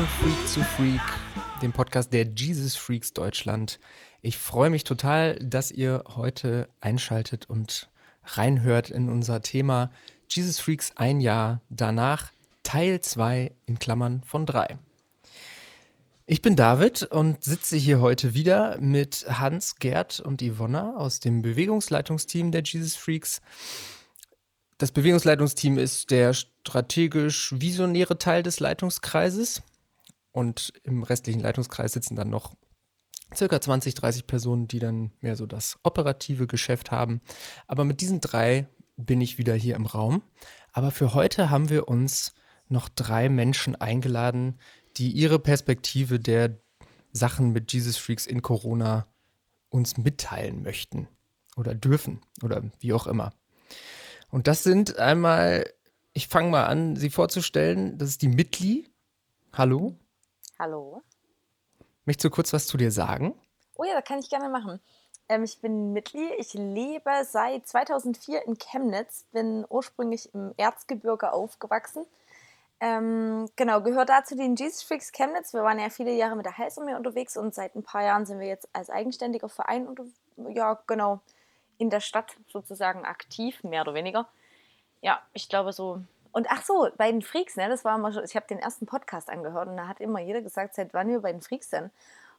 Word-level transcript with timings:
von 0.00 0.08
Freak 0.08 0.48
zu 0.48 0.60
Freak, 0.62 1.00
dem 1.60 1.72
Podcast 1.72 2.10
der 2.14 2.26
Jesus 2.26 2.74
Freaks 2.74 3.12
Deutschland. 3.12 3.78
Ich 4.22 4.38
freue 4.38 4.70
mich 4.70 4.84
total, 4.84 5.34
dass 5.40 5.70
ihr 5.70 6.04
heute 6.16 6.70
einschaltet 6.80 7.50
und 7.50 7.90
reinhört 8.24 8.88
in 8.88 9.10
unser 9.10 9.42
Thema 9.42 9.90
Jesus 10.30 10.58
Freaks 10.58 10.92
ein 10.96 11.20
Jahr 11.20 11.60
danach, 11.68 12.30
Teil 12.62 13.02
2 13.02 13.52
in 13.66 13.78
Klammern 13.78 14.22
von 14.24 14.46
3. 14.46 14.78
Ich 16.24 16.40
bin 16.40 16.56
David 16.56 17.02
und 17.02 17.44
sitze 17.44 17.76
hier 17.76 18.00
heute 18.00 18.32
wieder 18.32 18.78
mit 18.80 19.26
Hans, 19.28 19.76
Gerd 19.76 20.20
und 20.20 20.40
Yvonna 20.40 20.96
aus 20.96 21.20
dem 21.20 21.42
Bewegungsleitungsteam 21.42 22.52
der 22.52 22.62
Jesus 22.62 22.96
Freaks. 22.96 23.42
Das 24.78 24.92
Bewegungsleitungsteam 24.92 25.76
ist 25.76 26.10
der 26.10 26.32
strategisch 26.32 27.52
visionäre 27.60 28.16
Teil 28.16 28.42
des 28.42 28.60
Leitungskreises 28.60 29.62
und 30.32 30.72
im 30.84 31.02
restlichen 31.02 31.40
Leitungskreis 31.40 31.92
sitzen 31.92 32.16
dann 32.16 32.30
noch 32.30 32.54
circa 33.34 33.60
20, 33.60 33.94
30 33.94 34.26
Personen, 34.26 34.68
die 34.68 34.78
dann 34.78 35.12
mehr 35.20 35.36
so 35.36 35.46
das 35.46 35.78
operative 35.82 36.46
Geschäft 36.46 36.90
haben. 36.90 37.20
Aber 37.66 37.84
mit 37.84 38.00
diesen 38.00 38.20
drei 38.20 38.68
bin 38.96 39.20
ich 39.20 39.38
wieder 39.38 39.54
hier 39.54 39.76
im 39.76 39.86
Raum. 39.86 40.22
Aber 40.72 40.90
für 40.90 41.14
heute 41.14 41.50
haben 41.50 41.68
wir 41.68 41.88
uns 41.88 42.34
noch 42.68 42.88
drei 42.88 43.28
Menschen 43.28 43.76
eingeladen, 43.76 44.58
die 44.96 45.10
ihre 45.10 45.38
Perspektive 45.38 46.20
der 46.20 46.58
Sachen 47.12 47.52
mit 47.52 47.72
Jesus 47.72 47.96
Freaks 47.96 48.26
in 48.26 48.42
Corona 48.42 49.06
uns 49.68 49.96
mitteilen 49.96 50.62
möchten 50.62 51.08
oder 51.56 51.74
dürfen 51.74 52.20
oder 52.42 52.62
wie 52.78 52.92
auch 52.92 53.06
immer. 53.06 53.32
Und 54.30 54.46
das 54.46 54.62
sind 54.62 54.98
einmal, 54.98 55.68
ich 56.12 56.28
fange 56.28 56.50
mal 56.50 56.66
an, 56.66 56.96
sie 56.96 57.10
vorzustellen. 57.10 57.98
Das 57.98 58.08
ist 58.08 58.22
die 58.22 58.28
Mitli. 58.28 58.88
Hallo. 59.52 59.98
Hallo. 60.60 61.00
Möchtest 62.04 62.26
du 62.26 62.28
kurz 62.28 62.52
was 62.52 62.66
zu 62.66 62.76
dir 62.76 62.90
sagen? 62.90 63.34
Oh 63.76 63.84
ja, 63.84 63.94
das 63.94 64.04
kann 64.04 64.18
ich 64.18 64.28
gerne 64.28 64.50
machen. 64.50 64.78
Ähm, 65.30 65.42
ich 65.42 65.58
bin 65.62 65.94
Mitli. 65.94 66.34
Ich 66.34 66.52
lebe 66.52 67.10
seit 67.24 67.66
2004 67.66 68.46
in 68.46 68.58
Chemnitz. 68.58 69.24
Bin 69.32 69.64
ursprünglich 69.70 70.28
im 70.34 70.52
Erzgebirge 70.58 71.32
aufgewachsen. 71.32 72.04
Ähm, 72.78 73.48
genau, 73.56 73.80
gehört 73.80 74.10
dazu 74.10 74.36
den 74.36 74.54
Jesus 74.54 74.82
Freaks 74.82 75.12
Chemnitz. 75.12 75.54
Wir 75.54 75.62
waren 75.62 75.78
ja 75.78 75.88
viele 75.88 76.12
Jahre 76.12 76.36
mit 76.36 76.44
der 76.44 76.58
Heilsarmee 76.58 76.94
unterwegs 76.94 77.38
und 77.38 77.54
seit 77.54 77.74
ein 77.74 77.82
paar 77.82 78.02
Jahren 78.02 78.26
sind 78.26 78.38
wir 78.38 78.46
jetzt 78.46 78.68
als 78.74 78.90
eigenständiger 78.90 79.48
Verein 79.48 79.88
unter, 79.88 80.04
ja, 80.50 80.78
genau, 80.86 81.20
in 81.78 81.88
der 81.88 82.00
Stadt 82.00 82.36
sozusagen 82.52 83.06
aktiv, 83.06 83.64
mehr 83.64 83.80
oder 83.80 83.94
weniger. 83.94 84.28
Ja, 85.00 85.22
ich 85.32 85.48
glaube 85.48 85.72
so. 85.72 86.02
Und 86.32 86.46
ach 86.50 86.64
so, 86.64 86.88
bei 86.96 87.10
den 87.10 87.22
Freaks, 87.22 87.56
ne, 87.56 87.68
das 87.68 87.84
war 87.84 87.96
immer 87.96 88.12
schon, 88.12 88.24
ich 88.24 88.36
habe 88.36 88.46
den 88.46 88.58
ersten 88.58 88.86
Podcast 88.86 89.30
angehört 89.30 89.68
und 89.68 89.76
da 89.76 89.88
hat 89.88 90.00
immer 90.00 90.20
jeder 90.20 90.42
gesagt, 90.42 90.74
seit 90.74 90.94
wann 90.94 91.08
wir 91.08 91.20
bei 91.20 91.32
den 91.32 91.40
Freaks 91.40 91.70
sind. 91.70 91.90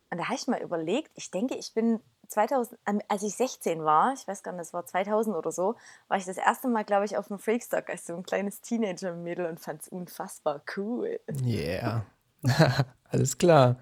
Und 0.10 0.18
da 0.18 0.26
habe 0.26 0.36
ich 0.36 0.48
mal 0.48 0.62
überlegt, 0.62 1.12
ich 1.16 1.32
denke, 1.32 1.56
ich 1.56 1.74
bin 1.74 2.00
2000, 2.28 2.78
als 3.08 3.24
ich 3.24 3.36
16 3.36 3.84
war, 3.84 4.14
ich 4.14 4.28
weiß 4.28 4.44
gar 4.44 4.52
nicht, 4.52 4.62
das 4.62 4.74
war 4.74 4.86
2000 4.86 5.36
oder 5.36 5.52
so, 5.52 5.76
war 6.08 6.18
ich 6.18 6.26
das 6.26 6.38
erste 6.38 6.68
Mal, 6.68 6.84
glaube 6.84 7.06
ich, 7.06 7.18
auf 7.18 7.28
dem 7.28 7.40
Freakstock 7.40 7.90
als 7.90 8.06
so 8.06 8.16
ein 8.16 8.24
kleines 8.24 8.62
Teenager-Mädel 8.62 9.46
und 9.46 9.60
fand 9.60 9.82
es 9.82 9.88
unfassbar 9.88 10.62
cool. 10.76 11.20
Yeah. 11.44 12.06
Alles 13.10 13.38
klar. 13.38 13.78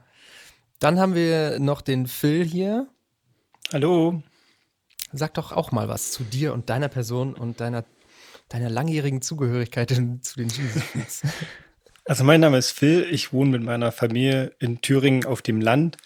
Dann 0.79 0.99
haben 0.99 1.13
wir 1.13 1.59
noch 1.59 1.81
den 1.81 2.07
Phil 2.07 2.43
hier. 2.43 2.87
Hallo. 3.73 4.21
Sag 5.11 5.33
doch 5.33 5.51
auch 5.51 5.71
mal 5.71 5.87
was 5.87 6.11
zu 6.11 6.23
dir 6.23 6.53
und 6.53 6.69
deiner 6.69 6.89
Person 6.89 7.33
und 7.33 7.59
deiner, 7.59 7.83
deiner 8.49 8.69
langjährigen 8.69 9.21
Zugehörigkeit 9.21 9.89
zu 9.89 10.35
den 10.37 10.49
Jesus 10.49 10.83
Freaks. 10.91 11.21
Also 12.05 12.23
mein 12.23 12.41
Name 12.41 12.57
ist 12.57 12.71
Phil, 12.71 13.07
ich 13.09 13.31
wohne 13.31 13.51
mit 13.51 13.63
meiner 13.63 13.91
Familie 13.91 14.51
in 14.59 14.81
Thüringen 14.81 15.25
auf 15.25 15.41
dem 15.41 15.61
Land 15.61 15.97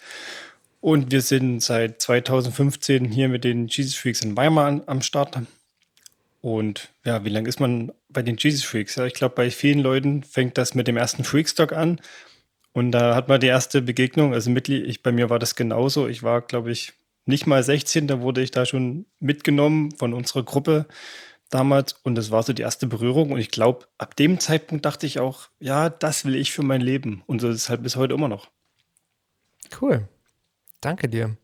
und 0.84 1.10
wir 1.10 1.22
sind 1.22 1.60
seit 1.62 2.02
2015 2.02 3.06
hier 3.06 3.30
mit 3.30 3.42
den 3.42 3.68
Jesus 3.68 3.94
Freaks 3.94 4.20
in 4.20 4.36
Weimar 4.36 4.82
am 4.84 5.00
Start. 5.00 5.38
Und 6.42 6.90
ja, 7.06 7.24
wie 7.24 7.30
lange 7.30 7.48
ist 7.48 7.58
man 7.58 7.90
bei 8.10 8.20
den 8.20 8.36
Jesus 8.36 8.64
Freaks? 8.64 8.96
Ja, 8.96 9.06
ich 9.06 9.14
glaube, 9.14 9.34
bei 9.34 9.50
vielen 9.50 9.78
Leuten 9.78 10.22
fängt 10.24 10.58
das 10.58 10.74
mit 10.74 10.86
dem 10.86 10.98
ersten 10.98 11.24
Freakstock 11.24 11.72
an. 11.72 12.02
Und 12.74 12.92
da 12.92 13.14
hat 13.14 13.28
man 13.28 13.40
die 13.40 13.46
erste 13.46 13.80
Begegnung. 13.80 14.34
Also 14.34 14.50
mit, 14.50 14.68
ich, 14.68 15.02
bei 15.02 15.10
mir 15.10 15.30
war 15.30 15.38
das 15.38 15.54
genauso. 15.54 16.06
Ich 16.06 16.22
war, 16.22 16.42
glaube 16.42 16.70
ich, 16.70 16.92
nicht 17.24 17.46
mal 17.46 17.62
16, 17.62 18.06
da 18.06 18.20
wurde 18.20 18.42
ich 18.42 18.50
da 18.50 18.66
schon 18.66 19.06
mitgenommen 19.20 19.90
von 19.92 20.12
unserer 20.12 20.42
Gruppe 20.42 20.84
damals. 21.54 21.94
Und 22.02 22.16
das 22.16 22.30
war 22.30 22.42
so 22.42 22.52
die 22.52 22.62
erste 22.62 22.86
Berührung. 22.86 23.30
Und 23.30 23.38
ich 23.38 23.50
glaube, 23.50 23.86
ab 23.96 24.16
dem 24.16 24.40
Zeitpunkt 24.40 24.84
dachte 24.84 25.06
ich 25.06 25.20
auch, 25.20 25.48
ja, 25.60 25.88
das 25.88 26.24
will 26.24 26.34
ich 26.34 26.52
für 26.52 26.62
mein 26.62 26.80
Leben. 26.80 27.22
Und 27.26 27.40
so 27.40 27.48
ist 27.48 27.56
es 27.56 27.68
halt 27.68 27.82
bis 27.82 27.96
heute 27.96 28.14
immer 28.14 28.28
noch. 28.28 28.48
Cool. 29.80 30.08
Danke 30.80 31.08
dir. 31.08 31.36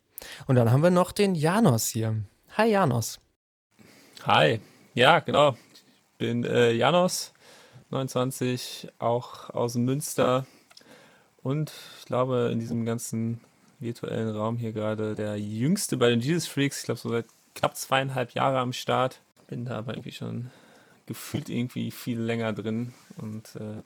Und 0.46 0.56
dann 0.56 0.70
haben 0.70 0.82
wir 0.82 0.90
noch 0.90 1.12
den 1.12 1.34
Janos 1.34 1.88
hier. 1.88 2.16
Hi 2.56 2.70
Janos. 2.70 3.20
Hi. 4.24 4.60
Ja, 4.94 5.20
genau. 5.20 5.56
Ich 5.72 6.18
bin 6.18 6.44
äh, 6.44 6.72
Janos, 6.72 7.32
29, 7.90 8.88
auch 8.98 9.50
aus 9.50 9.76
Münster. 9.76 10.44
Und 11.42 11.72
ich 12.00 12.06
glaube, 12.06 12.50
in 12.52 12.58
diesem 12.58 12.84
ganzen 12.84 13.40
virtuellen 13.78 14.36
Raum 14.36 14.58
hier 14.58 14.72
gerade 14.72 15.14
der 15.14 15.38
jüngste 15.38 15.96
bei 15.96 16.10
den 16.10 16.20
Jesus 16.20 16.46
Freaks. 16.46 16.80
Ich 16.80 16.84
glaube, 16.84 17.00
so 17.00 17.08
seit 17.08 17.26
knapp 17.54 17.76
zweieinhalb 17.76 18.32
Jahre 18.32 18.58
am 18.58 18.72
Start. 18.72 19.20
Bin 19.50 19.64
da 19.64 19.78
aber 19.78 19.94
irgendwie 19.94 20.12
schon 20.12 20.48
gefühlt 21.06 21.48
irgendwie 21.48 21.90
viel 21.90 22.20
länger 22.20 22.52
drin. 22.52 22.94
Und 23.16 23.56
äh, 23.56 23.82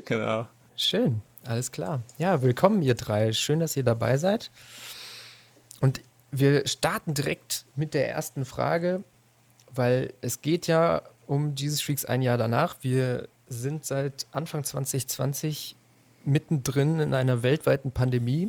genau. 0.04 0.48
Schön. 0.74 1.22
Alles 1.44 1.70
klar. 1.70 2.02
Ja, 2.18 2.42
willkommen 2.42 2.82
ihr 2.82 2.96
drei. 2.96 3.32
Schön, 3.32 3.60
dass 3.60 3.76
ihr 3.76 3.84
dabei 3.84 4.16
seid. 4.16 4.50
Und 5.80 6.00
wir 6.32 6.66
starten 6.66 7.14
direkt 7.14 7.66
mit 7.76 7.94
der 7.94 8.10
ersten 8.10 8.44
Frage, 8.44 9.04
weil 9.72 10.12
es 10.22 10.42
geht 10.42 10.66
ja 10.66 11.02
um 11.28 11.54
Jesus 11.54 11.80
Freaks 11.80 12.04
ein 12.04 12.20
Jahr 12.20 12.36
danach. 12.36 12.78
Wir 12.80 13.28
sind 13.46 13.84
seit 13.84 14.26
Anfang 14.32 14.64
2020 14.64 15.76
mittendrin 16.24 16.98
in 16.98 17.14
einer 17.14 17.44
weltweiten 17.44 17.92
Pandemie. 17.92 18.48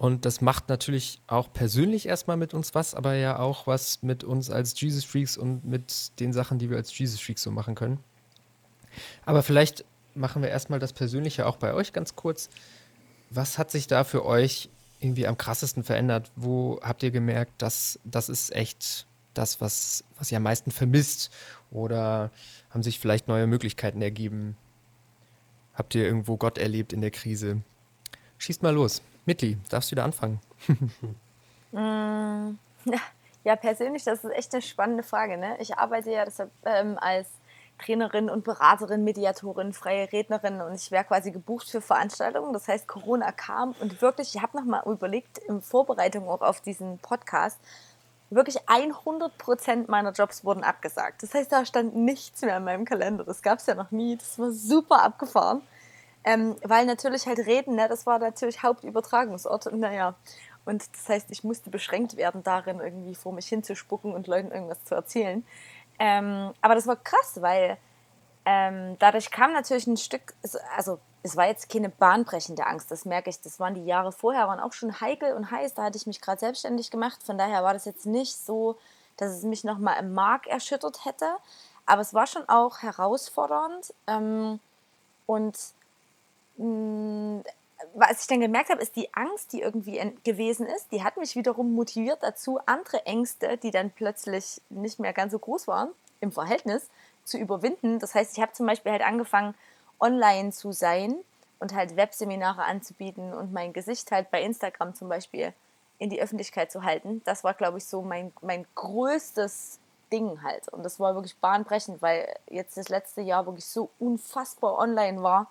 Und 0.00 0.24
das 0.24 0.40
macht 0.40 0.70
natürlich 0.70 1.20
auch 1.26 1.52
persönlich 1.52 2.06
erstmal 2.06 2.38
mit 2.38 2.54
uns 2.54 2.74
was, 2.74 2.94
aber 2.94 3.16
ja 3.16 3.38
auch 3.38 3.66
was 3.66 4.02
mit 4.02 4.24
uns 4.24 4.48
als 4.48 4.80
Jesus 4.80 5.04
Freaks 5.04 5.36
und 5.36 5.66
mit 5.66 6.18
den 6.20 6.32
Sachen, 6.32 6.58
die 6.58 6.70
wir 6.70 6.78
als 6.78 6.96
Jesus 6.96 7.20
Freaks 7.20 7.42
so 7.42 7.50
machen 7.50 7.74
können. 7.74 7.98
Aber 9.26 9.42
vielleicht 9.42 9.84
machen 10.14 10.40
wir 10.40 10.48
erstmal 10.48 10.78
das 10.78 10.94
Persönliche 10.94 11.44
auch 11.44 11.56
bei 11.56 11.74
euch 11.74 11.92
ganz 11.92 12.16
kurz. 12.16 12.48
Was 13.28 13.58
hat 13.58 13.70
sich 13.70 13.88
da 13.88 14.04
für 14.04 14.24
euch 14.24 14.70
irgendwie 15.00 15.26
am 15.26 15.36
krassesten 15.36 15.84
verändert? 15.84 16.32
Wo 16.34 16.80
habt 16.82 17.02
ihr 17.02 17.10
gemerkt, 17.10 17.60
dass 17.60 18.00
das 18.02 18.30
ist 18.30 18.56
echt 18.56 19.06
das, 19.34 19.60
was, 19.60 20.02
was 20.16 20.32
ihr 20.32 20.38
am 20.38 20.44
meisten 20.44 20.70
vermisst? 20.70 21.30
Oder 21.70 22.30
haben 22.70 22.82
sich 22.82 22.98
vielleicht 22.98 23.28
neue 23.28 23.46
Möglichkeiten 23.46 24.00
ergeben? 24.00 24.56
Habt 25.74 25.94
ihr 25.94 26.06
irgendwo 26.06 26.38
Gott 26.38 26.56
erlebt 26.56 26.94
in 26.94 27.02
der 27.02 27.10
Krise? 27.10 27.60
Schießt 28.38 28.62
mal 28.62 28.72
los. 28.72 29.02
Mitli, 29.26 29.58
darfst 29.68 29.90
du 29.90 29.92
wieder 29.92 30.04
anfangen? 30.04 30.40
Mm, 31.72 32.58
ja, 33.44 33.54
persönlich, 33.54 34.02
das 34.02 34.24
ist 34.24 34.32
echt 34.32 34.52
eine 34.52 34.60
spannende 34.60 35.04
Frage. 35.04 35.36
Ne? 35.36 35.56
Ich 35.60 35.78
arbeite 35.78 36.10
ja 36.10 36.24
deshalb 36.24 36.50
ähm, 36.64 36.98
als 37.00 37.28
Trainerin 37.80 38.28
und 38.28 38.44
Beraterin, 38.44 39.04
Mediatorin, 39.04 39.72
freie 39.72 40.12
Rednerin 40.12 40.60
und 40.60 40.74
ich 40.74 40.90
wäre 40.90 41.04
quasi 41.04 41.30
gebucht 41.30 41.70
für 41.70 41.80
Veranstaltungen. 41.80 42.52
Das 42.52 42.68
heißt, 42.68 42.86
Corona 42.86 43.32
kam 43.32 43.74
und 43.80 44.02
wirklich, 44.02 44.34
ich 44.34 44.42
habe 44.42 44.58
nochmal 44.58 44.82
überlegt, 44.86 45.38
in 45.38 45.62
Vorbereitung 45.62 46.28
auch 46.28 46.42
auf 46.42 46.60
diesen 46.60 46.98
Podcast, 46.98 47.58
wirklich 48.28 48.68
100 48.68 49.36
Prozent 49.38 49.88
meiner 49.88 50.12
Jobs 50.12 50.44
wurden 50.44 50.62
abgesagt. 50.62 51.22
Das 51.22 51.34
heißt, 51.34 51.50
da 51.50 51.64
stand 51.64 51.96
nichts 51.96 52.42
mehr 52.42 52.58
in 52.58 52.64
meinem 52.64 52.84
Kalender. 52.84 53.24
Das 53.24 53.42
gab 53.42 53.58
es 53.58 53.66
ja 53.66 53.74
noch 53.74 53.90
nie. 53.90 54.16
Das 54.16 54.38
war 54.38 54.50
super 54.52 55.02
abgefahren. 55.02 55.62
Ähm, 56.24 56.56
weil 56.62 56.86
natürlich 56.86 57.26
halt 57.26 57.38
Reden, 57.40 57.76
ne, 57.76 57.88
das 57.88 58.06
war 58.06 58.18
natürlich 58.18 58.62
Hauptübertragungsort. 58.62 59.66
Und 59.68 59.80
naja, 59.80 60.14
und 60.64 60.84
das 60.94 61.08
heißt, 61.08 61.30
ich 61.30 61.44
musste 61.44 61.70
beschränkt 61.70 62.16
werden 62.16 62.42
darin, 62.42 62.80
irgendwie 62.80 63.14
vor 63.14 63.32
mich 63.32 63.46
hinzuspucken 63.46 64.12
und 64.12 64.26
Leuten 64.26 64.52
irgendwas 64.52 64.84
zu 64.84 64.94
erzählen. 64.94 65.46
Ähm, 65.98 66.52
aber 66.60 66.74
das 66.74 66.86
war 66.86 66.96
krass, 66.96 67.40
weil 67.40 67.78
ähm, 68.44 68.96
dadurch 68.98 69.30
kam 69.30 69.52
natürlich 69.52 69.86
ein 69.86 69.96
Stück, 69.96 70.34
also 70.76 70.98
es 71.22 71.36
war 71.36 71.46
jetzt 71.46 71.68
keine 71.68 71.90
bahnbrechende 71.90 72.66
Angst, 72.66 72.90
das 72.90 73.04
merke 73.04 73.30
ich. 73.30 73.40
Das 73.40 73.60
waren 73.60 73.74
die 73.74 73.84
Jahre 73.84 74.12
vorher, 74.12 74.48
waren 74.48 74.60
auch 74.60 74.72
schon 74.72 75.00
heikel 75.00 75.34
und 75.34 75.50
heiß. 75.50 75.74
Da 75.74 75.84
hatte 75.84 75.98
ich 75.98 76.06
mich 76.06 76.20
gerade 76.20 76.40
selbstständig 76.40 76.90
gemacht. 76.90 77.22
Von 77.22 77.36
daher 77.36 77.62
war 77.62 77.74
das 77.74 77.84
jetzt 77.84 78.06
nicht 78.06 78.36
so, 78.36 78.78
dass 79.16 79.32
es 79.32 79.42
mich 79.42 79.64
nochmal 79.64 79.98
im 80.00 80.14
Mark 80.14 80.46
erschüttert 80.46 81.04
hätte. 81.04 81.36
Aber 81.84 82.00
es 82.00 82.14
war 82.14 82.26
schon 82.26 82.48
auch 82.48 82.78
herausfordernd. 82.80 83.92
Ähm, 84.06 84.60
und 85.26 85.58
was 87.94 88.20
ich 88.20 88.26
dann 88.26 88.40
gemerkt 88.40 88.70
habe, 88.70 88.82
ist 88.82 88.96
die 88.96 89.12
Angst, 89.14 89.52
die 89.52 89.62
irgendwie 89.62 90.00
gewesen 90.24 90.66
ist, 90.66 90.92
die 90.92 91.02
hat 91.02 91.16
mich 91.16 91.36
wiederum 91.36 91.72
motiviert 91.74 92.22
dazu, 92.22 92.60
andere 92.66 93.06
Ängste, 93.06 93.56
die 93.56 93.70
dann 93.70 93.90
plötzlich 93.90 94.60
nicht 94.68 94.98
mehr 94.98 95.12
ganz 95.12 95.32
so 95.32 95.38
groß 95.38 95.66
waren 95.68 95.90
im 96.20 96.32
Verhältnis, 96.32 96.88
zu 97.24 97.38
überwinden. 97.38 97.98
Das 97.98 98.14
heißt, 98.14 98.36
ich 98.36 98.42
habe 98.42 98.52
zum 98.52 98.66
Beispiel 98.66 98.92
halt 98.92 99.02
angefangen, 99.02 99.54
online 99.98 100.52
zu 100.52 100.72
sein 100.72 101.16
und 101.58 101.74
halt 101.74 101.96
Webseminare 101.96 102.64
anzubieten 102.64 103.32
und 103.32 103.52
mein 103.52 103.72
Gesicht 103.72 104.10
halt 104.10 104.30
bei 104.30 104.42
Instagram 104.42 104.94
zum 104.94 105.08
Beispiel 105.08 105.52
in 105.98 106.10
die 106.10 106.20
Öffentlichkeit 106.20 106.72
zu 106.72 106.82
halten. 106.82 107.22
Das 107.24 107.44
war, 107.44 107.54
glaube 107.54 107.78
ich, 107.78 107.84
so 107.84 108.02
mein, 108.02 108.32
mein 108.40 108.66
größtes 108.74 109.78
Ding 110.10 110.42
halt. 110.42 110.68
Und 110.68 110.82
das 110.82 110.98
war 110.98 111.14
wirklich 111.14 111.36
bahnbrechend, 111.36 112.02
weil 112.02 112.34
jetzt 112.48 112.76
das 112.76 112.88
letzte 112.88 113.20
Jahr 113.20 113.46
wirklich 113.46 113.66
so 113.66 113.90
unfassbar 113.98 114.78
online 114.78 115.22
war. 115.22 115.50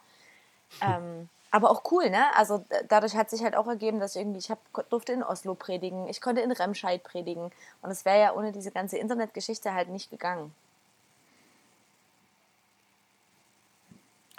Ähm, 0.81 1.29
aber 1.51 1.71
auch 1.71 1.83
cool, 1.91 2.09
ne? 2.09 2.23
Also 2.35 2.65
dadurch 2.87 3.15
hat 3.15 3.29
sich 3.29 3.43
halt 3.43 3.55
auch 3.55 3.67
ergeben, 3.67 3.99
dass 3.99 4.15
ich 4.15 4.21
irgendwie, 4.21 4.39
ich 4.39 4.51
hab, 4.51 4.59
durfte 4.89 5.13
in 5.13 5.23
Oslo 5.23 5.55
predigen, 5.55 6.07
ich 6.07 6.21
konnte 6.21 6.41
in 6.41 6.51
Remscheid 6.51 7.03
predigen. 7.03 7.51
Und 7.81 7.89
es 7.89 8.05
wäre 8.05 8.19
ja 8.19 8.33
ohne 8.33 8.51
diese 8.51 8.71
ganze 8.71 8.97
Internetgeschichte 8.97 9.73
halt 9.73 9.89
nicht 9.89 10.11
gegangen. 10.11 10.53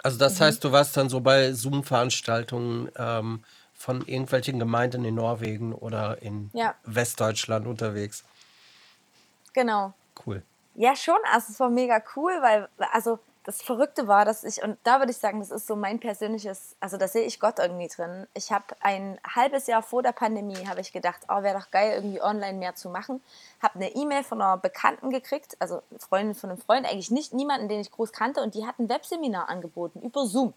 Also 0.03 0.17
das 0.17 0.39
mhm. 0.39 0.45
heißt, 0.45 0.63
du 0.63 0.71
warst 0.71 0.95
dann 0.97 1.09
so 1.09 1.19
bei 1.19 1.51
Zoom-Veranstaltungen 1.51 2.89
ähm, 2.95 3.43
von 3.73 4.07
irgendwelchen 4.07 4.57
Gemeinden 4.57 5.03
in 5.03 5.15
Norwegen 5.15 5.73
oder 5.73 6.21
in 6.21 6.49
ja. 6.53 6.75
Westdeutschland 6.83 7.67
unterwegs. 7.67 8.23
Genau. 9.53 9.93
Cool. 10.25 10.43
Ja, 10.75 10.95
schon. 10.95 11.17
Also 11.31 11.51
es 11.51 11.59
war 11.59 11.69
mega 11.69 12.01
cool, 12.15 12.31
weil, 12.41 12.69
also 12.91 13.19
das 13.43 13.61
Verrückte 13.61 14.07
war, 14.07 14.23
dass 14.23 14.43
ich, 14.43 14.61
und 14.63 14.77
da 14.83 14.99
würde 14.99 15.11
ich 15.11 15.17
sagen, 15.17 15.39
das 15.39 15.49
ist 15.49 15.65
so 15.65 15.75
mein 15.75 15.99
persönliches, 15.99 16.75
also 16.79 16.97
da 16.97 17.07
sehe 17.07 17.25
ich 17.25 17.39
Gott 17.39 17.59
irgendwie 17.59 17.87
drin. 17.87 18.27
Ich 18.33 18.51
habe 18.51 18.65
ein 18.81 19.19
halbes 19.23 19.67
Jahr 19.67 19.81
vor 19.81 20.03
der 20.03 20.11
Pandemie, 20.11 20.67
habe 20.67 20.81
ich 20.81 20.93
gedacht, 20.93 21.21
oh, 21.27 21.41
wäre 21.41 21.57
doch 21.57 21.71
geil, 21.71 21.93
irgendwie 21.95 22.21
online 22.21 22.57
mehr 22.57 22.75
zu 22.75 22.89
machen. 22.89 23.21
Habe 23.61 23.75
eine 23.75 23.95
E-Mail 23.95 24.23
von 24.23 24.41
einer 24.41 24.57
Bekannten 24.57 25.09
gekriegt, 25.09 25.57
also 25.59 25.81
Freundin 25.97 26.35
von 26.35 26.51
einem 26.51 26.59
Freund, 26.59 26.85
eigentlich 26.85 27.09
nicht 27.11 27.33
niemanden, 27.33 27.67
den 27.67 27.79
ich 27.79 27.91
groß 27.91 28.11
kannte, 28.11 28.41
und 28.41 28.53
die 28.53 28.65
hat 28.65 28.77
ein 28.79 28.89
Webseminar 28.89 29.49
angeboten 29.49 30.01
über 30.01 30.25
Zoom. 30.27 30.53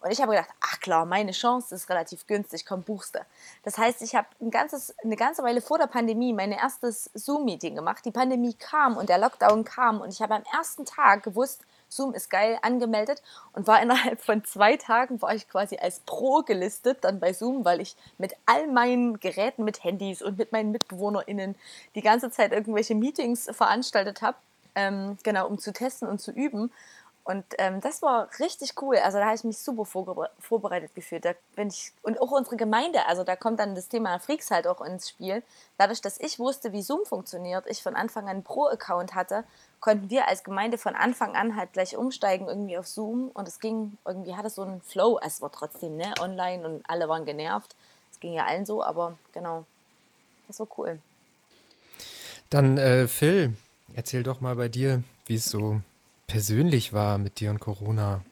Und 0.00 0.12
ich 0.12 0.20
habe 0.20 0.32
gedacht, 0.32 0.50
ach 0.60 0.78
klar, 0.78 1.04
meine 1.04 1.32
Chance 1.32 1.74
ist 1.74 1.88
relativ 1.88 2.26
günstig, 2.26 2.64
komm, 2.64 2.82
buchst 2.82 3.16
du. 3.16 3.20
Das 3.64 3.78
heißt, 3.78 4.00
ich 4.02 4.14
habe 4.14 4.28
ein 4.40 4.50
ganzes, 4.50 4.94
eine 5.02 5.16
ganze 5.16 5.42
Weile 5.42 5.60
vor 5.60 5.78
der 5.78 5.88
Pandemie 5.88 6.32
mein 6.32 6.52
erstes 6.52 7.10
Zoom-Meeting 7.14 7.74
gemacht. 7.74 8.04
Die 8.04 8.12
Pandemie 8.12 8.54
kam 8.54 8.96
und 8.96 9.08
der 9.08 9.18
Lockdown 9.18 9.64
kam 9.64 10.00
und 10.00 10.10
ich 10.12 10.22
habe 10.22 10.36
am 10.36 10.44
ersten 10.54 10.84
Tag 10.84 11.24
gewusst, 11.24 11.62
Zoom 11.88 12.14
ist 12.14 12.30
geil, 12.30 12.58
angemeldet 12.62 13.22
und 13.52 13.66
war 13.66 13.82
innerhalb 13.82 14.20
von 14.20 14.44
zwei 14.44 14.76
Tagen, 14.76 15.20
war 15.22 15.34
ich 15.34 15.48
quasi 15.48 15.76
als 15.76 16.00
Pro 16.00 16.42
gelistet 16.42 16.98
dann 17.02 17.20
bei 17.20 17.32
Zoom, 17.32 17.64
weil 17.64 17.80
ich 17.80 17.96
mit 18.18 18.34
all 18.46 18.66
meinen 18.66 19.20
Geräten, 19.20 19.64
mit 19.64 19.84
Handys 19.84 20.22
und 20.22 20.38
mit 20.38 20.52
meinen 20.52 20.70
MitbewohnerInnen 20.72 21.54
die 21.94 22.02
ganze 22.02 22.30
Zeit 22.30 22.52
irgendwelche 22.52 22.94
Meetings 22.94 23.48
veranstaltet 23.52 24.22
habe, 24.22 24.36
ähm, 24.74 25.18
genau, 25.22 25.48
um 25.48 25.58
zu 25.58 25.72
testen 25.72 26.08
und 26.08 26.20
zu 26.20 26.30
üben. 26.30 26.70
Und 27.28 27.44
ähm, 27.58 27.82
das 27.82 28.00
war 28.00 28.30
richtig 28.38 28.80
cool. 28.80 28.96
Also 28.96 29.18
da 29.18 29.26
habe 29.26 29.34
ich 29.34 29.44
mich 29.44 29.58
super 29.58 29.84
vorbereitet 29.84 30.94
gefühlt. 30.94 31.26
Da 31.26 31.34
bin 31.56 31.68
ich, 31.68 31.92
und 32.00 32.18
auch 32.22 32.30
unsere 32.30 32.56
Gemeinde, 32.56 33.04
also 33.04 33.22
da 33.22 33.36
kommt 33.36 33.60
dann 33.60 33.74
das 33.74 33.88
Thema 33.88 34.18
Freaks 34.18 34.50
halt 34.50 34.66
auch 34.66 34.80
ins 34.80 35.10
Spiel. 35.10 35.42
Dadurch, 35.76 36.00
dass 36.00 36.18
ich 36.18 36.38
wusste, 36.38 36.72
wie 36.72 36.80
Zoom 36.80 37.04
funktioniert, 37.04 37.66
ich 37.68 37.82
von 37.82 37.96
Anfang 37.96 38.30
an 38.30 38.42
Pro-Account 38.44 39.14
hatte, 39.14 39.44
konnten 39.78 40.08
wir 40.08 40.26
als 40.26 40.42
Gemeinde 40.42 40.78
von 40.78 40.94
Anfang 40.94 41.36
an 41.36 41.54
halt 41.54 41.74
gleich 41.74 41.98
umsteigen 41.98 42.48
irgendwie 42.48 42.78
auf 42.78 42.88
Zoom. 42.88 43.30
Und 43.34 43.46
es 43.46 43.60
ging, 43.60 43.98
irgendwie 44.06 44.34
hatte 44.34 44.48
so 44.48 44.62
einen 44.62 44.80
Flow. 44.80 45.20
Es 45.22 45.42
war 45.42 45.52
trotzdem 45.52 45.98
ne, 45.98 46.14
online 46.20 46.66
und 46.66 46.88
alle 46.88 47.10
waren 47.10 47.26
genervt. 47.26 47.76
Es 48.10 48.20
ging 48.20 48.32
ja 48.32 48.46
allen 48.46 48.64
so, 48.64 48.82
aber 48.82 49.18
genau, 49.34 49.66
das 50.46 50.60
war 50.60 50.68
cool. 50.78 50.98
Dann 52.48 52.78
äh, 52.78 53.06
Phil, 53.06 53.54
erzähl 53.92 54.22
doch 54.22 54.40
mal 54.40 54.56
bei 54.56 54.70
dir, 54.70 55.02
wie 55.26 55.34
es 55.34 55.44
so 55.44 55.82
persönlich 56.28 56.92
war 56.92 57.18
mit 57.18 57.40
dir 57.40 57.50
und 57.50 57.58
Corona. 57.58 58.22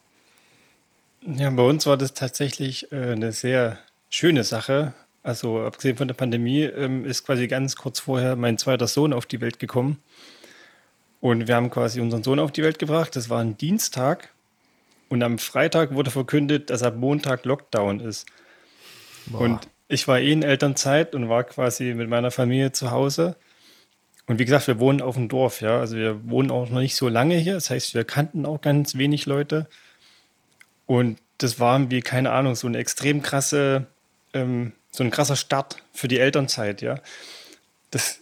Ja, 1.27 1.51
bei 1.51 1.63
uns 1.65 1.87
war 1.87 1.97
das 1.97 2.15
tatsächlich 2.15 2.93
äh, 2.93 3.13
eine 3.13 3.33
sehr 3.33 3.79
schöne 4.11 4.45
Sache. 4.45 4.95
Also 5.25 5.61
abgesehen 5.61 5.97
von 5.97 6.07
der 6.07 6.15
Pandemie 6.15 6.63
ähm, 6.63 7.05
ist 7.05 7.27
quasi 7.27 7.49
ganz 7.49 7.75
kurz 7.75 7.99
vorher 7.99 8.37
mein 8.37 8.59
zweiter 8.59 8.87
Sohn 8.87 9.13
auf 9.13 9.27
die 9.27 9.41
Welt 9.41 9.59
gekommen. 9.59 10.01
Und 11.21 11.49
wir 11.49 11.57
haben 11.57 11.71
quasi 11.71 12.01
unseren 12.01 12.23
Sohn 12.23 12.39
auf 12.39 12.53
die 12.53 12.63
Welt 12.63 12.79
gebracht. 12.79 13.17
Das 13.17 13.29
war 13.29 13.41
ein 13.41 13.57
Dienstag. 13.57 14.31
Und 15.09 15.25
am 15.25 15.39
Freitag 15.39 15.95
wurde 15.95 16.13
verkündet, 16.13 16.71
dass 16.71 16.85
ab 16.85 16.97
Montag 16.97 17.45
Lockdown 17.45 17.99
ist. 17.99 18.27
Boah. 19.27 19.41
Und 19.41 19.69
ich 19.89 20.07
war 20.07 20.21
eh 20.21 20.31
in 20.31 20.43
Elternzeit 20.43 21.15
und 21.15 21.29
war 21.29 21.45
quasi 21.45 21.95
mit 21.95 22.09
meiner 22.09 22.31
Familie 22.31 22.71
zu 22.73 22.91
Hause. 22.91 23.37
Und 24.27 24.39
wie 24.39 24.45
gesagt, 24.45 24.67
wir 24.67 24.81
wohnen 24.81 25.01
auf 25.01 25.15
dem 25.15 25.29
Dorf, 25.29 25.61
ja. 25.61 25.79
Also 25.79 25.97
wir 25.97 26.29
wohnen 26.29 26.51
auch 26.51 26.69
noch 26.69 26.81
nicht 26.81 26.97
so 26.97 27.09
lange 27.09 27.37
hier. 27.37 27.55
Das 27.55 27.71
heißt, 27.71 27.95
wir 27.95 28.05
kannten 28.05 28.45
auch 28.45 28.61
ganz 28.61 28.97
wenig 28.97 29.27
Leute. 29.27 29.69
Und 30.87 31.19
das 31.39 31.61
war 31.61 31.91
wie, 31.91 32.01
keine 32.01 32.33
Ahnung, 32.33 32.55
so 32.55 32.67
eine 32.67 32.79
extrem 32.79 33.23
krasse, 33.23 33.87
ähm, 34.33 34.73
so 34.91 35.05
ein 35.05 35.11
krasser 35.11 35.37
Start 35.37 35.77
für 35.93 36.09
die 36.09 36.19
Elternzeit, 36.19 36.83
ja. 36.83 37.01
Das 37.91 38.21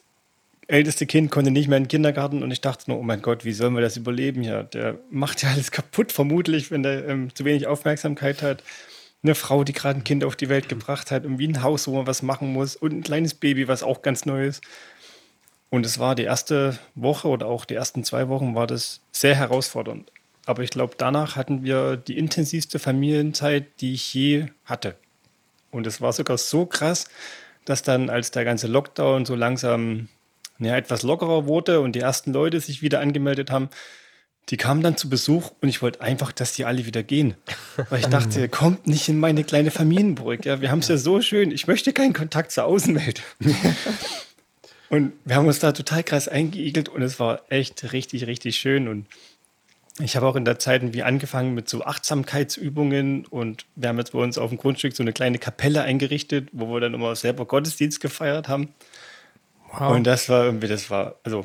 älteste 0.66 1.06
Kind 1.06 1.30
konnte 1.30 1.50
nicht 1.50 1.68
mehr 1.68 1.76
in 1.78 1.84
den 1.84 1.88
Kindergarten 1.88 2.42
und 2.42 2.50
ich 2.50 2.60
dachte 2.60 2.90
nur, 2.90 2.98
oh 2.98 3.02
mein 3.02 3.22
Gott, 3.22 3.44
wie 3.44 3.52
sollen 3.52 3.74
wir 3.74 3.82
das 3.82 3.96
überleben 3.96 4.42
hier? 4.42 4.62
Der 4.64 4.98
macht 5.10 5.42
ja 5.42 5.50
alles 5.50 5.70
kaputt, 5.70 6.12
vermutlich, 6.12 6.70
wenn 6.70 6.82
der 6.82 7.06
ähm, 7.06 7.34
zu 7.34 7.44
wenig 7.44 7.66
Aufmerksamkeit 7.66 8.42
hat. 8.42 8.62
Eine 9.22 9.34
Frau, 9.34 9.64
die 9.64 9.72
gerade 9.72 10.00
ein 10.00 10.04
Kind 10.04 10.24
auf 10.24 10.36
die 10.36 10.48
Welt 10.48 10.68
gebracht 10.68 11.10
hat, 11.10 11.24
irgendwie 11.24 11.48
ein 11.48 11.62
Haus, 11.62 11.86
wo 11.86 11.96
man 11.96 12.06
was 12.06 12.22
machen 12.22 12.52
muss 12.52 12.76
und 12.76 12.92
ein 12.92 13.02
kleines 13.02 13.34
Baby, 13.34 13.68
was 13.68 13.82
auch 13.82 14.02
ganz 14.02 14.26
neu 14.26 14.46
ist. 14.46 14.62
Und 15.74 15.84
es 15.84 15.98
war 15.98 16.14
die 16.14 16.22
erste 16.22 16.78
Woche 16.94 17.26
oder 17.26 17.46
auch 17.46 17.64
die 17.64 17.74
ersten 17.74 18.04
zwei 18.04 18.28
Wochen 18.28 18.54
war 18.54 18.68
das 18.68 19.00
sehr 19.10 19.34
herausfordernd. 19.34 20.08
Aber 20.46 20.62
ich 20.62 20.70
glaube, 20.70 20.94
danach 20.96 21.34
hatten 21.34 21.64
wir 21.64 21.96
die 21.96 22.16
intensivste 22.16 22.78
Familienzeit, 22.78 23.66
die 23.80 23.94
ich 23.94 24.14
je 24.14 24.46
hatte. 24.64 24.94
Und 25.72 25.88
es 25.88 26.00
war 26.00 26.12
sogar 26.12 26.38
so 26.38 26.64
krass, 26.64 27.06
dass 27.64 27.82
dann, 27.82 28.08
als 28.08 28.30
der 28.30 28.44
ganze 28.44 28.68
Lockdown 28.68 29.26
so 29.26 29.34
langsam 29.34 30.06
ja, 30.60 30.76
etwas 30.76 31.02
lockerer 31.02 31.48
wurde 31.48 31.80
und 31.80 31.96
die 31.96 32.00
ersten 32.00 32.32
Leute 32.32 32.60
sich 32.60 32.80
wieder 32.80 33.00
angemeldet 33.00 33.50
haben, 33.50 33.68
die 34.50 34.56
kamen 34.56 34.80
dann 34.80 34.96
zu 34.96 35.10
Besuch 35.10 35.50
und 35.60 35.68
ich 35.68 35.82
wollte 35.82 36.02
einfach, 36.02 36.30
dass 36.30 36.52
die 36.52 36.66
alle 36.66 36.86
wieder 36.86 37.02
gehen. 37.02 37.34
Weil 37.90 37.98
ich 37.98 38.06
dachte, 38.06 38.48
kommt 38.60 38.86
nicht 38.86 39.08
in 39.08 39.18
meine 39.18 39.42
kleine 39.42 39.72
Familienburg. 39.72 40.44
Ja, 40.44 40.60
wir 40.60 40.70
haben 40.70 40.78
es 40.78 40.88
ja 40.88 40.98
so 40.98 41.20
schön. 41.20 41.50
Ich 41.50 41.66
möchte 41.66 41.92
keinen 41.92 42.12
Kontakt 42.12 42.52
zur 42.52 42.62
Außenwelt. 42.62 43.22
Und 44.94 45.12
wir 45.24 45.34
haben 45.34 45.48
uns 45.48 45.58
da 45.58 45.72
total 45.72 46.04
krass 46.04 46.28
eingeigelt 46.28 46.88
und 46.88 47.02
es 47.02 47.18
war 47.18 47.42
echt 47.48 47.92
richtig, 47.92 48.28
richtig 48.28 48.54
schön. 48.54 48.86
Und 48.86 49.08
ich 49.98 50.14
habe 50.14 50.24
auch 50.24 50.36
in 50.36 50.44
der 50.44 50.60
Zeit 50.60 50.82
irgendwie 50.82 51.02
angefangen 51.02 51.52
mit 51.52 51.68
so 51.68 51.82
Achtsamkeitsübungen 51.84 53.26
und 53.26 53.66
wir 53.74 53.88
haben 53.88 53.98
jetzt 53.98 54.12
bei 54.12 54.20
uns 54.20 54.38
auf 54.38 54.50
dem 54.50 54.58
Grundstück 54.58 54.94
so 54.94 55.02
eine 55.02 55.12
kleine 55.12 55.40
Kapelle 55.40 55.82
eingerichtet, 55.82 56.48
wo 56.52 56.72
wir 56.72 56.78
dann 56.78 56.94
immer 56.94 57.16
selber 57.16 57.44
Gottesdienst 57.44 58.00
gefeiert 58.00 58.46
haben. 58.46 58.68
Wow. 59.72 59.96
Und 59.96 60.04
das 60.04 60.28
war 60.28 60.44
irgendwie, 60.44 60.68
das 60.68 60.90
war, 60.90 61.16
also 61.24 61.44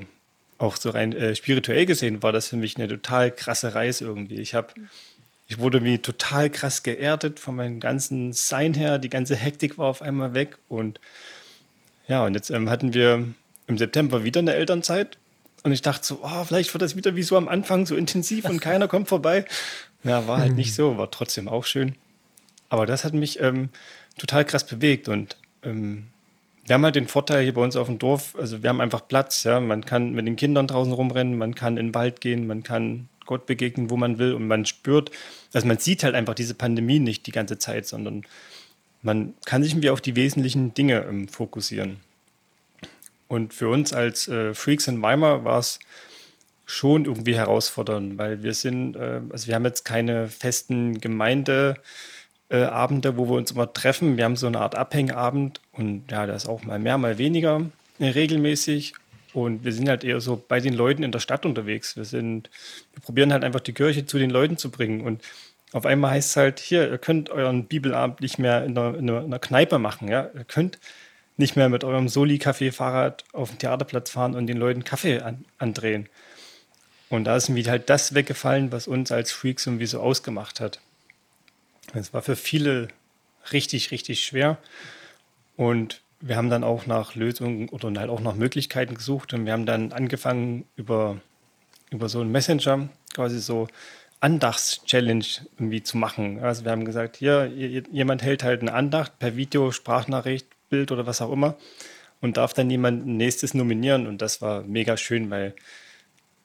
auch 0.59 0.75
so 0.75 0.91
rein 0.91 1.13
äh, 1.13 1.35
spirituell 1.35 1.87
gesehen, 1.87 2.21
war 2.21 2.31
das 2.31 2.49
für 2.49 2.57
mich 2.57 2.77
eine 2.77 2.87
total 2.87 3.31
krasse 3.31 3.73
Reise 3.73 4.05
irgendwie. 4.05 4.35
Ich 4.35 4.53
habe, 4.53 4.75
ich 5.47 5.57
wurde 5.57 5.83
wie 5.83 5.97
total 5.97 6.51
krass 6.51 6.83
geerdet 6.83 7.39
von 7.39 7.55
meinem 7.55 7.79
ganzen 7.79 8.31
Sein 8.31 8.75
her. 8.75 8.99
Die 8.99 9.09
ganze 9.09 9.35
Hektik 9.35 9.79
war 9.79 9.87
auf 9.87 10.03
einmal 10.03 10.35
weg 10.35 10.59
und 10.67 10.99
ja, 12.09 12.25
und 12.25 12.33
jetzt 12.33 12.49
ähm, 12.49 12.71
hatten 12.71 12.95
wir 12.95 13.23
im 13.69 13.77
September 13.77 14.23
wieder 14.23 14.39
eine 14.39 14.55
Elternzeit. 14.55 15.17
Und 15.63 15.71
ich 15.71 15.81
dachte 15.81 16.05
so, 16.05 16.19
oh, 16.23 16.43
vielleicht 16.43 16.73
wird 16.73 16.81
das 16.81 16.95
wieder 16.95 17.15
wie 17.15 17.23
so 17.23 17.37
am 17.37 17.47
Anfang 17.47 17.85
so 17.85 17.95
intensiv 17.95 18.45
und 18.45 18.59
keiner 18.59 18.87
kommt 18.87 19.07
vorbei. 19.07 19.45
Ja, 20.03 20.27
war 20.27 20.39
halt 20.39 20.55
nicht 20.55 20.73
so, 20.73 20.97
war 20.97 21.11
trotzdem 21.11 21.47
auch 21.47 21.65
schön. 21.65 21.95
Aber 22.69 22.85
das 22.85 23.03
hat 23.03 23.13
mich 23.13 23.39
ähm, 23.41 23.69
total 24.17 24.45
krass 24.45 24.65
bewegt 24.65 25.09
und 25.09 25.37
ähm, 25.63 26.07
wir 26.65 26.75
haben 26.75 26.85
halt 26.85 26.95
den 26.95 27.07
Vorteil 27.07 27.43
hier 27.43 27.53
bei 27.53 27.61
uns 27.61 27.75
auf 27.75 27.87
dem 27.87 27.99
Dorf, 27.99 28.35
also 28.37 28.61
wir 28.61 28.69
haben 28.69 28.79
einfach 28.79 29.07
Platz, 29.07 29.43
ja, 29.43 29.59
man 29.59 29.83
kann 29.83 30.13
mit 30.13 30.27
den 30.27 30.35
Kindern 30.35 30.67
draußen 30.67 30.93
rumrennen, 30.93 31.37
man 31.37 31.55
kann 31.55 31.77
in 31.77 31.87
den 31.87 31.95
Wald 31.95 32.21
gehen, 32.21 32.47
man 32.47 32.63
kann 32.63 33.09
Gott 33.25 33.45
begegnen, 33.47 33.89
wo 33.89 33.97
man 33.97 34.19
will 34.19 34.33
und 34.33 34.47
man 34.47 34.65
spürt, 34.65 35.11
also 35.51 35.67
man 35.67 35.79
sieht 35.79 36.03
halt 36.03 36.15
einfach 36.15 36.35
diese 36.35 36.53
Pandemie 36.53 36.99
nicht 36.99 37.25
die 37.27 37.31
ganze 37.31 37.57
Zeit, 37.57 37.87
sondern 37.87 38.23
man 39.01 39.33
kann 39.45 39.63
sich 39.63 39.73
irgendwie 39.73 39.89
auf 39.89 39.99
die 39.99 40.15
wesentlichen 40.15 40.73
Dinge 40.73 41.05
ähm, 41.09 41.27
fokussieren. 41.27 41.97
Und 43.29 43.53
für 43.53 43.69
uns 43.69 43.93
als 43.93 44.27
äh, 44.27 44.53
Freaks 44.53 44.87
in 44.87 45.01
Weimar 45.01 45.45
war 45.45 45.59
es 45.59 45.79
schon 46.65 47.05
irgendwie 47.05 47.35
herausfordernd, 47.35 48.17
weil 48.17 48.43
wir 48.43 48.53
sind, 48.53 48.95
äh, 48.95 49.21
also 49.29 49.47
wir 49.47 49.55
haben 49.55 49.65
jetzt 49.65 49.85
keine 49.85 50.27
festen 50.27 50.99
Gemeindeabende, 50.99 53.09
äh, 53.09 53.17
wo 53.17 53.29
wir 53.29 53.37
uns 53.37 53.51
immer 53.51 53.71
treffen. 53.71 54.17
Wir 54.17 54.25
haben 54.25 54.35
so 54.35 54.47
eine 54.47 54.59
Art 54.59 54.75
Abhängabend 54.75 55.61
und 55.71 56.11
ja, 56.11 56.25
da 56.25 56.33
ist 56.33 56.49
auch 56.49 56.63
mal 56.63 56.79
mehr, 56.79 56.97
mal 56.97 57.19
weniger 57.19 57.61
äh, 57.99 58.07
regelmäßig. 58.07 58.95
Und 59.33 59.63
wir 59.63 59.73
sind 59.73 59.89
halt 59.89 60.03
eher 60.03 60.19
so 60.21 60.43
bei 60.47 60.59
den 60.59 60.73
Leuten 60.73 61.03
in 61.03 61.11
der 61.11 61.19
Stadt 61.19 61.45
unterwegs. 61.45 61.95
Wir 61.95 62.05
sind, 62.05 62.49
wir 62.93 63.03
probieren 63.03 63.31
halt 63.31 63.43
einfach 63.43 63.59
die 63.59 63.73
Kirche 63.73 64.07
zu 64.07 64.17
den 64.17 64.31
Leuten 64.31 64.57
zu 64.57 64.71
bringen. 64.71 65.01
Und 65.01 65.21
auf 65.71 65.85
einmal 65.85 66.11
heißt 66.11 66.31
es 66.31 66.35
halt, 66.35 66.59
hier, 66.59 66.89
ihr 66.89 66.97
könnt 66.97 67.29
euren 67.29 67.65
Bibelabend 67.65 68.21
nicht 68.21 68.39
mehr 68.39 68.65
in 68.65 68.75
einer, 68.75 68.97
in 68.97 69.07
einer 69.07 69.37
Kneipe 69.37 69.77
machen. 69.77 70.07
Ja? 70.07 70.31
Ihr 70.33 70.45
könnt 70.45 70.79
nicht 71.39 71.55
mehr 71.55 71.69
mit 71.69 71.83
eurem 71.83 72.09
Soli-Kaffee-Fahrrad 72.09 73.23
auf 73.33 73.49
den 73.49 73.59
Theaterplatz 73.59 74.11
fahren 74.11 74.35
und 74.35 74.47
den 74.47 74.57
Leuten 74.57 74.83
Kaffee 74.83 75.19
an, 75.21 75.45
andrehen. 75.57 76.09
Und 77.09 77.23
da 77.23 77.35
ist 77.35 77.49
mir 77.49 77.63
halt 77.65 77.89
das 77.89 78.13
weggefallen, 78.13 78.71
was 78.71 78.87
uns 78.87 79.11
als 79.11 79.31
Freaks 79.31 79.65
irgendwie 79.65 79.87
so 79.87 79.99
ausgemacht 79.99 80.59
hat. 80.59 80.79
Es 81.93 82.13
war 82.13 82.21
für 82.21 82.35
viele 82.35 82.89
richtig, 83.51 83.91
richtig 83.91 84.23
schwer. 84.23 84.57
Und 85.55 86.01
wir 86.21 86.35
haben 86.35 86.49
dann 86.49 86.63
auch 86.63 86.85
nach 86.85 87.15
Lösungen 87.15 87.69
oder 87.69 87.91
halt 87.99 88.09
auch 88.09 88.19
nach 88.19 88.35
Möglichkeiten 88.35 88.95
gesucht 88.95 89.33
und 89.33 89.45
wir 89.45 89.53
haben 89.53 89.65
dann 89.65 89.93
angefangen 89.93 90.65
über, 90.75 91.17
über 91.89 92.09
so 92.09 92.19
einen 92.19 92.31
Messenger 92.31 92.89
quasi 93.13 93.39
so 93.39 93.67
Andachts-Challenge 94.19 95.25
irgendwie 95.57 95.81
zu 95.81 95.97
machen. 95.97 96.39
Also 96.43 96.65
wir 96.65 96.71
haben 96.71 96.83
gesagt, 96.83 97.15
hier, 97.15 97.47
jemand 97.47 98.21
hält 98.21 98.43
halt 98.43 98.61
eine 98.61 98.73
Andacht 98.73 99.17
per 99.17 99.37
Video, 99.37 99.71
Sprachnachricht, 99.71 100.47
Bild 100.69 100.91
oder 100.91 101.05
was 101.05 101.21
auch 101.21 101.31
immer 101.31 101.57
und 102.21 102.37
darf 102.37 102.53
dann 102.53 102.69
jemanden 102.69 103.17
nächstes 103.17 103.53
nominieren. 103.53 104.07
Und 104.07 104.21
das 104.21 104.41
war 104.41 104.63
mega 104.63 104.97
schön, 104.97 105.29
weil 105.29 105.55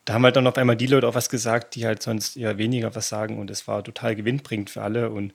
da 0.05 0.15
haben 0.15 0.25
halt 0.25 0.37
dann 0.37 0.47
auf 0.47 0.57
einmal 0.57 0.77
die 0.77 0.87
Leute 0.87 1.09
auch 1.09 1.15
was 1.15 1.31
gesagt, 1.31 1.75
die 1.75 1.87
halt 1.87 2.03
sonst 2.03 2.37
eher 2.37 2.59
weniger 2.59 2.95
was 2.95 3.09
sagen. 3.09 3.39
Und 3.39 3.51
es 3.51 3.67
war 3.67 3.83
total 3.83 4.15
gewinnbringend 4.15 4.71
für 4.71 4.83
alle. 4.83 5.11
Und 5.11 5.33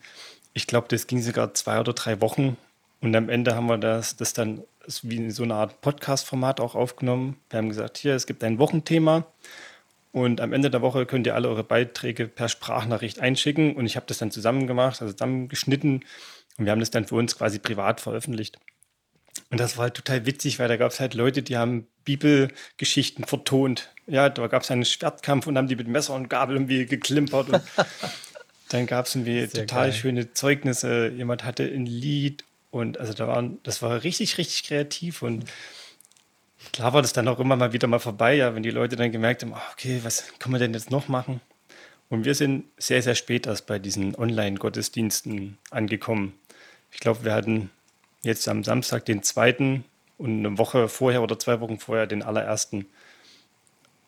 ich 0.54 0.68
glaube, 0.68 0.88
das 0.90 1.08
ging 1.08 1.22
sogar 1.22 1.54
zwei 1.54 1.80
oder 1.80 1.94
drei 1.94 2.22
Wochen. 2.22 2.58
Und 3.02 3.16
am 3.16 3.30
Ende 3.30 3.56
haben 3.56 3.68
wir 3.68 3.78
das, 3.78 4.16
das 4.16 4.34
dann 4.34 4.64
wie 5.04 5.30
so 5.32 5.44
eine 5.44 5.56
Art 5.56 5.82
Podcast-Format 5.82 6.60
auch 6.60 6.76
aufgenommen. 6.76 7.38
Wir 7.50 7.58
haben 7.58 7.70
gesagt, 7.70 7.98
hier, 7.98 8.16
es 8.16 8.26
gibt 8.26 8.44
ein 8.44 8.60
Wochenthema. 8.60 9.26
Und 10.12 10.42
am 10.42 10.54
Ende 10.54 10.72
der 10.72 10.82
Woche 10.82 11.06
könnt 11.06 11.28
ihr 11.28 11.36
alle 11.36 11.50
eure 11.50 11.64
Beiträge 11.64 12.28
per 12.28 12.50
Sprachnachricht 12.50 13.20
einschicken. 13.20 13.76
Und 13.76 13.86
ich 13.86 13.96
habe 13.96 14.06
das 14.08 14.18
dann 14.18 14.32
zusammen 14.32 14.68
gemacht, 14.68 15.02
also 15.02 15.14
zusammengeschnitten. 15.14 16.06
Und 16.58 16.66
wir 16.66 16.72
haben 16.72 16.80
das 16.80 16.92
dann 16.92 17.06
für 17.06 17.16
uns 17.16 17.38
quasi 17.38 17.60
privat 17.60 18.02
veröffentlicht. 18.02 18.60
Und 19.50 19.60
das 19.60 19.78
war 19.78 19.84
halt 19.84 19.96
total 19.96 20.26
witzig, 20.26 20.60
weil 20.60 20.68
da 20.68 20.78
gab 20.78 20.92
es 20.92 21.00
halt 21.00 21.14
Leute, 21.14 21.42
die 21.42 21.58
haben 21.58 21.88
Bibelgeschichten 22.06 23.26
vertont. 23.26 23.90
Ja, 24.08 24.30
da 24.30 24.48
gab 24.48 24.64
es 24.64 24.72
einen 24.72 24.86
Schwertkampf 24.86 25.48
und 25.48 25.58
haben 25.58 25.68
die 25.68 25.76
mit 25.76 25.88
Messer 25.88 26.14
und 26.16 26.30
Gabel 26.30 26.56
irgendwie 26.56 26.86
geklimpert. 26.86 27.50
Und 27.50 27.62
dann 28.70 28.86
gab 28.86 29.06
es 29.06 29.16
irgendwie 29.16 29.46
Sehr 29.48 29.66
total 29.66 29.90
geil. 29.90 29.94
schöne 29.94 30.34
Zeugnisse. 30.34 31.10
Jemand 31.10 31.44
hatte 31.44 31.64
ein 31.64 31.86
Lied 31.86 32.44
und 32.72 33.00
also 33.00 33.14
da 33.14 33.28
waren, 33.28 33.60
das 33.64 33.82
war 33.82 34.04
richtig, 34.04 34.38
richtig 34.38 34.64
kreativ 34.64 35.22
und 35.22 35.46
klar 36.74 36.94
war 36.94 37.02
das 37.02 37.14
dann 37.14 37.28
auch 37.28 37.40
immer 37.40 37.56
mal 37.56 37.74
wieder 37.74 37.88
mal 37.88 38.00
vorbei, 38.00 38.36
ja, 38.36 38.54
wenn 38.54 38.64
die 38.64 38.70
Leute 38.70 38.96
dann 38.96 39.12
gemerkt 39.12 39.42
haben, 39.44 39.54
ah, 39.54 39.62
okay, 39.74 40.02
was 40.04 40.26
können 40.40 40.54
wir 40.54 40.60
denn 40.60 40.74
jetzt 40.74 40.92
noch 40.92 41.08
machen? 41.08 41.42
Und 42.10 42.26
wir 42.26 42.36
sind 42.36 42.66
sehr, 42.78 43.02
sehr 43.02 43.16
spät 43.16 43.48
erst 43.48 43.68
bei 43.68 43.80
diesen 43.80 44.16
Online-Gottesdiensten 44.16 45.58
angekommen. 45.70 46.34
Ich 46.92 47.00
glaube, 47.00 47.24
wir 47.24 47.34
hatten 47.34 47.70
jetzt 48.22 48.48
am 48.48 48.64
Samstag 48.64 49.06
den 49.06 49.24
zweiten 49.24 49.86
und 50.18 50.40
eine 50.40 50.58
Woche 50.58 50.90
vorher 50.90 51.24
oder 51.24 51.40
zwei 51.40 51.60
Wochen 51.62 51.80
vorher 51.80 52.08
den 52.08 52.24
allerersten. 52.24 52.86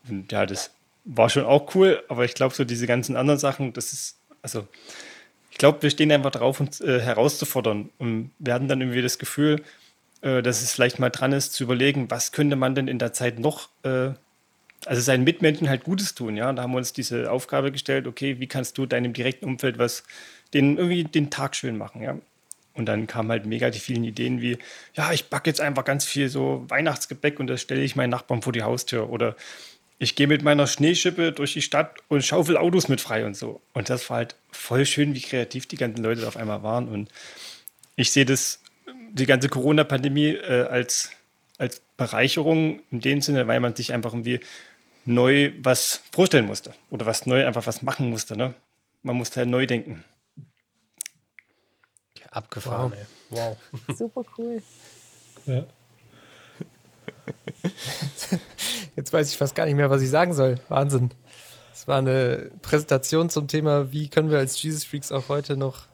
Und 0.08 0.32
ja, 0.32 0.46
das 0.46 0.72
war 1.06 1.30
schon 1.30 1.46
auch 1.46 1.74
cool, 1.76 2.04
aber 2.10 2.26
ich 2.26 2.34
glaube, 2.34 2.54
so 2.54 2.64
diese 2.64 2.88
ganzen 2.88 3.16
anderen 3.16 3.40
Sachen, 3.40 3.74
das 3.74 3.94
ist, 3.94 4.18
also 4.42 4.68
ich 5.50 5.58
glaube, 5.58 5.82
wir 5.82 5.90
stehen 5.90 6.12
einfach 6.12 6.32
drauf, 6.32 6.60
uns 6.60 6.82
äh, 6.82 7.00
herauszufordern 7.00 7.90
und 7.98 8.32
wir 8.40 8.54
hatten 8.54 8.68
dann 8.68 8.82
irgendwie 8.82 9.02
das 9.02 9.20
Gefühl, 9.20 9.64
äh, 10.22 10.42
dass 10.42 10.62
es 10.62 10.72
vielleicht 10.72 11.00
mal 11.00 11.10
dran 11.10 11.34
ist, 11.34 11.54
zu 11.54 11.64
überlegen, 11.64 12.10
was 12.10 12.32
könnte 12.32 12.56
man 12.56 12.76
denn 12.76 12.88
in 12.88 13.00
der 13.00 13.14
Zeit 13.14 13.40
noch, 13.40 13.70
äh, 13.84 14.12
also 14.86 15.02
seinen 15.02 15.24
Mitmenschen 15.24 15.70
halt 15.70 15.84
Gutes 15.84 16.16
tun, 16.16 16.38
ja. 16.38 16.52
Da 16.54 16.64
haben 16.64 16.72
wir 16.72 16.78
uns 16.78 16.94
diese 16.94 17.32
Aufgabe 17.32 17.72
gestellt, 17.72 18.08
okay, 18.08 18.40
wie 18.40 18.48
kannst 18.48 18.78
du 18.78 18.86
deinem 18.86 19.14
direkten 19.14 19.46
Umfeld 19.46 19.78
was, 19.78 20.04
den 20.54 20.78
irgendwie 20.78 21.04
den 21.04 21.30
Tag 21.30 21.56
schön 21.56 21.78
machen, 21.78 22.02
ja. 22.02 22.18
Und 22.74 22.86
dann 22.86 23.08
kamen 23.08 23.30
halt 23.30 23.46
mega 23.46 23.70
die 23.70 23.80
vielen 23.80 24.04
Ideen 24.04 24.42
wie, 24.42 24.58
ja, 24.94 25.12
ich 25.12 25.30
backe 25.30 25.50
jetzt 25.50 25.60
einfach 25.60 25.84
ganz 25.84 26.06
viel 26.06 26.30
so 26.30 26.66
Weihnachtsgebäck 26.70 27.40
und 27.40 27.48
das 27.48 27.62
stelle 27.62 27.82
ich 27.82 27.96
meinen 27.96 28.12
Nachbarn 28.12 28.42
vor 28.42 28.54
die 28.54 28.64
Haustür. 28.64 29.10
Oder 29.10 29.36
ich 30.00 30.16
gehe 30.16 30.28
mit 30.28 30.42
meiner 30.42 30.68
Schneeschippe 30.68 31.32
durch 31.32 31.54
die 31.54 31.62
Stadt 31.62 31.98
und 32.08 32.26
schaufel 32.26 32.58
Autos 32.58 32.88
mit 32.88 33.02
frei 33.02 33.26
und 33.26 33.36
so. 33.36 33.62
Und 33.74 33.90
das 33.90 34.10
war 34.10 34.18
halt 34.18 34.36
voll 34.52 34.86
schön, 34.86 35.14
wie 35.14 35.22
kreativ 35.22 35.68
die 35.68 35.76
ganzen 35.76 36.02
Leute 36.02 36.28
auf 36.28 36.38
einmal 36.38 36.64
waren. 36.64 36.88
Und 36.88 37.10
ich 37.96 38.12
sehe 38.12 38.26
das, 38.26 38.60
die 39.12 39.26
ganze 39.26 39.50
Corona-Pandemie 39.50 40.30
äh, 40.30 40.64
als, 40.64 41.12
als 41.58 41.82
Bereicherung 41.98 42.82
in 42.90 43.02
dem 43.02 43.22
Sinne, 43.22 43.48
weil 43.48 43.60
man 43.60 43.76
sich 43.76 43.94
einfach 43.94 44.14
irgendwie 44.14 44.40
neu 45.06 45.52
was 45.60 46.02
vorstellen 46.12 46.46
musste 46.46 46.74
oder 46.90 47.06
was 47.06 47.26
neu 47.26 47.46
einfach 47.46 47.68
was 47.68 47.82
machen 47.82 48.10
musste. 48.10 48.38
Ne? 48.38 48.54
Man 49.04 49.18
musste 49.18 49.42
halt 49.42 49.50
neu 49.50 49.66
denken. 49.66 50.04
Abgefahren, 52.32 52.94
wow. 52.94 52.98
ey. 52.98 53.06
Wow. 53.30 53.58
Super 53.98 54.24
cool. 54.38 54.64
Ja. 55.46 55.66
Jetzt 58.96 59.14
weiß 59.14 59.30
ich 59.30 59.38
fast 59.38 59.54
gar 59.56 59.66
nicht 59.66 59.76
mehr, 59.76 59.90
was 59.90 60.02
ich 60.02 60.10
sagen 60.10 60.34
soll. 60.34 60.60
Wahnsinn. 60.70 61.12
Das 61.72 61.88
war 61.88 61.98
eine 61.98 62.52
Präsentation 62.62 63.30
zum 63.30 63.48
Thema, 63.48 63.92
wie 63.92 64.08
können 64.08 64.30
wir 64.30 64.38
als 64.38 64.62
Jesus 64.62 64.84
Freaks 64.84 65.12
auch 65.12 65.30
heute 65.30 65.58
noch 65.58 65.88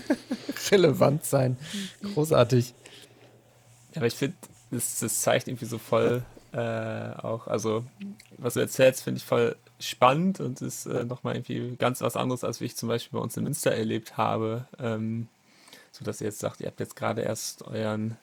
relevant 0.70 1.24
sein. 1.24 1.56
Großartig. 2.14 2.74
Ja, 3.92 3.96
aber 3.96 4.06
ich 4.06 4.14
finde, 4.14 4.36
das, 4.70 4.98
das, 5.00 5.20
zeigt 5.20 5.48
irgendwie 5.48 5.66
so 5.66 5.78
voll 5.78 6.24
äh, 6.52 7.12
auch, 7.18 7.46
also 7.46 7.84
was 8.38 8.54
du 8.54 8.60
erzählst, 8.60 9.02
finde 9.02 9.18
ich 9.18 9.24
voll 9.24 9.56
spannend 9.78 10.40
und 10.40 10.62
ist 10.62 10.86
äh, 10.86 11.04
nochmal 11.04 11.36
irgendwie 11.36 11.76
ganz 11.76 12.00
was 12.00 12.16
anderes, 12.16 12.42
als 12.42 12.60
wie 12.60 12.64
ich 12.64 12.76
zum 12.76 12.88
Beispiel 12.88 13.18
bei 13.18 13.22
uns 13.22 13.36
in 13.36 13.44
Münster 13.44 13.72
erlebt 13.72 14.16
habe. 14.16 14.66
Ähm, 14.78 15.28
so 15.96 16.04
dass 16.04 16.20
ihr 16.20 16.26
jetzt 16.26 16.40
sagt, 16.40 16.60
ihr 16.60 16.66
habt 16.66 16.80
jetzt 16.80 16.94
gerade 16.94 17.22
erst 17.22 17.62
euren 17.62 18.18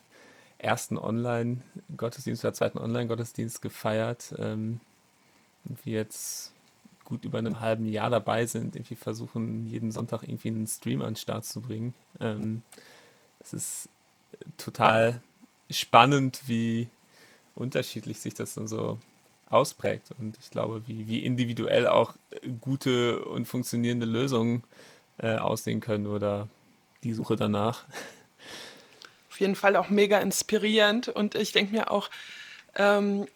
ersten 0.58 0.96
Online-Gottesdienst 0.96 2.44
oder 2.44 2.54
zweiten 2.54 2.78
Online-Gottesdienst 2.78 3.60
gefeiert, 3.60 4.32
ähm, 4.38 4.80
und 5.64 5.84
wir 5.84 5.94
jetzt 5.94 6.52
gut 7.04 7.24
über 7.24 7.38
einem 7.38 7.60
halben 7.60 7.86
Jahr 7.86 8.10
dabei 8.10 8.46
sind, 8.46 8.76
irgendwie 8.76 8.94
versuchen, 8.94 9.66
jeden 9.66 9.90
Sonntag 9.90 10.22
irgendwie 10.22 10.48
einen 10.48 10.66
Stream 10.66 11.02
an 11.02 11.10
den 11.10 11.16
Start 11.16 11.44
zu 11.44 11.60
bringen. 11.60 11.94
Ähm, 12.20 12.62
es 13.40 13.52
ist 13.52 13.88
total 14.56 15.20
spannend, 15.68 16.42
wie 16.46 16.88
unterschiedlich 17.54 18.20
sich 18.20 18.34
das 18.34 18.54
dann 18.54 18.68
so 18.68 18.98
ausprägt. 19.48 20.10
Und 20.18 20.38
ich 20.38 20.50
glaube, 20.50 20.82
wie, 20.86 21.08
wie 21.08 21.24
individuell 21.24 21.86
auch 21.86 22.14
gute 22.60 23.24
und 23.24 23.46
funktionierende 23.46 24.06
Lösungen 24.06 24.62
äh, 25.18 25.36
aussehen 25.36 25.80
können 25.80 26.06
oder 26.06 26.48
die 27.04 27.12
Suche 27.12 27.36
danach. 27.36 27.84
Auf 29.30 29.40
jeden 29.40 29.56
Fall 29.56 29.76
auch 29.76 29.88
mega 29.88 30.18
inspirierend 30.18 31.08
und 31.08 31.34
ich 31.34 31.52
denke 31.52 31.72
mir 31.72 31.90
auch, 31.90 32.10
ähm, 32.76 33.26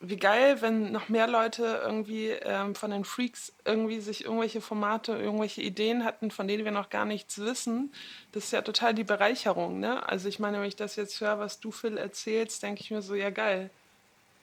wie 0.00 0.16
geil, 0.16 0.62
wenn 0.62 0.92
noch 0.92 1.08
mehr 1.08 1.26
Leute 1.26 1.80
irgendwie 1.84 2.28
ähm, 2.28 2.76
von 2.76 2.92
den 2.92 3.04
Freaks 3.04 3.52
irgendwie 3.64 4.00
sich 4.00 4.24
irgendwelche 4.24 4.60
Formate, 4.60 5.12
irgendwelche 5.16 5.60
Ideen 5.60 6.04
hatten, 6.04 6.30
von 6.30 6.46
denen 6.46 6.64
wir 6.64 6.70
noch 6.70 6.88
gar 6.88 7.04
nichts 7.04 7.38
wissen. 7.38 7.92
Das 8.30 8.44
ist 8.44 8.52
ja 8.52 8.62
total 8.62 8.94
die 8.94 9.04
Bereicherung, 9.04 9.80
ne? 9.80 10.08
Also 10.08 10.28
ich 10.28 10.38
meine, 10.38 10.60
wenn 10.60 10.68
ich 10.68 10.76
das 10.76 10.94
jetzt 10.94 11.20
höre, 11.20 11.40
was 11.40 11.58
du 11.58 11.72
Phil 11.72 11.96
erzählst, 11.96 12.62
denke 12.62 12.80
ich 12.80 12.92
mir 12.92 13.02
so, 13.02 13.16
ja 13.16 13.30
geil. 13.30 13.70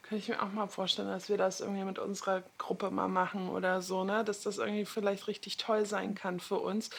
Kann 0.02 0.18
ich 0.18 0.28
mir 0.28 0.42
auch 0.42 0.52
mal 0.52 0.68
vorstellen, 0.68 1.08
dass 1.08 1.30
wir 1.30 1.38
das 1.38 1.60
irgendwie 1.60 1.84
mit 1.84 1.98
unserer 1.98 2.42
Gruppe 2.58 2.90
mal 2.90 3.08
machen 3.08 3.48
oder 3.48 3.80
so, 3.80 4.04
ne? 4.04 4.24
Dass 4.24 4.42
das 4.42 4.58
irgendwie 4.58 4.84
vielleicht 4.84 5.26
richtig 5.26 5.56
toll 5.56 5.86
sein 5.86 6.14
kann 6.14 6.38
für 6.38 6.58
uns. 6.58 6.90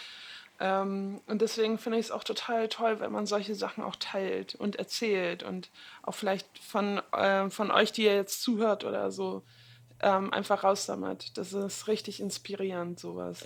Ähm, 0.59 1.21
und 1.27 1.41
deswegen 1.41 1.77
finde 1.77 1.99
ich 1.99 2.07
es 2.07 2.11
auch 2.11 2.23
total 2.23 2.67
toll, 2.67 2.99
wenn 2.99 3.11
man 3.11 3.25
solche 3.25 3.55
Sachen 3.55 3.83
auch 3.83 3.95
teilt 3.95 4.55
und 4.55 4.75
erzählt 4.77 5.43
und 5.43 5.69
auch 6.01 6.15
vielleicht 6.15 6.47
von, 6.59 7.01
äh, 7.13 7.49
von 7.49 7.69
euch, 7.71 7.91
die 7.91 8.05
ihr 8.05 8.15
jetzt 8.15 8.41
zuhört 8.41 8.83
oder 8.83 9.11
so, 9.11 9.43
ähm, 10.01 10.33
einfach 10.33 10.63
raussammelt. 10.63 11.37
Das 11.37 11.53
ist 11.53 11.87
richtig 11.87 12.19
inspirierend, 12.19 12.99
sowas. 12.99 13.45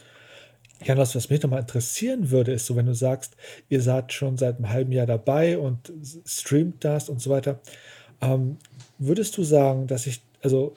Ja, 0.83 0.97
was, 0.97 1.15
was 1.15 1.29
mich 1.29 1.43
nochmal 1.43 1.61
interessieren 1.61 2.31
würde, 2.31 2.53
ist 2.53 2.65
so, 2.65 2.75
wenn 2.75 2.87
du 2.87 2.95
sagst, 2.95 3.35
ihr 3.69 3.81
seid 3.81 4.13
schon 4.13 4.37
seit 4.37 4.57
einem 4.57 4.69
halben 4.69 4.91
Jahr 4.91 5.05
dabei 5.05 5.57
und 5.57 5.91
streamt 6.25 6.83
das 6.83 7.07
und 7.07 7.21
so 7.21 7.29
weiter. 7.29 7.59
Ähm, 8.19 8.57
würdest 8.97 9.37
du 9.37 9.43
sagen, 9.43 9.87
dass 9.87 10.07
ich, 10.07 10.21
also 10.41 10.73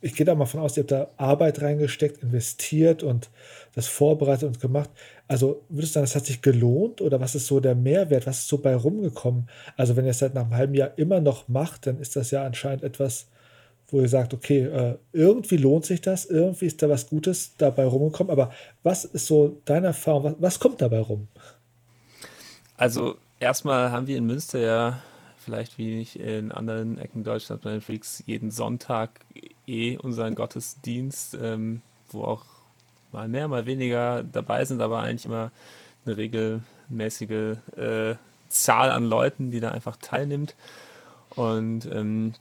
ich 0.00 0.14
gehe 0.14 0.26
da 0.26 0.34
mal 0.34 0.44
von 0.44 0.60
aus, 0.60 0.76
ihr 0.76 0.82
habt 0.82 0.90
da 0.90 1.08
Arbeit 1.16 1.62
reingesteckt, 1.62 2.22
investiert 2.22 3.02
und 3.02 3.30
das 3.74 3.86
vorbereitet 3.86 4.48
und 4.48 4.60
gemacht. 4.60 4.90
Also 5.26 5.62
würdest 5.68 5.92
du 5.92 5.94
sagen, 5.94 6.04
das 6.04 6.16
hat 6.16 6.26
sich 6.26 6.42
gelohnt 6.42 7.00
oder 7.00 7.20
was 7.20 7.34
ist 7.34 7.46
so 7.46 7.60
der 7.60 7.74
Mehrwert? 7.74 8.26
Was 8.26 8.40
ist 8.40 8.48
so 8.48 8.58
bei 8.58 8.74
rumgekommen? 8.74 9.48
Also 9.76 9.96
wenn 9.96 10.04
ihr 10.04 10.10
es 10.10 10.18
seit 10.18 10.34
nach 10.34 10.42
einem 10.42 10.54
halben 10.54 10.74
Jahr 10.74 10.98
immer 10.98 11.20
noch 11.20 11.48
macht, 11.48 11.86
dann 11.86 11.98
ist 11.98 12.16
das 12.16 12.30
ja 12.30 12.44
anscheinend 12.44 12.82
etwas, 12.82 13.26
wo 13.88 14.00
ihr 14.00 14.08
sagt, 14.08 14.34
okay, 14.34 14.64
äh, 14.64 14.98
irgendwie 15.12 15.56
lohnt 15.56 15.86
sich 15.86 16.00
das, 16.00 16.26
irgendwie 16.26 16.66
ist 16.66 16.82
da 16.82 16.88
was 16.88 17.08
Gutes 17.08 17.56
dabei 17.56 17.84
rumgekommen. 17.84 18.30
Aber 18.30 18.52
was 18.82 19.04
ist 19.04 19.26
so 19.26 19.60
deine 19.64 19.88
Erfahrung? 19.88 20.24
Was, 20.24 20.34
was 20.38 20.60
kommt 20.60 20.82
dabei 20.82 21.00
rum? 21.00 21.28
Also 22.76 23.16
erstmal 23.40 23.92
haben 23.92 24.06
wir 24.06 24.18
in 24.18 24.26
Münster 24.26 24.58
ja 24.58 25.02
vielleicht 25.44 25.78
wie 25.78 25.96
nicht 25.96 26.16
in 26.16 26.50
anderen 26.50 26.98
Ecken 26.98 27.22
Deutschlands 27.22 27.62
bei 27.62 27.70
den 27.70 27.80
Freaks 27.80 28.22
jeden 28.26 28.50
Sonntag 28.50 29.20
eh 29.66 29.96
unseren 29.98 30.34
Gottesdienst, 30.34 31.36
ähm, 31.40 31.82
wo 32.10 32.24
auch 32.24 32.44
mal 33.14 33.28
mehr, 33.28 33.48
mal 33.48 33.64
weniger 33.64 34.22
dabei 34.24 34.64
sind, 34.64 34.82
aber 34.82 35.00
eigentlich 35.00 35.24
immer 35.24 35.50
eine 36.04 36.16
regelmäßige 36.16 37.56
äh, 37.76 38.16
Zahl 38.48 38.90
an 38.90 39.04
Leuten, 39.04 39.50
die 39.50 39.60
da 39.60 39.70
einfach 39.70 39.96
teilnimmt. 39.96 40.54
Und 41.30 41.86
ähm, 41.86 42.34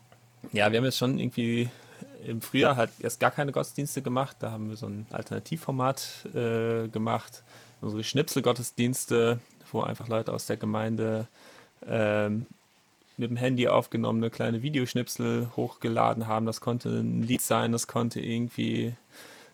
ja, 0.52 0.72
wir 0.72 0.78
haben 0.78 0.86
jetzt 0.86 0.98
schon 0.98 1.18
irgendwie 1.18 1.70
im 2.26 2.42
Frühjahr 2.42 2.76
halt 2.76 2.92
erst 3.00 3.20
gar 3.20 3.32
keine 3.32 3.52
Gottesdienste 3.52 4.02
gemacht. 4.02 4.38
Da 4.40 4.52
haben 4.52 4.70
wir 4.70 4.78
so 4.78 4.88
ein 4.88 5.06
Alternativformat 5.12 6.28
äh, 6.34 6.88
gemacht, 6.90 7.44
unsere 7.82 8.04
Schnipselgottesdienste, 8.04 9.40
wo 9.72 9.82
einfach 9.82 10.08
Leute 10.08 10.34
aus 10.34 10.46
der 10.46 10.58
Gemeinde 10.58 11.28
ähm, 11.88 12.46
mit 13.18 13.30
dem 13.30 13.38
Handy 13.38 13.68
aufgenommene 13.68 14.30
kleine 14.30 14.62
Videoschnipsel 14.64 15.50
hochgeladen 15.56 16.28
haben. 16.28 16.46
Das 16.46 16.62
konnte 16.62 16.90
ein 16.90 17.24
Lied 17.24 17.42
sein, 17.42 17.72
das 17.72 17.88
konnte 17.88 18.20
irgendwie 18.20 18.96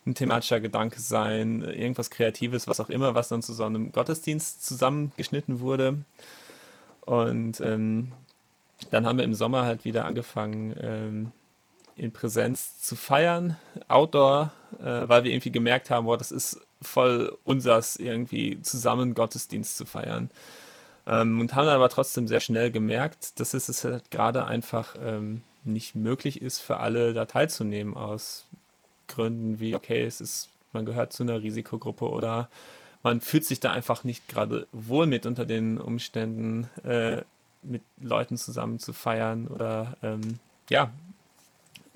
ein 0.06 0.14
thematischer 0.14 0.60
Gedanke 0.60 1.00
sein, 1.00 1.62
irgendwas 1.62 2.10
Kreatives, 2.10 2.66
was 2.66 2.80
auch 2.80 2.88
immer, 2.88 3.14
was 3.14 3.28
dann 3.28 3.42
zu 3.42 3.52
so 3.52 3.64
einem 3.64 3.92
Gottesdienst 3.92 4.64
zusammengeschnitten 4.64 5.60
wurde. 5.60 5.98
Und 7.02 7.60
ähm, 7.60 8.12
dann 8.90 9.06
haben 9.06 9.18
wir 9.18 9.24
im 9.24 9.34
Sommer 9.34 9.64
halt 9.64 9.84
wieder 9.84 10.06
angefangen, 10.06 10.74
ähm, 10.80 11.32
in 11.96 12.12
Präsenz 12.12 12.80
zu 12.80 12.96
feiern, 12.96 13.56
Outdoor, 13.88 14.52
äh, 14.78 15.08
weil 15.08 15.24
wir 15.24 15.32
irgendwie 15.32 15.52
gemerkt 15.52 15.90
haben, 15.90 16.06
boah, 16.06 16.16
das 16.16 16.32
ist 16.32 16.60
voll 16.80 17.36
unsers, 17.44 17.96
irgendwie 17.96 18.62
zusammen 18.62 19.14
Gottesdienst 19.14 19.76
zu 19.76 19.84
feiern. 19.84 20.30
Ähm, 21.06 21.40
und 21.40 21.54
haben 21.54 21.68
aber 21.68 21.90
trotzdem 21.90 22.26
sehr 22.26 22.40
schnell 22.40 22.70
gemerkt, 22.70 23.38
dass 23.38 23.52
es 23.52 23.84
halt 23.84 24.10
gerade 24.10 24.46
einfach 24.46 24.96
ähm, 25.02 25.42
nicht 25.64 25.94
möglich 25.94 26.40
ist, 26.40 26.60
für 26.60 26.78
alle 26.78 27.12
da 27.12 27.26
teilzunehmen, 27.26 27.94
aus 27.94 28.46
Gründen 29.10 29.60
wie, 29.60 29.74
okay, 29.74 30.02
es 30.02 30.20
ist, 30.20 30.48
man 30.72 30.86
gehört 30.86 31.12
zu 31.12 31.22
einer 31.22 31.42
Risikogruppe 31.42 32.08
oder 32.08 32.48
man 33.02 33.20
fühlt 33.20 33.44
sich 33.44 33.60
da 33.60 33.72
einfach 33.72 34.04
nicht 34.04 34.28
gerade 34.28 34.66
wohl 34.72 35.06
mit 35.06 35.26
unter 35.26 35.46
den 35.46 35.78
Umständen, 35.78 36.68
äh, 36.84 37.22
mit 37.62 37.82
Leuten 38.00 38.36
zusammen 38.36 38.78
zu 38.78 38.92
feiern 38.92 39.48
oder 39.48 39.96
ähm, 40.02 40.38
ja, 40.68 40.90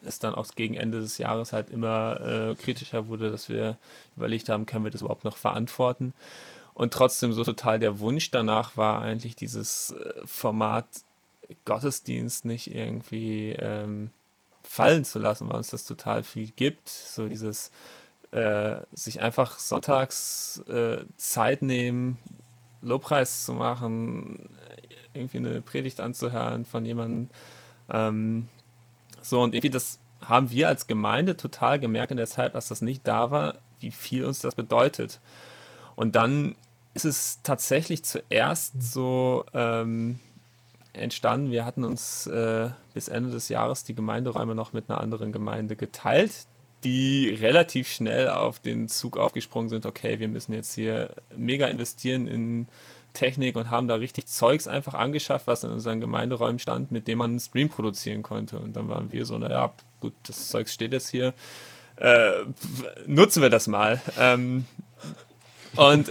es 0.05 0.19
dann 0.19 0.35
auch 0.35 0.47
gegen 0.55 0.75
Ende 0.75 1.01
des 1.01 1.19
Jahres 1.19 1.53
halt 1.53 1.71
immer 1.71 2.21
äh, 2.21 2.55
kritischer 2.55 3.09
wurde, 3.09 3.31
dass 3.31 3.49
wir 3.49 3.79
überlegt 4.17 4.49
haben, 4.49 4.67
können 4.67 4.85
wir 4.85 4.91
das 4.91 5.01
überhaupt 5.01 5.25
noch 5.25 5.37
verantworten. 5.37 6.13
Und 6.75 6.93
trotzdem 6.93 7.33
so 7.33 7.45
total 7.45 7.79
der 7.79 8.01
Wunsch 8.01 8.31
danach 8.31 8.77
war 8.77 9.01
eigentlich 9.01 9.37
dieses 9.37 9.93
äh, 9.93 10.27
Format 10.27 10.87
Gottesdienst 11.65 12.45
nicht 12.45 12.75
irgendwie 12.75 13.55
ähm, 13.59 14.11
fallen 14.75 15.05
zu 15.05 15.21
lassen, 15.21 15.49
weil 15.49 15.59
uns 15.59 15.71
das 15.71 15.85
total 15.85 16.25
viel 16.25 16.51
gibt. 16.51 16.89
So 16.89 17.29
dieses 17.29 17.71
äh, 18.33 18.77
sich 18.93 19.23
einfach 19.23 19.61
sonntags 19.61 20.59
äh, 20.69 21.05
Zeit 21.17 21.63
nehmen, 21.63 22.19
Lobpreis 22.83 23.45
zu 23.45 23.53
machen, 23.53 24.49
irgendwie 25.13 25.39
eine 25.39 25.61
Predigt 25.61 26.01
anzuhören 26.01 26.65
von 26.65 26.85
jemandem. 26.85 27.31
Ähm, 27.89 28.49
so, 29.23 29.41
und 29.43 29.55
irgendwie 29.55 29.71
das 29.71 30.01
haben 30.21 30.51
wir 30.51 30.67
als 30.67 30.89
Gemeinde 30.89 31.37
total 31.37 31.79
gemerkt 31.79 32.11
in 32.11 32.17
der 32.17 32.27
Zeit, 32.27 32.57
dass 32.57 32.67
das 32.67 32.83
nicht 32.83 33.07
da 33.07 33.31
war, 33.31 33.59
wie 33.79 33.93
viel 33.93 34.25
uns 34.25 34.41
das 34.41 34.57
bedeutet. 34.57 35.21
Und 35.95 36.17
dann 36.17 36.57
ist 36.95 37.05
es 37.05 37.41
tatsächlich 37.45 38.05
zuerst 38.05 38.83
so 38.83 39.45
ähm, 39.55 40.19
entstanden. 40.95 41.51
Wir 41.51 41.65
hatten 41.65 41.85
uns 41.85 42.27
äh, 42.27 42.71
bis 42.95 43.09
Ende 43.09 43.31
des 43.31 43.49
Jahres 43.49 43.85
die 43.85 43.95
Gemeinderäume 43.95 44.55
noch 44.55 44.73
mit 44.73 44.89
einer 44.89 45.01
anderen 45.01 45.33
Gemeinde 45.33 45.77
geteilt, 45.77 46.33
die 46.85 47.31
relativ 47.31 47.89
schnell 47.89 48.29
auf 48.29 48.59
den 48.61 48.89
Zug 48.89 49.17
aufgesprungen 49.17 49.69
sind. 49.69 49.87
Okay, 49.87 50.19
wir 50.19 50.29
müssen 50.29 50.53
jetzt 50.53 50.75
hier 50.75 51.11
mega 51.37 51.67
investieren 51.67 52.27
in 52.27 52.69
Technik 53.15 53.57
und 53.57 53.71
haben 53.71 53.89
da 53.89 53.95
richtig 53.95 54.27
Zeugs 54.27 54.67
einfach 54.69 54.95
angeschafft, 54.95 55.47
was 55.47 55.65
in 55.65 55.71
unseren 55.71 56.01
Gemeinderäumen 56.01 56.59
stand, 56.59 56.91
mit 56.91 57.09
dem 57.09 57.19
man 57.19 57.31
einen 57.31 57.41
Stream 57.41 57.69
produzieren 57.69 58.23
konnte. 58.23 58.59
Und 58.59 58.75
dann 58.77 58.89
waren 58.89 59.13
wir 59.13 59.25
so, 59.25 59.39
naja, 59.39 59.73
gut, 60.01 60.15
das 60.27 60.49
Zeugs 60.49 60.75
steht 60.75 60.93
jetzt 60.93 61.09
hier. 61.09 61.33
Äh, 61.97 62.33
nutzen 63.07 63.41
wir 63.41 63.51
das 63.51 63.69
mal. 63.69 64.01
Ähm, 64.19 64.67
und 65.77 66.11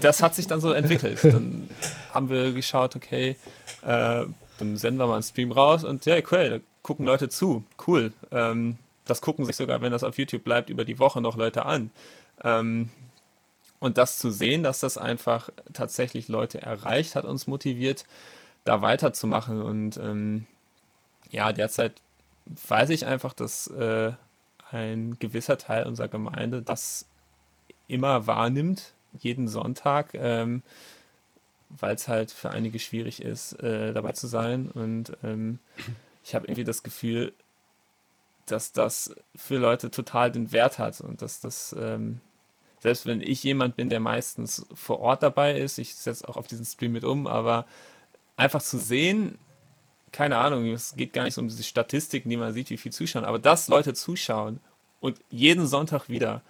das 0.00 0.22
hat 0.22 0.34
sich 0.34 0.46
dann 0.46 0.60
so 0.60 0.72
entwickelt. 0.72 1.22
Dann 1.22 1.68
haben 2.12 2.28
wir 2.28 2.52
geschaut, 2.52 2.96
okay, 2.96 3.36
äh, 3.82 4.24
dann 4.58 4.76
senden 4.76 4.98
wir 4.98 5.06
mal 5.06 5.14
einen 5.14 5.22
Stream 5.22 5.52
raus 5.52 5.84
und 5.84 6.06
ja, 6.06 6.16
cool, 6.30 6.50
da 6.50 6.58
gucken 6.82 7.06
Leute 7.06 7.28
zu. 7.28 7.64
Cool. 7.86 8.12
Ähm, 8.30 8.78
das 9.04 9.20
gucken 9.20 9.44
sich 9.44 9.56
sogar, 9.56 9.82
wenn 9.82 9.92
das 9.92 10.04
auf 10.04 10.18
YouTube 10.18 10.44
bleibt, 10.44 10.70
über 10.70 10.84
die 10.84 10.98
Woche 10.98 11.20
noch 11.20 11.36
Leute 11.36 11.66
an. 11.66 11.90
Ähm, 12.42 12.90
und 13.80 13.98
das 13.98 14.18
zu 14.18 14.30
sehen, 14.30 14.62
dass 14.62 14.80
das 14.80 14.96
einfach 14.96 15.50
tatsächlich 15.72 16.28
Leute 16.28 16.62
erreicht, 16.62 17.16
hat 17.16 17.24
uns 17.24 17.46
motiviert, 17.46 18.06
da 18.64 18.80
weiterzumachen. 18.80 19.60
Und 19.60 19.98
ähm, 19.98 20.46
ja, 21.30 21.52
derzeit 21.52 21.92
weiß 22.68 22.90
ich 22.90 23.06
einfach, 23.06 23.34
dass 23.34 23.66
äh, 23.66 24.12
ein 24.70 25.18
gewisser 25.18 25.58
Teil 25.58 25.86
unserer 25.86 26.08
Gemeinde 26.08 26.62
das 26.62 27.06
immer 27.88 28.26
wahrnimmt, 28.26 28.92
jeden 29.18 29.48
Sonntag, 29.48 30.14
ähm, 30.14 30.62
weil 31.68 31.94
es 31.94 32.08
halt 32.08 32.30
für 32.30 32.50
einige 32.50 32.78
schwierig 32.78 33.22
ist, 33.22 33.54
äh, 33.54 33.92
dabei 33.92 34.12
zu 34.12 34.26
sein. 34.26 34.70
Und 34.70 35.16
ähm, 35.22 35.58
ich 36.24 36.34
habe 36.34 36.46
irgendwie 36.46 36.64
das 36.64 36.82
Gefühl, 36.82 37.32
dass 38.46 38.72
das 38.72 39.14
für 39.34 39.56
Leute 39.56 39.90
total 39.90 40.30
den 40.30 40.52
Wert 40.52 40.78
hat 40.78 41.00
und 41.00 41.22
dass 41.22 41.40
das, 41.40 41.74
ähm, 41.78 42.20
selbst 42.80 43.06
wenn 43.06 43.20
ich 43.20 43.42
jemand 43.42 43.76
bin, 43.76 43.88
der 43.88 44.00
meistens 44.00 44.66
vor 44.74 45.00
Ort 45.00 45.22
dabei 45.22 45.58
ist, 45.58 45.78
ich 45.78 45.94
setze 45.94 46.28
auch 46.28 46.36
auf 46.36 46.46
diesen 46.46 46.66
Stream 46.66 46.92
mit 46.92 47.04
um, 47.04 47.26
aber 47.26 47.66
einfach 48.36 48.62
zu 48.62 48.78
sehen, 48.78 49.38
keine 50.12 50.36
Ahnung, 50.36 50.66
es 50.66 50.94
geht 50.94 51.12
gar 51.12 51.24
nicht 51.24 51.34
so 51.34 51.40
um 51.40 51.48
diese 51.48 51.62
Statistiken, 51.62 52.28
die 52.28 52.36
man 52.36 52.52
sieht, 52.52 52.70
wie 52.70 52.76
viel 52.76 52.92
zuschauen, 52.92 53.24
aber 53.24 53.38
dass 53.38 53.68
Leute 53.68 53.94
zuschauen 53.94 54.60
und 55.00 55.18
jeden 55.30 55.66
Sonntag 55.66 56.08
wieder, 56.08 56.42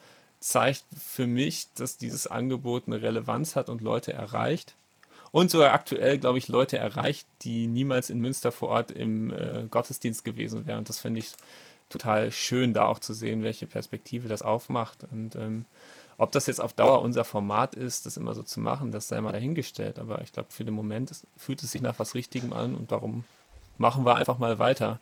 zeigt 0.45 0.85
für 0.95 1.27
mich, 1.27 1.69
dass 1.75 1.97
dieses 1.97 2.27
Angebot 2.27 2.83
eine 2.87 3.01
Relevanz 3.01 3.57
hat 3.57 3.71
und 3.71 3.81
Leute 3.81 4.13
erreicht. 4.13 4.75
Und 5.33 5.51
sogar 5.51 5.73
aktuell, 5.73 6.19
glaube 6.19 6.37
ich, 6.37 6.49
Leute 6.49 6.77
erreicht, 6.77 7.27
die 7.43 7.67
niemals 7.67 8.11
in 8.11 8.21
Münster 8.21 8.53
vor 8.53 8.69
Ort 8.69 8.91
im 8.91 9.33
äh, 9.33 9.65
Gottesdienst 9.71 10.23
gewesen 10.23 10.67
wären. 10.67 10.81
Und 10.81 10.91
das 10.91 11.01
finde 11.01 11.21
ich 11.21 11.33
total 11.89 12.31
schön, 12.31 12.75
da 12.75 12.85
auch 12.85 12.99
zu 12.99 13.15
sehen, 13.15 13.43
welche 13.43 13.67
Perspektive 13.67 14.29
das 14.29 14.43
aufmacht. 14.43 14.99
Und 15.11 15.35
ähm, 15.35 15.65
ob 16.19 16.31
das 16.33 16.47
jetzt 16.47 16.61
auf 16.61 16.75
Dauer 16.75 17.01
unser 17.01 17.25
Format 17.25 17.75
ist, 17.75 18.05
das 18.05 18.19
immer 18.19 18.35
so 18.35 18.43
zu 18.43 18.61
machen, 18.61 18.93
das 18.93 19.09
sei 19.09 19.23
mal 19.23 19.33
dahingestellt. 19.33 19.99
Aber 19.99 20.21
ich 20.21 20.33
glaube, 20.33 20.53
für 20.53 20.67
den 20.67 20.75
Moment 20.75 21.11
ist, 21.11 21.27
fühlt 21.39 21.63
es 21.63 21.73
sich 21.73 21.81
nach 21.81 21.99
was 21.99 22.15
Richtigem 22.15 22.53
an 22.53 22.75
und 22.75 22.93
darum 22.93 23.25
machen 23.79 24.05
wir 24.05 24.17
einfach 24.17 24.39
mal 24.39 24.59
weiter. 24.59 25.01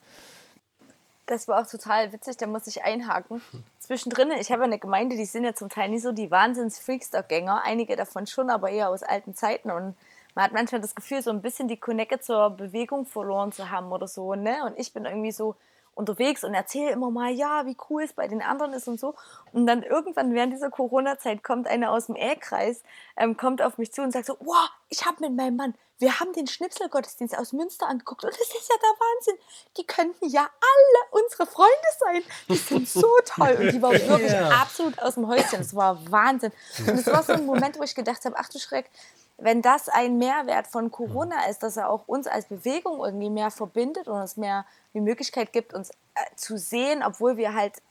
Das 1.26 1.48
war 1.48 1.62
auch 1.62 1.66
total 1.66 2.12
witzig, 2.12 2.36
da 2.36 2.46
muss 2.46 2.66
ich 2.66 2.82
einhaken. 2.82 3.40
Zwischendrin, 3.78 4.30
ich 4.32 4.50
habe 4.50 4.64
eine 4.64 4.78
Gemeinde, 4.78 5.16
die 5.16 5.24
sind 5.24 5.44
ja 5.44 5.54
zum 5.54 5.68
Teil 5.68 5.88
nicht 5.88 6.02
so 6.02 6.12
die 6.12 6.30
Wahnsinns-Freakstock-Gänger, 6.30 7.62
einige 7.64 7.96
davon 7.96 8.26
schon, 8.26 8.50
aber 8.50 8.70
eher 8.70 8.90
aus 8.90 9.02
alten 9.02 9.34
Zeiten 9.34 9.70
und 9.70 9.96
man 10.34 10.44
hat 10.44 10.52
manchmal 10.52 10.80
das 10.80 10.94
Gefühl, 10.94 11.22
so 11.22 11.30
ein 11.30 11.42
bisschen 11.42 11.68
die 11.68 11.76
Connecte 11.76 12.18
zur 12.18 12.50
Bewegung 12.50 13.04
verloren 13.04 13.52
zu 13.52 13.70
haben 13.70 13.92
oder 13.92 14.08
so, 14.08 14.34
ne? 14.34 14.64
Und 14.64 14.78
ich 14.78 14.92
bin 14.92 15.04
irgendwie 15.04 15.32
so, 15.32 15.56
unterwegs 15.94 16.44
und 16.44 16.54
erzähle 16.54 16.90
immer 16.90 17.10
mal, 17.10 17.30
ja, 17.30 17.66
wie 17.66 17.76
cool 17.90 18.02
es 18.02 18.12
bei 18.12 18.28
den 18.28 18.42
anderen 18.42 18.72
ist 18.72 18.88
und 18.88 18.98
so. 18.98 19.14
Und 19.52 19.66
dann 19.66 19.82
irgendwann 19.82 20.34
während 20.34 20.52
dieser 20.52 20.70
Corona-Zeit 20.70 21.44
kommt 21.44 21.66
eine 21.66 21.90
aus 21.90 22.06
dem 22.06 22.16
E-Kreis, 22.16 22.82
ähm, 23.16 23.36
kommt 23.36 23.60
auf 23.62 23.78
mich 23.78 23.92
zu 23.92 24.02
und 24.02 24.12
sagt 24.12 24.26
so, 24.26 24.36
wow, 24.40 24.70
ich 24.88 25.04
habe 25.04 25.16
mit 25.20 25.36
meinem 25.36 25.56
Mann, 25.56 25.74
wir 25.98 26.18
haben 26.18 26.32
den 26.32 26.48
Schnipselgottesdienst 26.48 27.38
aus 27.38 27.52
Münster 27.52 27.86
angeguckt 27.88 28.24
und 28.24 28.32
das 28.32 28.40
ist 28.40 28.68
ja 28.68 28.74
der 28.76 28.88
Wahnsinn. 28.88 29.34
Die 29.76 29.86
könnten 29.86 30.28
ja 30.28 30.40
alle 30.40 31.22
unsere 31.22 31.46
Freunde 31.46 31.72
sein. 32.00 32.22
Die 32.48 32.56
sind 32.56 32.88
so 32.88 33.08
toll. 33.24 33.56
Und 33.60 33.72
die 33.72 33.80
war 33.80 33.92
wirklich 34.08 34.32
ja. 34.32 34.48
absolut 34.48 34.98
aus 34.98 35.14
dem 35.14 35.28
Häuschen. 35.28 35.60
Es 35.60 35.76
war 35.76 36.10
Wahnsinn. 36.10 36.52
Und 36.80 36.98
es 36.98 37.06
war 37.06 37.22
so 37.22 37.32
ein 37.34 37.46
Moment, 37.46 37.78
wo 37.78 37.84
ich 37.84 37.94
gedacht 37.94 38.24
habe, 38.24 38.34
ach 38.36 38.48
du 38.48 38.58
Schreck, 38.58 38.90
wenn 39.38 39.62
das 39.62 39.88
ein 39.88 40.18
Mehrwert 40.18 40.66
von 40.66 40.90
Corona 40.90 41.48
ist, 41.48 41.62
dass 41.62 41.76
er 41.76 41.90
auch 41.90 42.06
uns 42.06 42.26
als 42.26 42.46
Bewegung 42.46 43.04
irgendwie 43.04 43.30
mehr 43.30 43.50
verbindet 43.50 44.08
und 44.08 44.20
uns 44.20 44.36
mehr 44.36 44.64
die 44.94 45.00
Möglichkeit 45.00 45.52
gibt, 45.52 45.74
uns 45.74 45.90
äh, 45.90 46.36
zu 46.36 46.58
sehen, 46.58 47.02
obwohl 47.04 47.36
wir 47.36 47.54
halt 47.54 47.82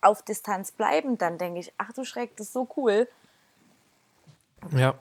auf 0.00 0.22
Distanz 0.22 0.72
bleiben, 0.72 1.18
dann 1.18 1.38
denke 1.38 1.60
ich, 1.60 1.72
ach 1.78 1.92
du 1.92 2.04
Schreck, 2.04 2.36
das 2.36 2.48
ist 2.48 2.52
so 2.52 2.68
cool. 2.76 3.08
Ja, 4.72 4.94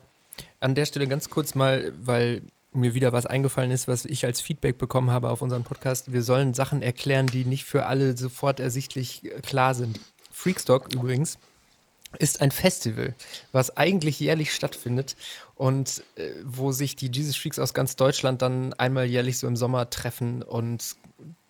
an 0.59 0.75
der 0.75 0.85
Stelle 0.85 1.07
ganz 1.07 1.29
kurz 1.29 1.55
mal, 1.55 1.91
weil 1.99 2.41
mir 2.73 2.93
wieder 2.93 3.11
was 3.11 3.25
eingefallen 3.25 3.71
ist, 3.71 3.87
was 3.87 4.05
ich 4.05 4.25
als 4.25 4.39
Feedback 4.39 4.77
bekommen 4.77 5.11
habe 5.11 5.29
auf 5.29 5.41
unseren 5.41 5.63
Podcast. 5.63 6.13
Wir 6.13 6.21
sollen 6.21 6.53
Sachen 6.53 6.81
erklären, 6.81 7.27
die 7.27 7.43
nicht 7.43 7.65
für 7.65 7.85
alle 7.85 8.15
sofort 8.15 8.59
ersichtlich 8.59 9.25
äh, 9.25 9.41
klar 9.41 9.73
sind. 9.73 9.99
Freakstock 10.31 10.93
übrigens 10.93 11.39
ist 12.19 12.41
ein 12.41 12.51
Festival, 12.51 13.15
was 13.51 13.75
eigentlich 13.77 14.19
jährlich 14.19 14.53
stattfindet 14.53 15.15
und 15.55 16.03
äh, 16.15 16.31
wo 16.43 16.71
sich 16.71 16.95
die 16.95 17.11
Jesus 17.11 17.35
Freaks 17.35 17.59
aus 17.59 17.73
ganz 17.73 17.95
Deutschland 17.95 18.41
dann 18.41 18.73
einmal 18.73 19.05
jährlich 19.05 19.37
so 19.37 19.47
im 19.47 19.55
Sommer 19.55 19.89
treffen 19.89 20.41
und 20.41 20.95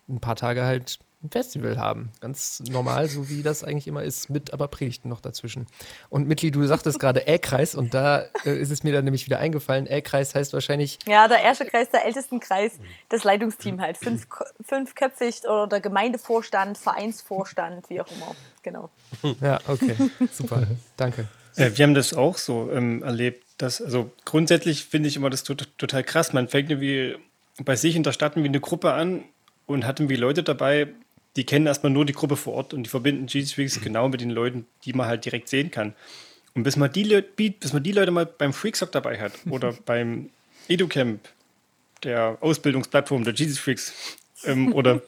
ein 0.08 0.20
paar 0.20 0.36
Tage 0.36 0.64
halt 0.64 0.98
ein 1.22 1.30
Festival 1.30 1.78
haben. 1.78 2.12
Ganz 2.20 2.62
normal, 2.70 3.08
so 3.08 3.28
wie 3.28 3.42
das 3.42 3.64
eigentlich 3.64 3.88
immer 3.88 4.04
ist, 4.04 4.30
mit 4.30 4.52
aber 4.52 4.68
Predigten 4.68 5.08
noch 5.08 5.20
dazwischen. 5.20 5.66
Und 6.10 6.28
Mitli, 6.28 6.50
du 6.50 6.64
sagtest 6.66 7.00
gerade 7.00 7.20
Ä-Kreis 7.26 7.74
und 7.74 7.92
da 7.92 8.26
äh, 8.44 8.56
ist 8.56 8.70
es 8.70 8.84
mir 8.84 8.92
dann 8.92 9.04
nämlich 9.04 9.26
wieder 9.26 9.38
eingefallen. 9.38 9.86
Ä-Kreis 9.86 10.34
heißt 10.34 10.52
wahrscheinlich. 10.52 10.98
Ja, 11.06 11.26
der 11.26 11.42
erste 11.42 11.66
Kreis, 11.66 11.90
der 11.90 12.04
ältesten 12.04 12.38
Kreis, 12.38 12.78
das 13.08 13.24
Leitungsteam 13.24 13.80
halt. 13.80 13.98
Fünf, 13.98 14.26
fünfköpfig 14.60 15.42
oder 15.44 15.66
der 15.66 15.80
Gemeindevorstand, 15.80 16.78
Vereinsvorstand, 16.78 17.90
wie 17.90 18.00
auch 18.00 18.08
immer. 18.12 18.34
Genau. 18.62 18.90
Ja, 19.40 19.58
okay. 19.66 19.96
Super. 20.32 20.66
Danke. 20.96 21.26
Äh, 21.56 21.72
wir 21.74 21.84
haben 21.84 21.94
das 21.94 22.14
auch 22.14 22.38
so 22.38 22.70
ähm, 22.70 23.02
erlebt. 23.02 23.44
Dass, 23.58 23.82
also 23.82 24.12
grundsätzlich 24.24 24.84
finde 24.84 25.08
ich 25.08 25.16
immer 25.16 25.30
das 25.30 25.42
total 25.42 26.04
krass. 26.04 26.32
Man 26.32 26.48
fängt 26.48 26.70
irgendwie 26.70 27.16
bei 27.64 27.74
sich 27.74 27.96
in 27.96 28.04
der 28.04 28.12
Stadt 28.12 28.36
wie 28.36 28.44
eine 28.44 28.60
Gruppe 28.60 28.92
an 28.92 29.24
und 29.66 29.84
hat 29.84 29.98
irgendwie 29.98 30.16
Leute 30.16 30.42
dabei, 30.42 30.88
die 31.38 31.44
kennen 31.44 31.68
erstmal 31.68 31.92
nur 31.92 32.04
die 32.04 32.12
Gruppe 32.12 32.36
vor 32.36 32.54
Ort 32.54 32.74
und 32.74 32.82
die 32.82 32.90
verbinden 32.90 33.28
Jesus 33.28 33.52
Freaks 33.52 33.80
genau 33.82 34.08
mit 34.08 34.20
den 34.20 34.30
Leuten, 34.30 34.66
die 34.84 34.92
man 34.92 35.06
halt 35.06 35.24
direkt 35.24 35.48
sehen 35.48 35.70
kann. 35.70 35.94
Und 36.54 36.64
bis 36.64 36.76
man 36.76 36.92
die, 36.92 37.04
Le 37.04 37.22
bis 37.22 37.72
man 37.72 37.82
die 37.82 37.92
Leute 37.92 38.10
mal 38.10 38.26
beim 38.26 38.52
Freaksock 38.52 38.90
dabei 38.90 39.20
hat 39.20 39.32
oder 39.50 39.72
beim 39.86 40.30
EduCamp, 40.68 41.20
der 42.02 42.38
Ausbildungsplattform 42.40 43.24
der 43.24 43.34
Jesus 43.34 43.58
Freaks 43.58 44.18
ähm, 44.44 44.72
oder, 44.74 45.00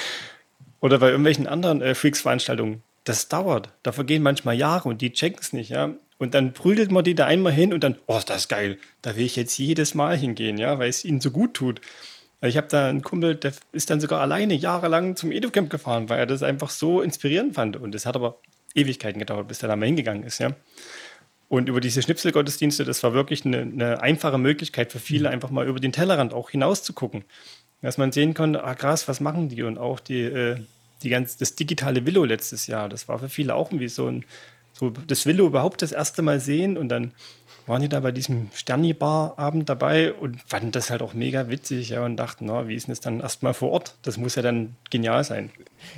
oder 0.80 0.98
bei 0.98 1.08
irgendwelchen 1.08 1.48
anderen 1.48 1.82
äh, 1.82 1.94
Freaks-Veranstaltungen, 1.94 2.82
das 3.04 3.28
dauert. 3.28 3.70
Da 3.82 3.90
vergehen 3.90 4.22
manchmal 4.22 4.56
Jahre 4.56 4.88
und 4.88 5.02
die 5.02 5.12
checken 5.12 5.40
es 5.40 5.52
nicht, 5.52 5.70
ja. 5.70 5.94
Und 6.18 6.34
dann 6.34 6.52
prügelt 6.52 6.92
man 6.92 7.04
die 7.04 7.14
da 7.14 7.26
einmal 7.26 7.52
hin 7.52 7.74
und 7.74 7.84
dann, 7.84 7.96
oh, 8.06 8.20
das 8.24 8.42
ist 8.42 8.48
geil, 8.48 8.78
da 9.02 9.16
will 9.16 9.26
ich 9.26 9.36
jetzt 9.36 9.58
jedes 9.58 9.94
Mal 9.94 10.16
hingehen, 10.16 10.58
ja, 10.58 10.78
weil 10.78 10.88
es 10.88 11.04
ihnen 11.04 11.20
so 11.20 11.30
gut 11.30 11.54
tut. 11.54 11.80
Ich 12.42 12.56
habe 12.56 12.68
da 12.68 12.88
einen 12.88 13.02
Kumpel, 13.02 13.34
der 13.34 13.52
ist 13.72 13.88
dann 13.90 14.00
sogar 14.00 14.20
alleine 14.20 14.54
jahrelang 14.54 15.16
zum 15.16 15.32
EduCamp 15.32 15.70
gefahren, 15.70 16.08
weil 16.08 16.18
er 16.18 16.26
das 16.26 16.42
einfach 16.42 16.70
so 16.70 17.00
inspirierend 17.00 17.54
fand. 17.54 17.76
Und 17.76 17.94
es 17.94 18.04
hat 18.04 18.14
aber 18.14 18.38
Ewigkeiten 18.74 19.18
gedauert, 19.18 19.48
bis 19.48 19.62
er 19.62 19.68
da 19.68 19.76
mal 19.76 19.86
hingegangen 19.86 20.22
ist, 20.22 20.38
ja. 20.38 20.54
Und 21.48 21.68
über 21.68 21.80
diese 21.80 22.02
Schnipselgottesdienste, 22.02 22.84
das 22.84 23.02
war 23.02 23.14
wirklich 23.14 23.44
eine, 23.44 23.60
eine, 23.60 24.02
einfache 24.02 24.36
Möglichkeit 24.36 24.90
für 24.90 24.98
viele, 24.98 25.30
einfach 25.30 25.50
mal 25.50 25.66
über 25.66 25.78
den 25.78 25.92
Tellerrand 25.92 26.34
auch 26.34 26.50
hinaus 26.50 26.82
zu 26.82 26.92
gucken. 26.92 27.24
Dass 27.82 27.98
man 27.98 28.10
sehen 28.10 28.34
konnte, 28.34 28.64
ah 28.64 28.74
krass, 28.74 29.06
was 29.06 29.20
machen 29.20 29.48
die? 29.48 29.62
Und 29.62 29.78
auch 29.78 30.00
die, 30.00 30.22
äh, 30.22 30.56
die 31.02 31.08
ganz, 31.08 31.36
das 31.36 31.54
digitale 31.54 32.04
Willow 32.04 32.24
letztes 32.24 32.66
Jahr, 32.66 32.88
das 32.88 33.06
war 33.06 33.20
für 33.20 33.28
viele 33.28 33.54
auch 33.54 33.70
irgendwie 33.70 33.88
so 33.88 34.08
ein, 34.08 34.24
so 34.72 34.90
das 34.90 35.24
Willow 35.24 35.46
überhaupt 35.46 35.82
das 35.82 35.92
erste 35.92 36.22
Mal 36.22 36.40
sehen 36.40 36.76
und 36.76 36.88
dann 36.88 37.12
waren 37.66 37.82
die 37.82 37.88
da 37.88 38.00
bei 38.00 38.12
diesem 38.12 38.48
Sterni-Bar-Abend 38.54 39.68
dabei 39.68 40.12
und 40.12 40.40
fanden 40.42 40.70
das 40.70 40.90
halt 40.90 41.02
auch 41.02 41.14
mega 41.14 41.48
witzig 41.48 41.90
ja, 41.90 42.04
und 42.04 42.16
dachten, 42.16 42.46
na, 42.46 42.68
wie 42.68 42.74
ist 42.74 42.86
denn 42.86 42.92
das 42.92 43.00
dann 43.00 43.20
erstmal 43.20 43.54
vor 43.54 43.70
Ort? 43.70 43.96
Das 44.02 44.16
muss 44.16 44.36
ja 44.36 44.42
dann 44.42 44.76
genial 44.90 45.24
sein. 45.24 45.50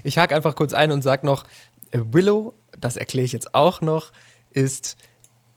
Ich 0.03 0.19
hake 0.19 0.35
einfach 0.35 0.55
kurz 0.55 0.73
ein 0.73 0.91
und 0.93 1.03
sage 1.03 1.27
noch, 1.27 1.45
äh, 1.91 2.01
Willow, 2.11 2.55
das 2.79 2.97
erkläre 2.97 3.27
ich 3.27 3.33
jetzt 3.33 3.55
auch 3.55 3.81
noch, 3.81 4.13
ist 4.51 4.97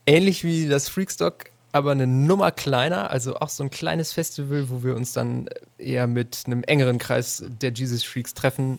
ähnlich 0.06 0.44
wie 0.44 0.68
das 0.68 0.88
Freakstock, 0.88 1.46
aber 1.72 1.92
eine 1.92 2.06
Nummer 2.06 2.50
kleiner, 2.50 3.10
also 3.10 3.36
auch 3.36 3.48
so 3.48 3.62
ein 3.62 3.70
kleines 3.70 4.12
Festival, 4.12 4.68
wo 4.68 4.82
wir 4.82 4.94
uns 4.94 5.14
dann 5.14 5.48
eher 5.78 6.06
mit 6.06 6.42
einem 6.46 6.62
engeren 6.64 6.98
Kreis 6.98 7.42
der 7.48 7.72
Jesus 7.72 8.04
Freaks 8.04 8.34
treffen 8.34 8.78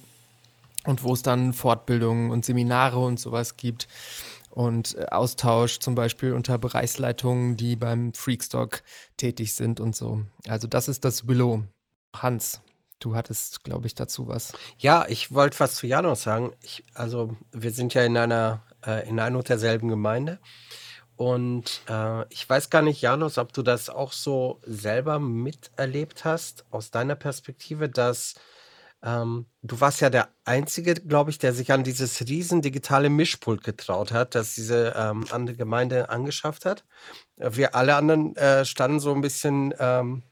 und 0.86 1.04
wo 1.04 1.14
es 1.14 1.24
dann 1.24 1.54
Fortbildungen 1.54 2.30
und 2.30 2.46
Seminare 2.46 3.00
und 3.00 3.20
sowas 3.20 3.58
gibt 3.58 3.88
und 4.54 4.96
äh, 4.96 5.06
Austausch 5.10 5.80
zum 5.80 5.96
Beispiel 5.96 6.34
unter 6.34 6.58
Bereichsleitungen, 6.58 7.58
die 7.58 7.76
beim 7.76 8.14
Freakstock 8.14 8.84
tätig 9.18 9.56
sind 9.56 9.80
und 9.80 9.96
so. 9.96 10.22
Also 10.48 10.68
das 10.68 10.88
ist 10.88 11.04
das 11.04 11.28
Willow. 11.28 11.64
Hans, 12.16 12.62
du 13.00 13.16
hattest, 13.16 13.64
glaube 13.64 13.88
ich, 13.88 13.96
dazu 13.96 14.28
was. 14.28 14.54
Ja, 14.78 15.06
ich 15.10 15.34
wollte 15.34 15.60
was 15.60 15.76
zu 15.76 15.88
Janos 15.88 16.24
sagen. 16.24 16.52
Ich, 16.62 16.84
also 16.94 17.36
wir 17.52 17.72
sind 17.72 17.96
ja 17.96 18.04
in 18.04 18.16
einer 18.16 18.62
äh, 18.86 19.08
in 19.10 19.20
einer 19.20 19.38
und 19.38 19.50
derselben 19.50 19.88
Gemeinde. 19.88 20.40
Und 21.16 21.82
äh, 21.90 22.28
ich 22.30 22.48
weiß 22.48 22.70
gar 22.70 22.82
nicht, 22.82 23.02
Janos, 23.02 23.38
ob 23.38 23.54
du 23.54 23.62
das 23.62 23.90
auch 23.90 24.12
so 24.12 24.60
selber 24.66 25.20
miterlebt 25.20 26.26
hast, 26.26 26.66
aus 26.72 26.92
deiner 26.92 27.16
Perspektive, 27.16 27.90
dass 27.90 28.36
ähm, 29.04 29.48
du 29.62 29.82
warst 29.82 30.00
ja 30.00 30.10
der 30.10 30.30
Einzige, 30.46 30.94
glaube 30.94 31.30
ich, 31.30 31.38
der 31.38 31.54
sich 31.54 31.72
an 31.74 31.84
dieses 31.84 32.22
riesen 32.22 32.62
digitale 32.62 33.10
Mischpult 33.10 33.64
getraut 33.64 34.14
hat, 34.14 34.34
das 34.34 34.56
diese 34.56 34.94
ähm, 34.96 35.26
andere 35.32 35.58
Gemeinde 35.58 36.10
angeschafft 36.10 36.66
hat. 36.66 36.86
Wir 37.38 37.76
alle 37.76 37.96
anderen 37.96 38.36
äh, 38.38 38.64
standen 38.64 39.02
so 39.02 39.14
ein 39.14 39.22
bisschen 39.22 39.74
ähm, 39.78 40.24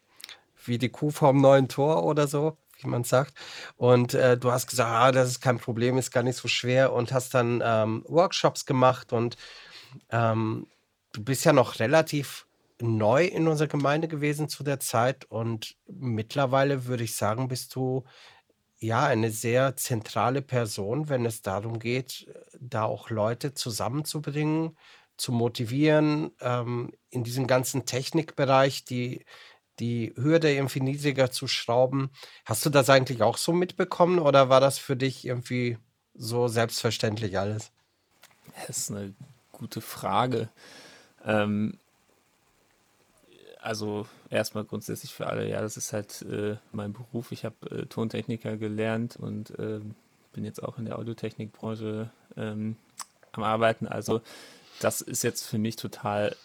wie 0.63 0.77
die 0.77 0.89
Kuh 0.89 1.11
vorm 1.11 1.41
neuen 1.41 1.67
Tor 1.67 2.03
oder 2.05 2.27
so, 2.27 2.57
wie 2.79 2.87
man 2.87 3.03
sagt. 3.03 3.33
Und 3.75 4.13
äh, 4.13 4.37
du 4.37 4.51
hast 4.51 4.67
gesagt, 4.67 4.89
ah, 4.89 5.11
das 5.11 5.29
ist 5.29 5.41
kein 5.41 5.59
Problem, 5.59 5.97
ist 5.97 6.11
gar 6.11 6.23
nicht 6.23 6.37
so 6.37 6.47
schwer 6.47 6.93
und 6.93 7.11
hast 7.11 7.33
dann 7.33 7.61
ähm, 7.63 8.05
Workshops 8.07 8.65
gemacht 8.65 9.11
und 9.11 9.35
ähm, 10.11 10.67
du 11.11 11.23
bist 11.23 11.43
ja 11.43 11.51
noch 11.51 11.79
relativ 11.79 12.47
neu 12.81 13.25
in 13.25 13.47
unserer 13.47 13.67
Gemeinde 13.67 14.07
gewesen 14.07 14.47
zu 14.47 14.63
der 14.63 14.79
Zeit 14.79 15.25
und 15.25 15.75
mittlerweile 15.87 16.85
würde 16.85 17.03
ich 17.03 17.15
sagen, 17.15 17.49
bist 17.49 17.75
du 17.75 18.05
ja, 18.81 19.05
eine 19.05 19.29
sehr 19.31 19.77
zentrale 19.77 20.41
Person, 20.41 21.07
wenn 21.07 21.25
es 21.25 21.43
darum 21.43 21.79
geht, 21.79 22.27
da 22.59 22.83
auch 22.83 23.11
Leute 23.11 23.53
zusammenzubringen, 23.53 24.75
zu 25.17 25.31
motivieren, 25.31 26.31
ähm, 26.41 26.91
in 27.11 27.23
diesem 27.23 27.45
ganzen 27.45 27.85
Technikbereich 27.85 28.83
die, 28.83 29.23
die 29.79 30.13
Hürde 30.15 30.51
irgendwie 30.51 30.81
niedriger 30.81 31.29
zu 31.29 31.47
schrauben. 31.47 32.09
Hast 32.43 32.65
du 32.65 32.71
das 32.71 32.89
eigentlich 32.89 33.21
auch 33.21 33.37
so 33.37 33.53
mitbekommen 33.53 34.17
oder 34.17 34.49
war 34.49 34.59
das 34.59 34.79
für 34.79 34.95
dich 34.95 35.25
irgendwie 35.25 35.77
so 36.15 36.47
selbstverständlich 36.47 37.37
alles? 37.37 37.71
Das 38.67 38.79
ist 38.79 38.91
eine 38.91 39.13
gute 39.51 39.81
Frage. 39.81 40.49
Ähm, 41.23 41.77
also 43.59 44.07
erstmal 44.31 44.63
grundsätzlich 44.63 45.13
für 45.13 45.27
alle, 45.27 45.47
ja, 45.47 45.61
das 45.61 45.77
ist 45.77 45.93
halt 45.93 46.23
äh, 46.23 46.57
mein 46.71 46.93
Beruf. 46.93 47.31
Ich 47.31 47.45
habe 47.45 47.69
äh, 47.69 47.85
Tontechniker 47.85 48.57
gelernt 48.57 49.17
und 49.17 49.51
äh, 49.59 49.81
bin 50.33 50.45
jetzt 50.45 50.63
auch 50.63 50.77
in 50.77 50.85
der 50.85 50.97
Audiotechnikbranche 50.97 52.09
ähm, 52.37 52.77
am 53.33 53.43
Arbeiten. 53.43 53.87
Also 53.87 54.21
das 54.79 55.01
ist 55.01 55.23
jetzt 55.23 55.45
für 55.45 55.57
mich 55.57 55.75
total 55.75 56.35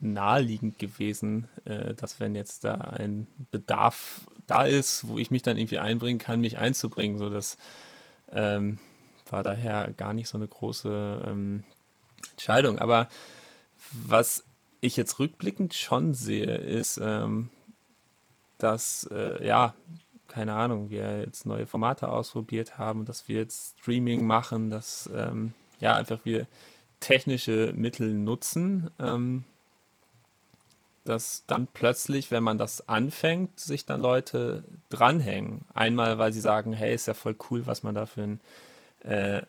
naheliegend 0.00 0.78
gewesen, 0.78 1.48
äh, 1.64 1.94
dass 1.94 2.20
wenn 2.20 2.34
jetzt 2.34 2.64
da 2.64 2.74
ein 2.74 3.26
Bedarf 3.50 4.20
da 4.46 4.64
ist, 4.64 5.08
wo 5.08 5.18
ich 5.18 5.30
mich 5.30 5.42
dann 5.42 5.56
irgendwie 5.56 5.78
einbringen 5.78 6.18
kann, 6.18 6.40
mich 6.40 6.58
einzubringen. 6.58 7.18
So 7.18 7.30
das 7.30 7.56
ähm, 8.32 8.78
war 9.28 9.42
daher 9.42 9.92
gar 9.96 10.12
nicht 10.12 10.28
so 10.28 10.38
eine 10.38 10.46
große 10.46 11.22
ähm, 11.26 11.64
Entscheidung. 12.32 12.78
Aber 12.78 13.08
was 13.92 14.44
ich 14.80 14.96
jetzt 14.96 15.18
rückblickend 15.18 15.74
schon 15.74 16.14
sehe, 16.14 16.56
ist, 16.56 16.98
ähm, 17.02 17.50
dass, 18.58 19.08
äh, 19.10 19.46
ja, 19.46 19.74
keine 20.28 20.54
Ahnung, 20.54 20.90
wir 20.90 21.20
jetzt 21.20 21.44
neue 21.46 21.66
Formate 21.66 22.08
ausprobiert 22.08 22.78
haben, 22.78 23.04
dass 23.04 23.28
wir 23.28 23.40
jetzt 23.40 23.78
Streaming 23.80 24.24
machen, 24.26 24.70
dass, 24.70 25.10
ähm, 25.14 25.54
ja, 25.80 25.94
einfach 25.96 26.20
wir 26.24 26.46
technische 27.00 27.72
Mittel 27.74 28.12
nutzen, 28.14 28.90
ähm, 28.98 29.44
dass 31.04 31.44
dann 31.46 31.66
plötzlich, 31.66 32.30
wenn 32.30 32.42
man 32.42 32.58
das 32.58 32.88
anfängt, 32.88 33.58
sich 33.58 33.86
dann 33.86 34.02
Leute 34.02 34.64
dranhängen. 34.90 35.62
Einmal, 35.74 36.18
weil 36.18 36.32
sie 36.32 36.40
sagen, 36.40 36.72
hey, 36.72 36.94
ist 36.94 37.06
ja 37.06 37.14
voll 37.14 37.36
cool, 37.50 37.66
was 37.66 37.82
man 37.82 37.94
da 37.94 38.06
für 38.06 38.22
ein 38.22 38.40
äh, 39.02 39.42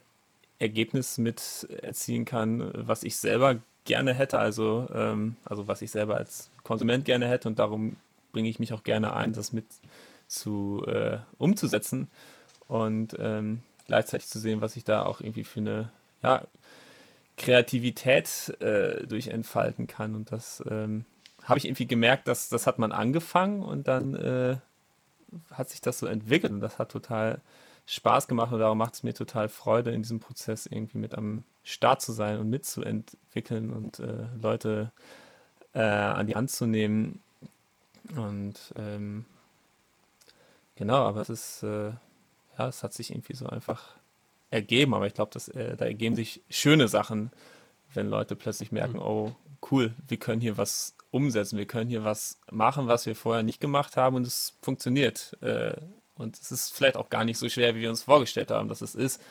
Ergebnis 0.59 1.17
mit 1.17 1.67
erzielen 1.81 2.25
kann, 2.25 2.71
was 2.73 3.03
ich 3.03 3.17
selber 3.17 3.57
gerne 3.85 4.13
hätte, 4.13 4.39
also, 4.39 4.87
ähm, 4.93 5.35
also 5.45 5.67
was 5.67 5.81
ich 5.81 5.91
selber 5.91 6.17
als 6.17 6.49
Konsument 6.63 7.05
gerne 7.05 7.27
hätte 7.27 7.47
und 7.47 7.59
darum 7.59 7.97
bringe 8.31 8.49
ich 8.49 8.59
mich 8.59 8.73
auch 8.73 8.83
gerne 8.83 9.13
ein, 9.13 9.33
das 9.33 9.53
mit 9.53 9.65
zu 10.27 10.85
äh, 10.87 11.17
umzusetzen 11.37 12.09
und 12.67 13.15
ähm, 13.19 13.61
gleichzeitig 13.87 14.27
zu 14.27 14.39
sehen, 14.39 14.61
was 14.61 14.75
ich 14.75 14.83
da 14.83 15.03
auch 15.03 15.19
irgendwie 15.19 15.43
für 15.43 15.59
eine 15.59 15.89
ja, 16.23 16.43
Kreativität 17.37 18.55
äh, 18.61 19.05
durch 19.05 19.27
entfalten 19.27 19.87
kann. 19.87 20.15
Und 20.15 20.31
das 20.31 20.63
ähm, 20.69 21.05
habe 21.43 21.57
ich 21.57 21.65
irgendwie 21.65 21.87
gemerkt, 21.87 22.27
dass 22.27 22.49
das 22.49 22.67
hat 22.67 22.79
man 22.79 22.91
angefangen 22.91 23.63
und 23.63 23.87
dann 23.87 24.15
äh, 24.15 24.57
hat 25.51 25.69
sich 25.69 25.81
das 25.81 25.99
so 25.99 26.05
entwickelt 26.05 26.53
und 26.53 26.61
das 26.61 26.79
hat 26.79 26.91
total 26.91 27.41
Spaß 27.87 28.27
gemacht 28.27 28.53
und 28.53 28.59
darum 28.59 28.77
macht 28.77 28.93
es 28.93 29.03
mir 29.03 29.13
total 29.13 29.49
Freude, 29.49 29.91
in 29.91 30.03
diesem 30.03 30.19
Prozess 30.19 30.65
irgendwie 30.65 30.97
mit 30.97 31.15
am 31.15 31.43
Start 31.63 32.01
zu 32.01 32.11
sein 32.11 32.39
und 32.39 32.49
mitzuentwickeln 32.49 33.71
und 33.71 33.99
äh, 33.99 34.25
Leute 34.41 34.91
äh, 35.73 35.81
an 35.81 36.27
die 36.27 36.35
Hand 36.35 36.51
zu 36.51 36.65
nehmen. 36.65 37.21
Und 38.15 38.73
ähm, 38.77 39.25
genau, 40.75 41.05
aber 41.05 41.21
es 41.21 41.29
ist, 41.29 41.63
äh, 41.63 41.91
ja, 42.57 42.67
es 42.67 42.83
hat 42.83 42.93
sich 42.93 43.11
irgendwie 43.11 43.35
so 43.35 43.47
einfach 43.47 43.95
ergeben. 44.49 44.93
Aber 44.93 45.07
ich 45.07 45.13
glaube, 45.13 45.39
äh, 45.53 45.75
da 45.77 45.85
ergeben 45.85 46.15
sich 46.15 46.41
schöne 46.49 46.87
Sachen, 46.87 47.31
wenn 47.93 48.09
Leute 48.09 48.35
plötzlich 48.35 48.71
merken, 48.71 48.97
mhm. 48.97 49.03
oh, 49.03 49.35
cool, 49.71 49.93
wir 50.07 50.17
können 50.17 50.41
hier 50.41 50.57
was 50.57 50.95
umsetzen, 51.11 51.57
wir 51.57 51.67
können 51.67 51.89
hier 51.89 52.03
was 52.03 52.39
machen, 52.51 52.87
was 52.87 53.05
wir 53.05 53.15
vorher 53.15 53.43
nicht 53.43 53.59
gemacht 53.59 53.97
haben 53.97 54.15
und 54.15 54.25
es 54.25 54.53
funktioniert. 54.61 55.37
Äh, 55.41 55.75
Und 56.15 56.39
es 56.39 56.51
ist 56.51 56.73
vielleicht 56.73 56.97
auch 56.97 57.09
gar 57.09 57.23
nicht 57.23 57.37
so 57.37 57.49
schwer, 57.49 57.73
wie 57.73 57.81
wir 57.81 57.89
uns 57.89 58.03
vorgestellt 58.03 58.51
haben, 58.51 58.67
dass 58.69 58.81
es 58.81 58.93
ist. 58.95 59.21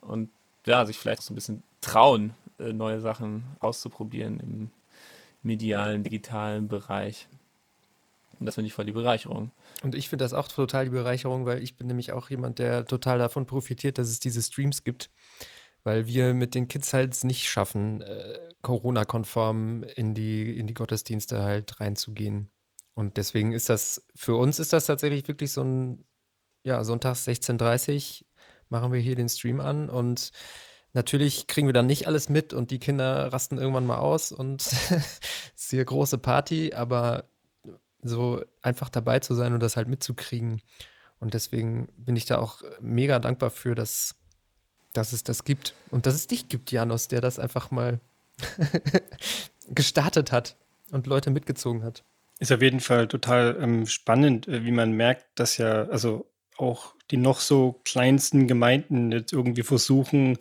Und 0.00 0.30
ja, 0.66 0.84
sich 0.86 0.98
vielleicht 0.98 1.22
so 1.22 1.32
ein 1.32 1.36
bisschen 1.36 1.62
trauen, 1.80 2.34
äh, 2.58 2.72
neue 2.72 3.00
Sachen 3.00 3.44
auszuprobieren 3.60 4.40
im 4.40 4.70
medialen, 5.42 6.02
digitalen 6.02 6.68
Bereich. 6.68 7.28
Und 8.38 8.46
das 8.46 8.54
finde 8.54 8.68
ich 8.68 8.74
voll 8.74 8.86
die 8.86 8.92
Bereicherung. 8.92 9.50
Und 9.82 9.94
ich 9.94 10.08
finde 10.08 10.24
das 10.24 10.32
auch 10.32 10.48
total 10.48 10.86
die 10.86 10.90
Bereicherung, 10.90 11.44
weil 11.44 11.62
ich 11.62 11.76
bin 11.76 11.86
nämlich 11.86 12.12
auch 12.12 12.30
jemand, 12.30 12.58
der 12.58 12.86
total 12.86 13.18
davon 13.18 13.46
profitiert, 13.46 13.98
dass 13.98 14.08
es 14.08 14.18
diese 14.20 14.42
Streams 14.42 14.82
gibt. 14.82 15.10
Weil 15.82 16.06
wir 16.06 16.34
mit 16.34 16.54
den 16.54 16.68
Kids 16.68 16.92
halt 16.92 17.24
nicht 17.24 17.48
schaffen, 17.48 18.02
äh, 18.02 18.38
Corona-konform 18.60 19.82
in 19.82 20.14
die, 20.14 20.58
in 20.58 20.66
die 20.66 20.74
Gottesdienste 20.74 21.42
halt 21.42 21.80
reinzugehen. 21.80 22.50
Und 22.94 23.16
deswegen 23.16 23.52
ist 23.52 23.70
das, 23.70 24.06
für 24.14 24.36
uns 24.36 24.58
ist 24.58 24.74
das 24.74 24.86
tatsächlich 24.86 25.26
wirklich 25.26 25.52
so 25.52 25.62
ein, 25.62 26.04
ja, 26.64 26.84
sonntags 26.84 27.26
16.30 27.26 28.20
Uhr 28.20 28.26
machen 28.70 28.92
wir 28.92 29.00
hier 29.00 29.16
den 29.16 29.28
Stream 29.28 29.60
an 29.60 29.88
und 29.88 30.32
natürlich 30.92 31.46
kriegen 31.46 31.68
wir 31.68 31.72
dann 31.72 31.86
nicht 31.86 32.06
alles 32.06 32.28
mit 32.28 32.52
und 32.52 32.70
die 32.70 32.78
Kinder 32.78 33.32
rasten 33.32 33.58
irgendwann 33.58 33.86
mal 33.86 33.98
aus 33.98 34.32
und 34.32 34.62
es 34.66 35.20
ist 35.56 35.70
hier 35.70 35.84
große 35.84 36.18
Party, 36.18 36.72
aber 36.74 37.24
so 38.02 38.42
einfach 38.62 38.88
dabei 38.88 39.18
zu 39.20 39.34
sein 39.34 39.52
und 39.52 39.60
das 39.60 39.76
halt 39.76 39.88
mitzukriegen. 39.88 40.62
Und 41.18 41.34
deswegen 41.34 41.88
bin 41.98 42.16
ich 42.16 42.24
da 42.24 42.38
auch 42.38 42.62
mega 42.80 43.18
dankbar 43.18 43.50
für, 43.50 43.74
dass, 43.74 44.14
dass 44.92 45.12
es 45.12 45.22
das 45.22 45.44
gibt. 45.44 45.74
Und 45.90 46.06
dass 46.06 46.14
es 46.14 46.26
dich 46.26 46.48
gibt, 46.48 46.72
Janos, 46.72 47.08
der 47.08 47.20
das 47.20 47.38
einfach 47.38 47.70
mal 47.70 48.00
gestartet 49.68 50.32
hat 50.32 50.56
und 50.90 51.06
Leute 51.06 51.30
mitgezogen 51.30 51.82
hat. 51.82 52.04
Ist 52.38 52.52
auf 52.52 52.62
jeden 52.62 52.80
Fall 52.80 53.06
total 53.06 53.58
ähm, 53.60 53.86
spannend, 53.86 54.48
äh, 54.48 54.64
wie 54.64 54.72
man 54.72 54.92
merkt, 54.92 55.26
dass 55.34 55.58
ja, 55.58 55.84
also 55.88 56.26
auch 56.56 56.94
die 57.10 57.16
noch 57.16 57.40
so 57.40 57.80
kleinsten 57.84 58.46
Gemeinden 58.46 59.12
jetzt 59.12 59.32
irgendwie 59.32 59.62
versuchen, 59.62 60.38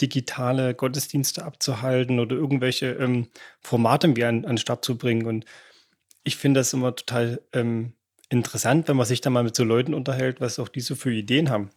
digitale 0.00 0.74
Gottesdienste 0.74 1.44
abzuhalten 1.44 2.20
oder 2.20 2.36
irgendwelche 2.36 2.92
ähm, 2.92 3.28
Formate 3.60 4.14
wie 4.16 4.24
an, 4.24 4.44
an 4.44 4.52
den 4.52 4.58
Start 4.58 4.84
zu 4.84 4.96
bringen. 4.96 5.26
Und 5.26 5.44
ich 6.24 6.36
finde 6.36 6.60
das 6.60 6.72
immer 6.72 6.94
total 6.94 7.40
ähm, 7.52 7.92
interessant, 8.28 8.88
wenn 8.88 8.96
man 8.96 9.06
sich 9.06 9.20
da 9.20 9.30
mal 9.30 9.44
mit 9.44 9.54
so 9.54 9.64
Leuten 9.64 9.94
unterhält, 9.94 10.40
was 10.40 10.58
auch 10.58 10.68
die 10.68 10.80
so 10.80 10.94
für 10.94 11.12
Ideen 11.12 11.50
haben. 11.50 11.70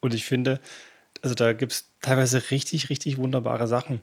Und 0.00 0.14
ich 0.14 0.24
finde, 0.24 0.60
also 1.22 1.34
da 1.34 1.52
gibt 1.52 1.72
es 1.72 1.90
teilweise 2.00 2.50
richtig, 2.50 2.88
richtig 2.90 3.18
wunderbare 3.18 3.66
Sachen. 3.66 4.00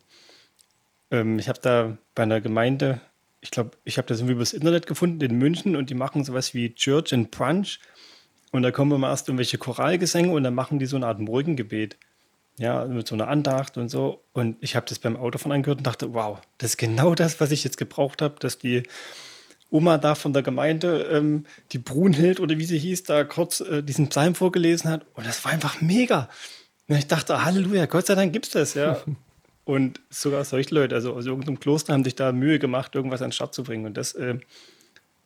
Ähm, 1.11 1.39
ich 1.39 1.49
habe 1.49 1.59
da 1.61 1.97
bei 2.15 2.23
einer 2.23 2.41
Gemeinde, 2.41 3.01
ich 3.41 3.51
glaube, 3.51 3.71
ich 3.85 3.97
habe 3.97 4.07
das 4.07 4.19
irgendwie 4.19 4.35
übers 4.35 4.53
Internet 4.53 4.87
gefunden 4.87 5.21
in 5.21 5.37
München 5.37 5.75
und 5.75 5.89
die 5.89 5.95
machen 5.95 6.23
sowas 6.23 6.53
wie 6.53 6.73
Church 6.73 7.13
and 7.13 7.31
Brunch. 7.31 7.79
Und 8.53 8.61
da 8.61 8.69
kommen 8.69 8.91
immer 8.91 9.09
erst 9.09 9.27
irgendwelche 9.27 9.57
Choralgesänge 9.57 10.31
und 10.31 10.43
dann 10.43 10.53
machen 10.53 10.77
die 10.77 10.85
so 10.85 10.95
eine 10.95 11.07
Art 11.07 11.19
Morgengebet. 11.19 11.97
Ja, 12.59 12.85
mit 12.85 13.07
so 13.07 13.15
einer 13.15 13.27
Andacht 13.27 13.79
und 13.79 13.89
so. 13.89 14.21
Und 14.31 14.57
ich 14.61 14.75
habe 14.75 14.85
das 14.87 14.99
beim 14.99 15.17
Autofahren 15.17 15.53
angehört 15.53 15.79
und 15.79 15.87
dachte, 15.87 16.13
wow, 16.13 16.39
das 16.59 16.71
ist 16.71 16.77
genau 16.77 17.15
das, 17.15 17.39
was 17.39 17.49
ich 17.49 17.63
jetzt 17.63 17.77
gebraucht 17.77 18.21
habe, 18.21 18.35
dass 18.39 18.59
die 18.59 18.83
Oma 19.71 19.97
da 19.97 20.13
von 20.13 20.33
der 20.33 20.43
Gemeinde, 20.43 21.01
ähm, 21.11 21.47
die 21.71 21.79
Brunhild 21.79 22.39
oder 22.39 22.59
wie 22.59 22.65
sie 22.65 22.77
hieß, 22.77 23.01
da 23.03 23.23
kurz 23.23 23.59
äh, 23.61 23.81
diesen 23.81 24.09
Psalm 24.09 24.35
vorgelesen 24.35 24.91
hat. 24.91 25.03
Und 25.15 25.25
das 25.25 25.43
war 25.43 25.51
einfach 25.51 25.81
mega. 25.81 26.29
Und 26.87 26.95
ich 26.97 27.07
dachte, 27.07 27.43
Halleluja, 27.43 27.87
Gott 27.87 28.05
sei 28.05 28.13
Dank 28.13 28.33
gibt 28.33 28.45
es 28.45 28.51
das, 28.51 28.75
ja. 28.75 29.01
und 29.65 29.99
sogar 30.11 30.45
solche 30.45 30.75
Leute, 30.75 30.93
also 30.93 31.15
aus 31.15 31.25
irgendeinem 31.25 31.59
Kloster, 31.59 31.93
haben 31.93 32.03
sich 32.03 32.13
da 32.13 32.31
Mühe 32.31 32.59
gemacht, 32.59 32.93
irgendwas 32.93 33.23
an 33.23 33.29
den 33.29 33.33
Start 33.33 33.55
zu 33.55 33.63
bringen. 33.63 33.87
Und 33.87 33.97
das, 33.97 34.13
äh, 34.13 34.37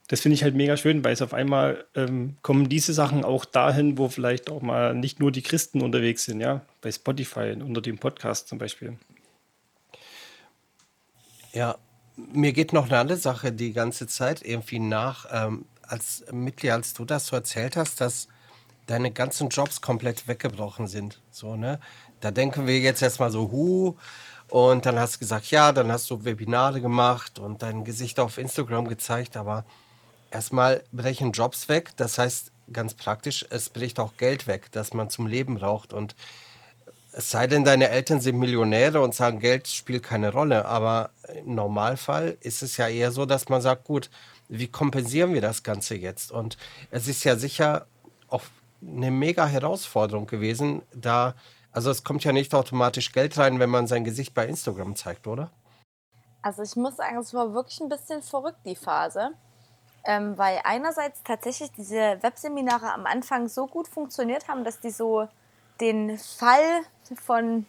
das 0.08 0.22
finde 0.22 0.36
ich 0.36 0.43
halt 0.43 0.56
mega 0.56 0.78
schön, 0.78 1.04
weil 1.04 1.13
es 1.13 1.22
auf 1.22 1.34
einmal 1.34 1.86
ähm, 1.93 2.38
kommen 2.41 2.70
diese 2.70 2.93
Sachen 2.93 3.26
auch 3.26 3.43
dahin, 3.43 3.98
wo 3.98 4.08
vielleicht 4.08 4.50
auch 4.50 4.62
mal 4.62 4.96
nicht 4.96 5.20
nur 5.20 5.32
die 5.32 5.41
Christen 5.41 5.82
unterwegs 5.82 6.24
sind, 6.26 6.39
ja, 6.39 6.62
bei 6.82 6.91
Spotify 6.91 7.56
unter 7.60 7.82
dem 7.82 7.98
Podcast 7.98 8.48
zum 8.48 8.58
Beispiel. 8.58 8.98
Ja, 11.54 11.78
mir 12.15 12.54
geht 12.54 12.72
noch 12.72 12.86
eine 12.86 13.00
andere 13.00 13.17
Sache 13.17 13.52
die 13.52 13.74
ganze 13.74 14.08
Zeit 14.08 14.41
irgendwie 14.43 14.80
nach, 14.80 15.26
ähm, 15.32 15.65
als 15.82 16.24
Mitglied, 16.32 16.72
als 16.72 16.93
du 16.93 17.04
das 17.04 17.28
so 17.28 17.36
erzählt 17.36 17.76
hast, 17.76 18.00
dass 18.00 18.28
deine 18.86 19.12
ganzen 19.12 19.50
Jobs 19.50 19.82
komplett 19.82 20.28
weggebrochen 20.28 20.88
sind. 20.88 21.22
So, 21.32 21.56
ne? 21.56 21.80
Da 22.22 22.32
denken 22.32 22.65
wir 22.65 22.80
jetzt 22.80 23.02
erstmal 23.02 23.32
so, 23.32 23.52
hu, 23.52 23.96
und 24.50 24.86
dann 24.86 24.98
hast 24.98 25.15
du 25.15 25.20
gesagt, 25.20 25.52
ja, 25.52 25.74
dann 25.74 25.91
hast 25.91 26.10
du 26.10 26.24
Webinare 26.24 26.80
gemacht 26.80 27.38
und 27.38 27.62
dein 27.62 27.84
Gesicht 27.84 28.20
auf 28.20 28.38
Instagram 28.38 28.88
gezeigt, 28.88 29.36
aber 29.36 29.65
erstmal 30.32 30.84
brechen 30.92 31.32
Jobs 31.32 31.70
weg. 31.70 31.92
Das 31.98 32.18
heißt, 32.18 32.52
ganz 32.72 32.94
praktisch, 32.94 33.46
es 33.50 33.70
bricht 33.70 34.00
auch 34.00 34.18
Geld 34.18 34.48
weg, 34.48 34.72
das 34.72 34.94
man 34.94 35.10
zum 35.10 35.28
Leben 35.28 35.56
braucht. 35.56 35.94
Und 35.94 36.16
es 37.12 37.32
sei 37.32 37.48
denn, 37.48 37.63
deine 37.63 37.90
Eltern 37.90 38.22
sind 38.22 38.38
Millionäre 38.38 39.02
und 39.02 39.16
sagen, 39.16 39.40
Geld 39.40 39.68
spielt 39.68 40.04
keine 40.04 40.32
Rolle. 40.32 40.66
Aber 40.66 41.10
im 41.36 41.56
Normalfall 41.56 42.38
ist 42.42 42.62
es 42.62 42.78
ja 42.78 42.88
eher 42.88 43.12
so, 43.12 43.26
dass 43.26 43.50
man 43.50 43.62
sagt, 43.62 43.86
gut, 43.86 44.10
wie 44.50 44.68
kompensieren 44.68 45.34
wir 45.34 45.42
das 45.42 45.63
Ganze 45.63 45.96
jetzt? 45.96 46.32
Und 46.32 46.58
es 46.92 47.08
ist 47.08 47.24
ja 47.24 47.36
sicher 47.36 47.88
auch 48.28 48.44
eine 48.82 49.12
mega 49.12 49.46
Herausforderung 49.46 50.28
gewesen, 50.28 50.82
da, 50.94 51.34
also 51.72 51.90
es 51.90 52.04
kommt 52.04 52.24
ja 52.24 52.32
nicht 52.32 52.54
automatisch 52.54 53.12
Geld 53.12 53.38
rein, 53.38 53.60
wenn 53.60 53.70
man 53.70 53.88
sein 53.88 54.04
Gesicht 54.04 54.34
bei 54.34 54.46
Instagram 54.48 54.96
zeigt, 54.96 55.28
oder? 55.28 55.52
Also 56.42 56.62
ich 56.62 56.76
muss 56.76 56.98
sagen, 56.98 57.18
es 57.18 57.34
war 57.34 57.54
wirklich 57.54 57.80
ein 57.82 57.90
bisschen 57.90 58.22
verrückt, 58.22 58.60
die 58.66 58.76
Phase. 58.76 59.32
Ähm, 60.10 60.38
weil 60.38 60.62
einerseits 60.63 61.22
tatsächlich 61.24 61.70
diese 61.74 62.17
Webseminare 62.22 62.93
am 62.93 63.06
Anfang 63.06 63.50
so 63.50 63.67
gut 63.67 63.89
funktioniert 63.89 64.48
haben, 64.48 64.63
dass 64.63 64.80
die 64.80 64.89
so 64.89 65.28
den 65.82 66.17
Fall 66.17 66.82
von 67.24 67.65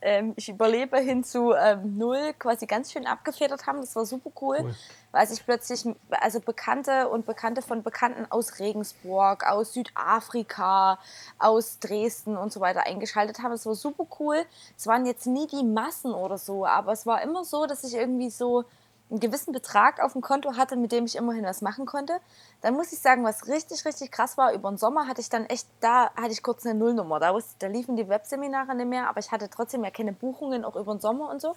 ähm, 0.00 0.32
ich 0.36 0.48
überlebe 0.48 0.98
hin 0.98 1.24
zu 1.24 1.52
ähm, 1.52 1.98
null 1.98 2.34
quasi 2.38 2.66
ganz 2.66 2.92
schön 2.92 3.06
abgefedert 3.06 3.66
haben. 3.66 3.80
Das 3.80 3.94
war 3.96 4.06
super 4.06 4.30
cool, 4.40 4.58
cool, 4.60 4.74
weil 5.10 5.26
sich 5.26 5.44
plötzlich 5.44 5.84
also 6.10 6.40
Bekannte 6.40 7.08
und 7.08 7.26
Bekannte 7.26 7.62
von 7.62 7.82
Bekannten 7.82 8.26
aus 8.30 8.58
Regensburg, 8.58 9.44
aus 9.44 9.74
Südafrika, 9.74 10.98
aus 11.38 11.78
Dresden 11.78 12.36
und 12.36 12.52
so 12.52 12.60
weiter 12.60 12.86
eingeschaltet 12.86 13.40
haben. 13.40 13.50
Das 13.50 13.66
war 13.66 13.74
super 13.74 14.06
cool. 14.18 14.44
Es 14.76 14.86
waren 14.86 15.06
jetzt 15.06 15.26
nie 15.26 15.46
die 15.46 15.64
Massen 15.64 16.12
oder 16.12 16.38
so, 16.38 16.64
aber 16.66 16.92
es 16.92 17.06
war 17.06 17.22
immer 17.22 17.44
so, 17.44 17.66
dass 17.66 17.84
ich 17.84 17.94
irgendwie 17.94 18.30
so 18.30 18.64
einen 19.10 19.20
gewissen 19.20 19.52
Betrag 19.52 20.02
auf 20.02 20.12
dem 20.12 20.22
Konto 20.22 20.56
hatte, 20.56 20.76
mit 20.76 20.90
dem 20.90 21.04
ich 21.04 21.16
immerhin 21.16 21.44
was 21.44 21.60
machen 21.60 21.84
konnte. 21.84 22.18
Dann 22.62 22.74
muss 22.74 22.92
ich 22.92 22.98
sagen, 22.98 23.24
was 23.24 23.46
richtig, 23.46 23.84
richtig 23.84 24.10
krass 24.10 24.38
war, 24.38 24.52
über 24.52 24.70
den 24.70 24.78
Sommer 24.78 25.06
hatte 25.06 25.20
ich 25.20 25.28
dann 25.28 25.46
echt, 25.46 25.66
da 25.80 26.10
hatte 26.14 26.32
ich 26.32 26.42
kurz 26.42 26.64
eine 26.64 26.78
Nullnummer. 26.78 27.20
Da, 27.20 27.34
wusste, 27.34 27.54
da 27.58 27.66
liefen 27.66 27.96
die 27.96 28.08
Webseminare 28.08 28.74
nicht 28.74 28.88
mehr, 28.88 29.08
aber 29.08 29.20
ich 29.20 29.30
hatte 29.30 29.50
trotzdem 29.50 29.84
ja 29.84 29.90
keine 29.90 30.12
Buchungen, 30.12 30.64
auch 30.64 30.76
über 30.76 30.94
den 30.94 31.00
Sommer 31.00 31.30
und 31.30 31.42
so. 31.42 31.54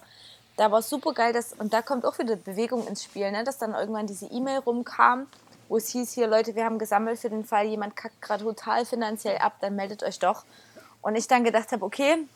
Da 0.56 0.70
war 0.70 0.80
es 0.80 0.88
super 0.88 1.12
geil, 1.12 1.32
dass, 1.32 1.52
und 1.52 1.72
da 1.72 1.82
kommt 1.82 2.04
auch 2.04 2.18
wieder 2.18 2.36
Bewegung 2.36 2.86
ins 2.86 3.04
Spiel, 3.04 3.30
ne? 3.30 3.44
dass 3.44 3.58
dann 3.58 3.74
irgendwann 3.74 4.06
diese 4.06 4.26
E-Mail 4.26 4.58
rumkam, 4.60 5.26
wo 5.68 5.76
es 5.76 5.88
hieß, 5.88 6.12
hier 6.12 6.26
Leute, 6.26 6.54
wir 6.54 6.64
haben 6.64 6.78
gesammelt 6.78 7.18
für 7.18 7.28
den 7.28 7.44
Fall, 7.44 7.66
jemand 7.66 7.96
kackt 7.96 8.20
gerade 8.22 8.44
total 8.44 8.84
finanziell 8.86 9.38
ab, 9.38 9.56
dann 9.60 9.76
meldet 9.76 10.02
euch 10.02 10.18
doch. 10.18 10.44
Und 11.02 11.14
ich 11.14 11.28
dann 11.28 11.44
gedacht 11.44 11.72
habe, 11.72 11.84
okay, 11.84 12.26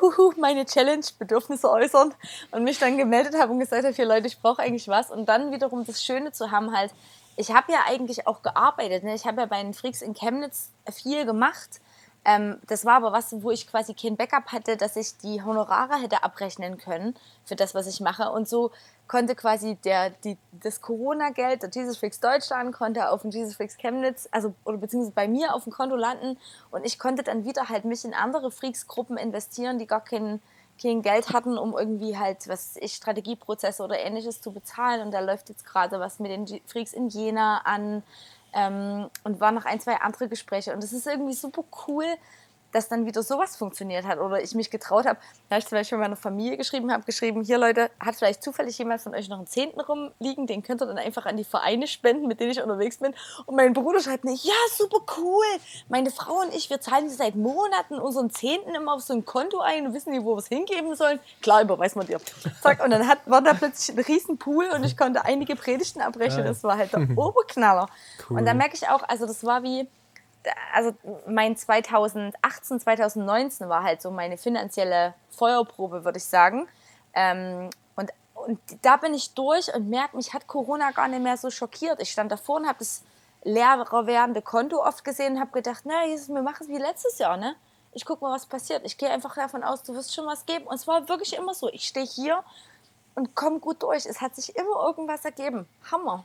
huhu, 0.00 0.32
meine 0.36 0.66
Challenge, 0.66 1.04
Bedürfnisse 1.18 1.70
äußern 1.70 2.14
und 2.50 2.64
mich 2.64 2.78
dann 2.78 2.96
gemeldet 2.96 3.34
habe 3.38 3.52
und 3.52 3.60
gesagt 3.60 3.84
habe, 3.84 3.94
hier 3.94 4.06
Leute, 4.06 4.26
ich 4.26 4.40
brauche 4.40 4.62
eigentlich 4.62 4.88
was. 4.88 5.10
Und 5.10 5.28
dann 5.28 5.52
wiederum 5.52 5.84
das 5.84 6.04
Schöne 6.04 6.32
zu 6.32 6.50
haben, 6.50 6.76
halt, 6.76 6.92
ich 7.36 7.52
habe 7.52 7.72
ja 7.72 7.80
eigentlich 7.86 8.26
auch 8.26 8.42
gearbeitet. 8.42 9.04
Ne? 9.04 9.14
Ich 9.14 9.26
habe 9.26 9.40
ja 9.40 9.46
bei 9.46 9.62
den 9.62 9.74
Freaks 9.74 10.02
in 10.02 10.14
Chemnitz 10.14 10.70
viel 10.90 11.24
gemacht. 11.24 11.80
Ähm, 12.24 12.58
das 12.66 12.84
war 12.84 12.96
aber 12.96 13.12
was, 13.12 13.34
wo 13.42 13.50
ich 13.50 13.66
quasi 13.66 13.94
kein 13.94 14.16
Backup 14.16 14.52
hatte, 14.52 14.76
dass 14.76 14.96
ich 14.96 15.16
die 15.18 15.42
Honorare 15.42 16.00
hätte 16.00 16.22
abrechnen 16.22 16.76
können 16.76 17.14
für 17.44 17.56
das, 17.56 17.74
was 17.74 17.86
ich 17.86 18.00
mache. 18.00 18.30
Und 18.30 18.48
so 18.48 18.70
konnte 19.10 19.34
quasi 19.34 19.76
der, 19.76 20.10
die, 20.10 20.36
das 20.52 20.80
Corona-Geld 20.80 21.62
der 21.62 21.70
Jesus 21.70 21.98
Freaks 21.98 22.20
Deutschland 22.20 22.72
konnte 22.72 23.10
auf 23.10 23.22
den 23.22 23.32
Jesus 23.32 23.56
Freaks 23.56 23.76
Chemnitz, 23.76 24.28
also 24.30 24.54
oder 24.64 24.76
beziehungsweise 24.76 25.14
bei 25.14 25.26
mir 25.26 25.54
auf 25.54 25.64
dem 25.64 25.72
Konto 25.72 25.96
landen 25.96 26.38
und 26.70 26.86
ich 26.86 26.98
konnte 26.98 27.24
dann 27.24 27.44
wieder 27.44 27.68
halt 27.68 27.84
mich 27.84 28.04
in 28.04 28.14
andere 28.14 28.52
Freaks-Gruppen 28.52 29.16
investieren, 29.16 29.80
die 29.80 29.86
gar 29.86 30.04
kein, 30.04 30.40
kein 30.80 31.02
Geld 31.02 31.32
hatten, 31.32 31.58
um 31.58 31.76
irgendwie 31.76 32.18
halt, 32.18 32.46
was 32.46 32.76
ich, 32.76 32.92
Strategieprozesse 32.94 33.82
oder 33.82 33.98
ähnliches 33.98 34.40
zu 34.40 34.52
bezahlen. 34.52 35.00
Und 35.00 35.10
da 35.10 35.18
läuft 35.18 35.48
jetzt 35.48 35.66
gerade 35.66 35.98
was 35.98 36.20
mit 36.20 36.30
den 36.30 36.60
Freaks 36.66 36.92
in 36.92 37.08
Jena 37.08 37.62
an 37.64 38.04
ähm, 38.52 39.08
und 39.24 39.40
waren 39.40 39.54
noch 39.54 39.64
ein, 39.64 39.80
zwei 39.80 39.96
andere 39.96 40.28
Gespräche. 40.28 40.72
Und 40.72 40.82
das 40.82 40.92
ist 40.92 41.06
irgendwie 41.06 41.34
super 41.34 41.64
cool, 41.86 42.06
dass 42.72 42.88
dann 42.88 43.06
wieder 43.06 43.22
sowas 43.22 43.56
funktioniert 43.56 44.06
hat 44.06 44.18
oder 44.18 44.42
ich 44.42 44.54
mich 44.54 44.70
getraut 44.70 45.06
habe, 45.06 45.18
da 45.48 45.58
ich 45.58 45.66
zum 45.66 45.76
Beispiel 45.76 45.98
meiner 45.98 46.16
Familie 46.16 46.56
geschrieben 46.56 46.92
habe, 46.92 47.04
geschrieben, 47.04 47.42
hier 47.42 47.58
Leute, 47.58 47.90
hat 47.98 48.16
vielleicht 48.16 48.42
zufällig 48.42 48.78
jemand 48.78 49.00
von 49.00 49.14
euch 49.14 49.28
noch 49.28 49.38
einen 49.38 49.46
Zehnten 49.46 49.80
rumliegen, 49.80 50.46
den 50.46 50.62
könnt 50.62 50.82
ihr 50.82 50.86
dann 50.86 50.98
einfach 50.98 51.26
an 51.26 51.36
die 51.36 51.44
Vereine 51.44 51.86
spenden, 51.86 52.28
mit 52.28 52.40
denen 52.40 52.50
ich 52.50 52.62
unterwegs 52.62 52.98
bin. 52.98 53.14
Und 53.46 53.56
mein 53.56 53.72
Bruder 53.72 54.00
schreibt 54.00 54.24
mir, 54.24 54.34
ja, 54.34 54.54
super 54.76 54.98
cool, 55.18 55.44
meine 55.88 56.10
Frau 56.10 56.40
und 56.40 56.54
ich, 56.54 56.70
wir 56.70 56.80
zahlen 56.80 57.08
seit 57.08 57.34
Monaten 57.34 57.94
unseren 57.94 58.30
Zehnten 58.30 58.74
immer 58.74 58.94
auf 58.94 59.02
so 59.02 59.14
ein 59.14 59.24
Konto 59.24 59.60
ein 59.60 59.86
und 59.86 59.94
wissen 59.94 60.12
nicht, 60.12 60.24
wo 60.24 60.34
wir 60.34 60.38
es 60.38 60.48
hingeben 60.48 60.94
sollen. 60.94 61.20
Klar, 61.42 61.62
überweist 61.62 61.96
man 61.96 62.06
dir. 62.06 62.20
Zack, 62.62 62.84
und 62.84 62.90
dann 62.90 63.06
hat, 63.06 63.18
war 63.26 63.42
da 63.42 63.54
plötzlich 63.54 63.96
ein 63.96 64.04
riesen 64.04 64.38
Pool 64.38 64.66
und 64.74 64.84
ich 64.84 64.96
konnte 64.96 65.24
einige 65.24 65.56
Predigten 65.56 66.00
abbrechen. 66.00 66.44
Das 66.44 66.62
war 66.64 66.76
halt 66.76 66.92
der 66.92 67.06
Oberknaller. 67.16 67.88
Cool. 68.28 68.38
Und 68.38 68.46
da 68.46 68.54
merke 68.54 68.74
ich 68.74 68.88
auch, 68.88 69.02
also 69.08 69.26
das 69.26 69.44
war 69.44 69.62
wie, 69.62 69.86
also 70.72 70.94
mein 71.26 71.56
2018, 71.56 72.80
2019 72.80 73.68
war 73.68 73.82
halt 73.82 74.02
so 74.02 74.10
meine 74.10 74.36
finanzielle 74.36 75.14
Feuerprobe, 75.30 76.04
würde 76.04 76.18
ich 76.18 76.24
sagen. 76.24 76.68
Ähm, 77.14 77.70
und, 77.96 78.10
und 78.34 78.58
da 78.82 78.96
bin 78.96 79.14
ich 79.14 79.34
durch 79.34 79.74
und 79.74 79.88
merke, 79.88 80.16
mich 80.16 80.32
hat 80.32 80.46
Corona 80.46 80.90
gar 80.92 81.08
nicht 81.08 81.22
mehr 81.22 81.36
so 81.36 81.50
schockiert. 81.50 82.00
Ich 82.00 82.10
stand 82.10 82.32
davor 82.32 82.56
und 82.56 82.66
habe 82.66 82.78
das 82.78 83.02
leerer 83.42 84.06
werdende 84.06 84.42
Konto 84.42 84.84
oft 84.84 85.04
gesehen 85.04 85.34
und 85.34 85.40
habe 85.40 85.52
gedacht, 85.52 85.82
na, 85.84 86.06
Jesus, 86.06 86.28
wir 86.28 86.42
machen 86.42 86.66
es 86.66 86.68
wie 86.68 86.78
letztes 86.78 87.18
Jahr, 87.18 87.36
ne? 87.36 87.54
Ich 87.92 88.04
gucke 88.04 88.24
mal, 88.24 88.32
was 88.32 88.46
passiert. 88.46 88.82
Ich 88.84 88.96
gehe 88.96 89.10
einfach 89.10 89.34
davon 89.34 89.64
aus, 89.64 89.82
du 89.82 89.94
wirst 89.94 90.14
schon 90.14 90.26
was 90.26 90.46
geben. 90.46 90.66
Und 90.66 90.76
es 90.76 90.86
war 90.86 91.08
wirklich 91.08 91.36
immer 91.36 91.54
so. 91.54 91.68
Ich 91.70 91.88
stehe 91.88 92.06
hier 92.06 92.44
und 93.16 93.34
komme 93.34 93.58
gut 93.58 93.82
durch. 93.82 94.06
Es 94.06 94.20
hat 94.20 94.36
sich 94.36 94.54
immer 94.54 94.84
irgendwas 94.86 95.24
ergeben. 95.24 95.66
Hammer. 95.90 96.24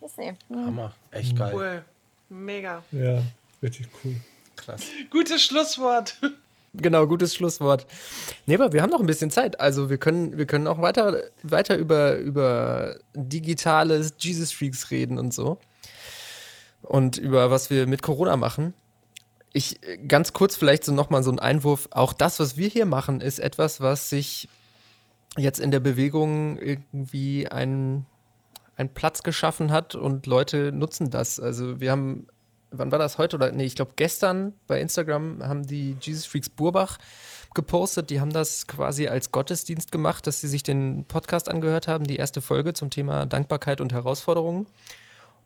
Weiß 0.00 0.16
nicht. 0.16 0.40
Hm. 0.48 0.66
Hammer. 0.66 0.92
Echt 1.10 1.36
geil. 1.36 1.52
Cool. 1.54 1.84
Mega. 2.30 2.82
Ja, 2.90 3.20
richtig 3.64 3.88
cool. 4.04 4.14
Krass. 4.56 4.82
Gutes 5.10 5.42
Schlusswort. 5.42 6.16
Genau, 6.76 7.06
gutes 7.06 7.34
Schlusswort. 7.34 7.86
Nee, 8.46 8.54
aber 8.56 8.72
wir 8.72 8.82
haben 8.82 8.90
noch 8.90 9.00
ein 9.00 9.06
bisschen 9.06 9.30
Zeit. 9.30 9.60
Also 9.60 9.90
wir 9.90 9.98
können, 9.98 10.36
wir 10.36 10.46
können 10.46 10.66
auch 10.66 10.82
weiter, 10.82 11.22
weiter 11.44 11.76
über, 11.76 12.16
über 12.16 12.96
digitales 13.14 14.14
Jesus 14.18 14.52
Freaks 14.52 14.90
reden 14.90 15.18
und 15.18 15.32
so. 15.32 15.58
Und 16.82 17.16
über 17.16 17.50
was 17.50 17.70
wir 17.70 17.86
mit 17.86 18.02
Corona 18.02 18.36
machen. 18.36 18.74
Ich 19.52 19.78
ganz 20.08 20.32
kurz 20.32 20.56
vielleicht 20.56 20.84
so 20.84 20.92
nochmal 20.92 21.22
so 21.22 21.30
ein 21.30 21.38
Einwurf. 21.38 21.88
Auch 21.92 22.12
das, 22.12 22.40
was 22.40 22.56
wir 22.56 22.68
hier 22.68 22.86
machen, 22.86 23.20
ist 23.20 23.38
etwas, 23.38 23.80
was 23.80 24.10
sich 24.10 24.48
jetzt 25.36 25.60
in 25.60 25.70
der 25.70 25.80
Bewegung 25.80 26.58
irgendwie 26.58 27.46
einen, 27.46 28.04
einen 28.76 28.88
Platz 28.88 29.22
geschaffen 29.22 29.70
hat 29.70 29.94
und 29.94 30.26
Leute 30.26 30.72
nutzen 30.72 31.10
das. 31.10 31.38
Also 31.38 31.80
wir 31.80 31.92
haben 31.92 32.26
wann 32.78 32.92
war 32.92 32.98
das 32.98 33.18
heute 33.18 33.36
oder 33.36 33.52
nee, 33.52 33.64
ich 33.64 33.74
glaube 33.74 33.92
gestern 33.96 34.54
bei 34.66 34.80
Instagram 34.80 35.42
haben 35.42 35.66
die 35.66 35.96
Jesus 36.00 36.26
Freaks 36.26 36.48
Burbach 36.48 36.98
gepostet. 37.54 38.10
Die 38.10 38.20
haben 38.20 38.32
das 38.32 38.66
quasi 38.66 39.06
als 39.06 39.32
Gottesdienst 39.32 39.92
gemacht, 39.92 40.26
dass 40.26 40.40
sie 40.40 40.48
sich 40.48 40.62
den 40.62 41.04
Podcast 41.04 41.48
angehört 41.48 41.88
haben, 41.88 42.04
die 42.04 42.16
erste 42.16 42.40
Folge 42.40 42.74
zum 42.74 42.90
Thema 42.90 43.26
Dankbarkeit 43.26 43.80
und 43.80 43.92
Herausforderungen 43.92 44.66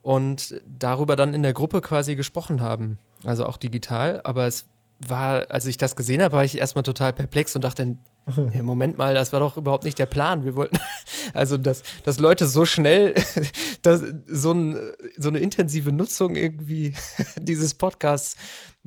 und 0.02 0.60
darüber 0.66 1.16
dann 1.16 1.34
in 1.34 1.42
der 1.42 1.52
Gruppe 1.52 1.80
quasi 1.80 2.16
gesprochen 2.16 2.60
haben. 2.60 2.98
Also 3.24 3.46
auch 3.46 3.56
digital, 3.56 4.20
aber 4.24 4.46
es 4.46 4.66
war, 5.00 5.50
als 5.50 5.66
ich 5.66 5.76
das 5.76 5.96
gesehen 5.96 6.22
habe, 6.22 6.36
war 6.36 6.44
ich 6.44 6.58
erstmal 6.58 6.82
total 6.82 7.12
perplex 7.12 7.54
und 7.54 7.62
dachte, 7.62 7.96
hey, 8.52 8.62
Moment 8.62 8.98
mal, 8.98 9.14
das 9.14 9.32
war 9.32 9.40
doch 9.40 9.56
überhaupt 9.56 9.84
nicht 9.84 9.98
der 9.98 10.06
Plan. 10.06 10.44
Wir 10.44 10.54
wollten, 10.56 10.78
also 11.34 11.56
dass, 11.56 11.82
dass 12.04 12.18
Leute 12.18 12.46
so 12.46 12.64
schnell 12.64 13.14
dass, 13.82 14.02
so, 14.26 14.52
ein, 14.52 14.78
so 15.16 15.28
eine 15.28 15.38
intensive 15.38 15.92
Nutzung 15.92 16.36
irgendwie 16.36 16.94
dieses 17.38 17.74
Podcasts 17.74 18.36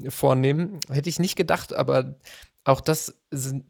vornehmen, 0.09 0.79
hätte 0.89 1.09
ich 1.09 1.19
nicht 1.19 1.35
gedacht, 1.35 1.73
aber 1.73 2.15
auch 2.63 2.81
das 2.81 3.15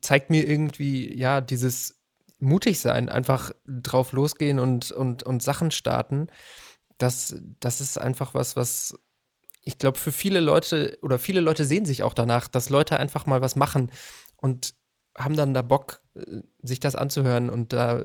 zeigt 0.02 0.30
mir 0.30 0.48
irgendwie, 0.48 1.18
ja, 1.18 1.42
dieses 1.42 2.00
mutig 2.40 2.80
sein, 2.80 3.08
einfach 3.08 3.52
drauf 3.66 4.12
losgehen 4.12 4.60
und, 4.60 4.92
und, 4.92 5.24
und 5.24 5.44
Sachen 5.44 5.72
starten. 5.72 6.28
Das, 6.98 7.36
das 7.60 7.82
ist 7.82 7.98
einfach 7.98 8.34
was, 8.34 8.56
was 8.56 8.96
ich 9.64 9.78
glaube, 9.78 10.00
für 10.00 10.12
viele 10.12 10.40
Leute 10.40 10.98
oder 11.04 11.20
viele 11.20 11.40
Leute 11.40 11.66
sehen 11.66 11.86
sich 11.86 12.02
auch 12.02 12.16
danach, 12.16 12.48
dass 12.48 12.70
Leute 12.70 13.00
einfach 13.00 13.28
mal 13.28 13.42
was 13.42 13.56
machen 13.56 13.92
und 14.38 14.74
haben 15.18 15.36
dann 15.36 15.54
da 15.54 15.62
Bock, 15.62 16.02
äh, 16.16 16.42
sich 16.62 16.80
das 16.80 16.96
anzuhören 16.96 17.50
und 17.50 17.74
da. 17.74 18.04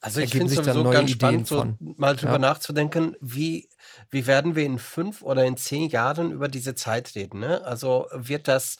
Also 0.00 0.20
ich 0.20 0.32
finde 0.32 0.46
es 0.46 0.54
sowieso 0.54 0.82
ganz 0.84 1.10
Ideen 1.10 1.46
spannend, 1.46 1.48
so 1.48 1.76
mal 1.96 2.16
drüber 2.16 2.32
ja. 2.32 2.38
nachzudenken, 2.38 3.14
wie, 3.20 3.68
wie 4.10 4.26
werden 4.26 4.56
wir 4.56 4.64
in 4.64 4.80
fünf 4.80 5.22
oder 5.22 5.44
in 5.44 5.56
zehn 5.56 5.88
Jahren 5.88 6.32
über 6.32 6.48
diese 6.48 6.74
Zeit 6.74 7.14
reden. 7.14 7.38
Ne? 7.38 7.64
Also 7.64 8.08
wird 8.12 8.48
das, 8.48 8.78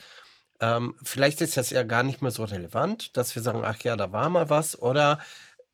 ähm, 0.61 0.96
vielleicht 1.05 1.40
ist 1.40 1.57
das 1.57 1.70
ja 1.70 1.85
gar 1.85 2.02
nicht 2.02 2.22
mehr 2.22 2.33
so 2.33 2.42
relevant, 2.42 3.16
dass 3.16 3.37
wir 3.37 3.42
sagen, 3.42 3.62
ach 3.64 3.78
ja, 3.85 3.96
da 3.96 4.11
war 4.11 4.31
mal 4.31 4.50
was, 4.50 4.76
oder 4.81 5.20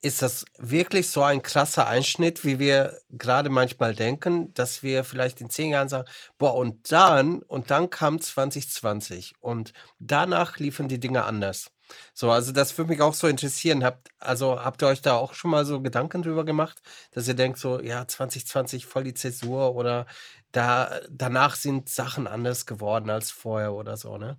ist 0.01 0.23
das 0.23 0.45
wirklich 0.59 1.11
so 1.11 1.23
ein 1.23 1.43
krasser 1.43 1.87
Einschnitt, 1.89 2.45
wie 2.45 2.59
wir 2.59 3.01
gerade 3.11 3.51
manchmal 3.51 3.95
denken, 3.95 4.55
dass 4.55 4.83
wir 4.83 5.05
vielleicht 5.05 5.41
in 5.41 5.51
zehn 5.51 5.71
Jahren 5.71 5.89
sagen, 5.89 6.09
boah, 6.39 6.55
und 6.55 6.93
dann, 6.93 7.43
und 7.43 7.71
dann 7.71 7.91
kam 7.91 8.21
2020 8.21 9.35
und 9.41 9.73
danach 9.99 10.59
liefen 10.59 10.89
die 10.89 11.01
Dinge 11.01 11.25
anders. 11.25 11.71
So, 12.15 12.31
also 12.31 12.53
das 12.53 12.77
würde 12.79 12.91
mich 12.93 13.01
auch 13.01 13.15
so 13.15 13.27
interessieren. 13.29 13.83
Habt, 13.85 14.09
also 14.19 14.61
habt 14.63 14.83
ihr 14.83 14.89
euch 14.89 15.03
da 15.03 15.17
auch 15.17 15.35
schon 15.35 15.51
mal 15.51 15.65
so 15.65 15.81
Gedanken 15.81 16.23
drüber 16.23 16.45
gemacht, 16.45 16.81
dass 17.13 17.27
ihr 17.29 17.35
denkt 17.35 17.59
so, 17.59 17.81
ja, 17.81 18.07
2020 18.07 18.87
voll 18.87 19.05
die 19.05 19.15
Zäsur 19.15 19.75
oder 19.75 20.07
da, 20.53 21.01
danach 21.11 21.57
sind 21.57 21.89
Sachen 21.89 22.27
anders 22.27 22.67
geworden 22.67 23.11
als 23.11 23.31
vorher 23.31 23.73
oder 23.75 23.97
so, 23.97 24.17
ne? 24.19 24.39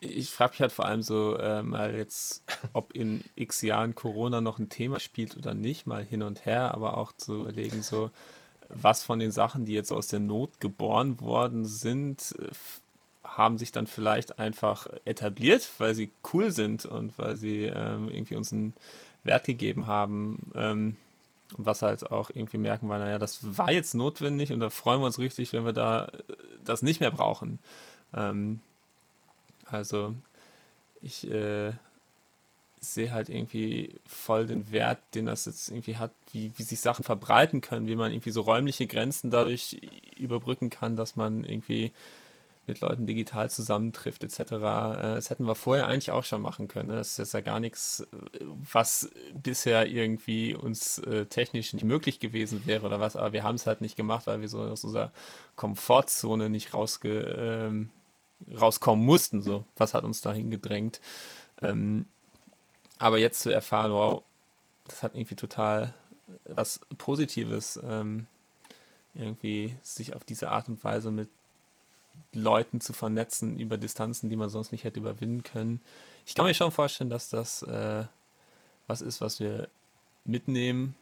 Ich 0.00 0.30
frage 0.30 0.52
mich 0.52 0.60
halt 0.60 0.72
vor 0.72 0.84
allem 0.84 1.02
so 1.02 1.36
äh, 1.36 1.62
mal 1.62 1.94
jetzt, 1.94 2.44
ob 2.72 2.92
in 2.92 3.24
x 3.34 3.62
Jahren 3.62 3.94
Corona 3.94 4.40
noch 4.40 4.58
ein 4.58 4.68
Thema 4.68 5.00
spielt 5.00 5.36
oder 5.36 5.54
nicht, 5.54 5.86
mal 5.86 6.04
hin 6.04 6.22
und 6.22 6.46
her, 6.46 6.74
aber 6.74 6.96
auch 6.96 7.12
zu 7.12 7.40
überlegen, 7.40 7.82
so, 7.82 8.10
was 8.68 9.02
von 9.02 9.18
den 9.18 9.32
Sachen, 9.32 9.64
die 9.64 9.72
jetzt 9.72 9.92
aus 9.92 10.08
der 10.08 10.20
Not 10.20 10.60
geboren 10.60 11.20
worden 11.20 11.64
sind, 11.64 12.34
haben 13.24 13.58
sich 13.58 13.72
dann 13.72 13.86
vielleicht 13.86 14.38
einfach 14.38 14.86
etabliert, 15.04 15.68
weil 15.78 15.94
sie 15.94 16.10
cool 16.32 16.50
sind 16.50 16.86
und 16.86 17.18
weil 17.18 17.36
sie 17.36 17.64
ähm, 17.64 18.08
irgendwie 18.08 18.36
uns 18.36 18.52
einen 18.52 18.74
Wert 19.24 19.44
gegeben 19.44 19.86
haben. 19.86 20.50
Ähm, 20.54 20.96
was 21.56 21.82
halt 21.82 22.10
auch 22.10 22.30
irgendwie 22.30 22.58
merken, 22.58 22.88
weil, 22.88 22.98
naja, 22.98 23.18
das 23.18 23.56
war 23.56 23.72
jetzt 23.72 23.94
notwendig 23.94 24.52
und 24.52 24.60
da 24.60 24.70
freuen 24.70 25.00
wir 25.00 25.06
uns 25.06 25.18
richtig, 25.18 25.52
wenn 25.52 25.64
wir 25.64 25.72
da 25.72 26.06
äh, 26.06 26.34
das 26.64 26.82
nicht 26.82 27.00
mehr 27.00 27.10
brauchen. 27.10 27.58
Ähm, 28.14 28.60
also 29.70 30.14
ich 31.00 31.30
äh, 31.30 31.72
sehe 32.80 33.12
halt 33.12 33.28
irgendwie 33.28 33.94
voll 34.06 34.46
den 34.46 34.70
Wert, 34.70 34.98
den 35.14 35.26
das 35.26 35.46
jetzt 35.46 35.68
irgendwie 35.68 35.96
hat, 35.96 36.12
wie, 36.32 36.52
wie 36.56 36.62
sich 36.62 36.80
Sachen 36.80 37.04
verbreiten 37.04 37.60
können, 37.60 37.86
wie 37.86 37.96
man 37.96 38.12
irgendwie 38.12 38.30
so 38.30 38.42
räumliche 38.42 38.86
Grenzen 38.86 39.30
dadurch 39.30 39.80
überbrücken 40.16 40.70
kann, 40.70 40.96
dass 40.96 41.16
man 41.16 41.44
irgendwie 41.44 41.92
mit 42.66 42.80
Leuten 42.80 43.06
digital 43.06 43.50
zusammentrifft 43.50 44.22
etc. 44.22 44.40
Äh, 44.40 44.54
das 44.56 45.30
hätten 45.30 45.46
wir 45.46 45.54
vorher 45.54 45.86
eigentlich 45.86 46.10
auch 46.10 46.24
schon 46.24 46.42
machen 46.42 46.68
können. 46.68 46.90
Ne? 46.90 46.96
Das 46.96 47.18
ist 47.18 47.32
ja 47.32 47.40
gar 47.40 47.60
nichts, 47.60 48.06
was 48.72 49.10
bisher 49.34 49.86
irgendwie 49.86 50.54
uns 50.54 50.98
äh, 50.98 51.26
technisch 51.26 51.72
nicht 51.72 51.84
möglich 51.84 52.20
gewesen 52.20 52.62
wäre 52.66 52.86
oder 52.86 53.00
was, 53.00 53.16
aber 53.16 53.32
wir 53.32 53.42
haben 53.42 53.56
es 53.56 53.66
halt 53.66 53.80
nicht 53.80 53.96
gemacht, 53.96 54.26
weil 54.26 54.40
wir 54.40 54.48
so 54.48 54.60
aus 54.60 54.84
unserer 54.84 55.12
Komfortzone 55.56 56.50
nicht 56.50 56.74
rausge, 56.74 57.20
ähm, 57.38 57.90
rauskommen 58.58 59.04
mussten. 59.04 59.42
So, 59.42 59.64
was 59.76 59.94
hat 59.94 60.04
uns 60.04 60.20
dahin 60.20 60.50
gedrängt? 60.50 61.00
Ähm, 61.62 62.06
aber 62.98 63.18
jetzt 63.18 63.40
zu 63.40 63.50
erfahren, 63.50 63.92
wow, 63.92 64.22
das 64.86 65.02
hat 65.02 65.14
irgendwie 65.14 65.36
total 65.36 65.94
was 66.44 66.80
Positives, 66.98 67.78
ähm, 67.82 68.26
irgendwie 69.14 69.76
sich 69.82 70.14
auf 70.14 70.24
diese 70.24 70.50
Art 70.50 70.68
und 70.68 70.82
Weise 70.84 71.10
mit 71.10 71.28
Leuten 72.32 72.80
zu 72.80 72.92
vernetzen 72.92 73.58
über 73.58 73.78
Distanzen, 73.78 74.28
die 74.28 74.36
man 74.36 74.48
sonst 74.48 74.72
nicht 74.72 74.84
hätte 74.84 75.00
überwinden 75.00 75.42
können. 75.42 75.80
Ich 76.26 76.34
kann 76.34 76.46
mir 76.46 76.54
schon 76.54 76.72
vorstellen, 76.72 77.10
dass 77.10 77.28
das 77.28 77.62
äh, 77.62 78.04
was 78.86 79.00
ist, 79.00 79.20
was 79.20 79.40
wir 79.40 79.68
mitnehmen 80.24 80.94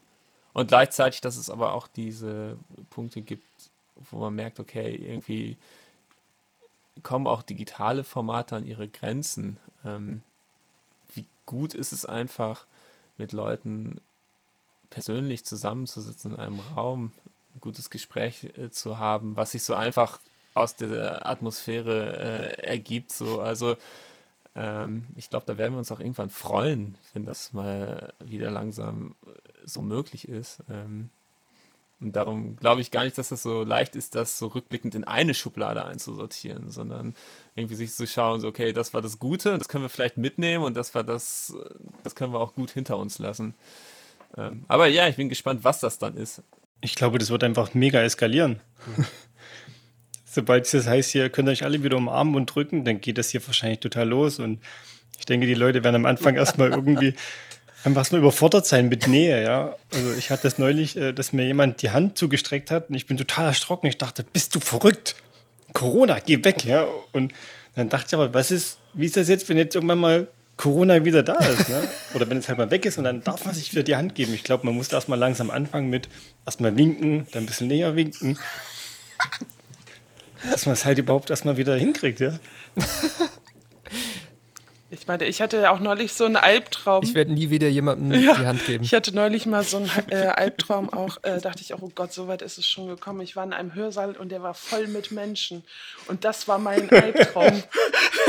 und 0.52 0.68
gleichzeitig, 0.68 1.20
dass 1.20 1.36
es 1.36 1.50
aber 1.50 1.72
auch 1.72 1.88
diese 1.88 2.56
Punkte 2.90 3.22
gibt, 3.22 3.44
wo 4.10 4.18
man 4.18 4.34
merkt, 4.34 4.60
okay, 4.60 4.94
irgendwie 4.94 5.56
kommen 7.02 7.26
auch 7.26 7.42
digitale 7.42 8.04
Formate 8.04 8.56
an 8.56 8.66
ihre 8.66 8.88
Grenzen. 8.88 9.58
Ähm, 9.84 10.22
wie 11.14 11.26
gut 11.44 11.74
ist 11.74 11.92
es 11.92 12.06
einfach, 12.06 12.66
mit 13.18 13.32
Leuten 13.32 14.00
persönlich 14.90 15.44
zusammenzusitzen 15.44 16.32
in 16.34 16.38
einem 16.38 16.60
Raum, 16.74 17.12
ein 17.54 17.60
gutes 17.60 17.90
Gespräch 17.90 18.44
äh, 18.56 18.70
zu 18.70 18.98
haben, 18.98 19.36
was 19.36 19.52
sich 19.52 19.62
so 19.62 19.74
einfach 19.74 20.18
aus 20.54 20.76
der 20.76 21.26
Atmosphäre 21.26 22.56
äh, 22.58 22.66
ergibt. 22.66 23.12
So. 23.12 23.40
Also 23.40 23.76
ähm, 24.54 25.06
ich 25.16 25.28
glaube, 25.30 25.46
da 25.46 25.58
werden 25.58 25.74
wir 25.74 25.78
uns 25.78 25.92
auch 25.92 26.00
irgendwann 26.00 26.30
freuen, 26.30 26.96
wenn 27.12 27.26
das 27.26 27.52
mal 27.52 28.12
wieder 28.20 28.50
langsam 28.50 29.14
so 29.64 29.82
möglich 29.82 30.28
ist. 30.28 30.62
Ähm, 30.70 31.10
und 32.00 32.14
darum 32.14 32.56
glaube 32.56 32.82
ich 32.82 32.90
gar 32.90 33.04
nicht, 33.04 33.16
dass 33.16 33.30
das 33.30 33.42
so 33.42 33.62
leicht 33.62 33.96
ist, 33.96 34.14
das 34.14 34.38
so 34.38 34.48
rückblickend 34.48 34.94
in 34.94 35.04
eine 35.04 35.32
Schublade 35.32 35.84
einzusortieren, 35.84 36.70
sondern 36.70 37.14
irgendwie 37.54 37.74
sich 37.74 37.94
zu 37.94 38.06
schauen, 38.06 38.40
so, 38.40 38.48
okay, 38.48 38.72
das 38.74 38.92
war 38.92 39.00
das 39.00 39.18
Gute, 39.18 39.56
das 39.56 39.68
können 39.68 39.84
wir 39.84 39.88
vielleicht 39.88 40.18
mitnehmen 40.18 40.64
und 40.64 40.76
das 40.76 40.94
war 40.94 41.04
das, 41.04 41.54
das 42.04 42.14
können 42.14 42.34
wir 42.34 42.40
auch 42.40 42.54
gut 42.54 42.70
hinter 42.70 42.98
uns 42.98 43.18
lassen. 43.18 43.54
Ähm, 44.36 44.64
aber 44.68 44.88
ja, 44.88 45.08
ich 45.08 45.16
bin 45.16 45.30
gespannt, 45.30 45.64
was 45.64 45.80
das 45.80 45.98
dann 45.98 46.16
ist. 46.16 46.42
Ich 46.82 46.94
glaube, 46.96 47.18
das 47.18 47.30
wird 47.30 47.42
einfach 47.42 47.72
mega 47.72 48.02
eskalieren. 48.02 48.60
Sobald 50.26 50.66
es 50.66 50.72
das 50.72 50.86
heißt, 50.86 51.14
ihr 51.14 51.30
könnt 51.30 51.48
euch 51.48 51.64
alle 51.64 51.82
wieder 51.82 51.96
umarmen 51.96 52.34
und 52.34 52.46
drücken, 52.46 52.84
dann 52.84 53.00
geht 53.00 53.16
das 53.16 53.30
hier 53.30 53.46
wahrscheinlich 53.46 53.80
total 53.80 54.06
los 54.06 54.38
und 54.38 54.60
ich 55.18 55.24
denke, 55.24 55.46
die 55.46 55.54
Leute 55.54 55.82
werden 55.82 55.96
am 55.96 56.04
Anfang 56.04 56.36
erstmal 56.36 56.70
irgendwie 56.70 57.14
einfach 57.86 58.10
nur 58.10 58.20
überfordert 58.20 58.66
sein 58.66 58.88
mit 58.88 59.06
Nähe, 59.06 59.42
ja. 59.42 59.76
Also 59.94 60.12
ich 60.18 60.30
hatte 60.30 60.44
das 60.44 60.58
neulich, 60.58 60.96
äh, 60.96 61.12
dass 61.12 61.32
mir 61.32 61.46
jemand 61.46 61.82
die 61.82 61.90
Hand 61.90 62.18
zugestreckt 62.18 62.70
hat 62.70 62.90
und 62.90 62.94
ich 62.94 63.06
bin 63.06 63.16
total 63.16 63.46
erschrocken. 63.46 63.86
Ich 63.86 63.98
dachte, 63.98 64.24
bist 64.24 64.54
du 64.54 64.60
verrückt? 64.60 65.16
Corona, 65.72 66.18
geh 66.24 66.42
weg, 66.44 66.64
ja. 66.64 66.86
Und 67.12 67.32
dann 67.74 67.88
dachte 67.88 68.06
ich 68.08 68.14
aber, 68.14 68.34
was 68.34 68.50
ist, 68.50 68.78
wie 68.94 69.06
ist 69.06 69.16
das 69.16 69.28
jetzt, 69.28 69.48
wenn 69.48 69.56
jetzt 69.56 69.74
irgendwann 69.74 69.98
mal 69.98 70.28
Corona 70.56 71.04
wieder 71.04 71.22
da 71.22 71.34
ist, 71.34 71.68
ne? 71.68 71.86
Oder 72.14 72.28
wenn 72.30 72.38
es 72.38 72.48
halt 72.48 72.58
mal 72.58 72.70
weg 72.70 72.86
ist 72.86 72.96
und 72.96 73.04
dann 73.04 73.22
darf 73.22 73.44
man 73.44 73.54
sich 73.54 73.72
wieder 73.72 73.82
die 73.82 73.96
Hand 73.96 74.14
geben. 74.14 74.32
Ich 74.32 74.42
glaube, 74.42 74.64
man 74.64 74.74
muss 74.74 74.90
erstmal 74.90 75.18
langsam 75.18 75.50
anfangen 75.50 75.90
mit 75.90 76.08
erstmal 76.46 76.76
winken, 76.76 77.26
dann 77.32 77.42
ein 77.42 77.46
bisschen 77.46 77.68
näher 77.68 77.94
winken. 77.94 78.38
Dass 80.50 80.64
man 80.64 80.72
es 80.72 80.84
halt 80.84 80.98
überhaupt 80.98 81.30
erstmal 81.30 81.56
wieder 81.56 81.76
hinkriegt, 81.76 82.20
ja. 82.20 82.38
Ich 84.88 85.08
meine, 85.08 85.24
ich 85.24 85.42
hatte 85.42 85.60
ja 85.60 85.72
auch 85.72 85.80
neulich 85.80 86.12
so 86.12 86.26
einen 86.26 86.36
Albtraum. 86.36 87.02
Ich 87.02 87.14
werde 87.14 87.32
nie 87.32 87.50
wieder 87.50 87.66
jemandem 87.66 88.20
Ja, 88.22 88.34
die 88.34 88.46
Hand 88.46 88.64
geben. 88.66 88.84
Ich 88.84 88.94
hatte 88.94 89.12
neulich 89.12 89.44
mal 89.44 89.64
so 89.64 89.78
einen 89.78 89.90
äh, 90.10 90.26
Albtraum 90.26 90.92
auch, 90.92 91.18
äh, 91.22 91.40
dachte 91.40 91.62
ich 91.62 91.74
auch, 91.74 91.82
oh 91.82 91.90
Gott, 91.92 92.12
so 92.12 92.28
weit 92.28 92.40
ist 92.42 92.56
es 92.56 92.68
schon 92.68 92.86
gekommen. 92.86 93.20
Ich 93.20 93.34
war 93.34 93.42
in 93.42 93.52
einem 93.52 93.74
Hörsaal 93.74 94.16
und 94.16 94.30
der 94.30 94.42
war 94.42 94.54
voll 94.54 94.86
mit 94.86 95.10
Menschen. 95.10 95.64
Und 96.06 96.24
das 96.24 96.46
war 96.46 96.58
mein 96.58 96.88
Albtraum. 96.90 97.62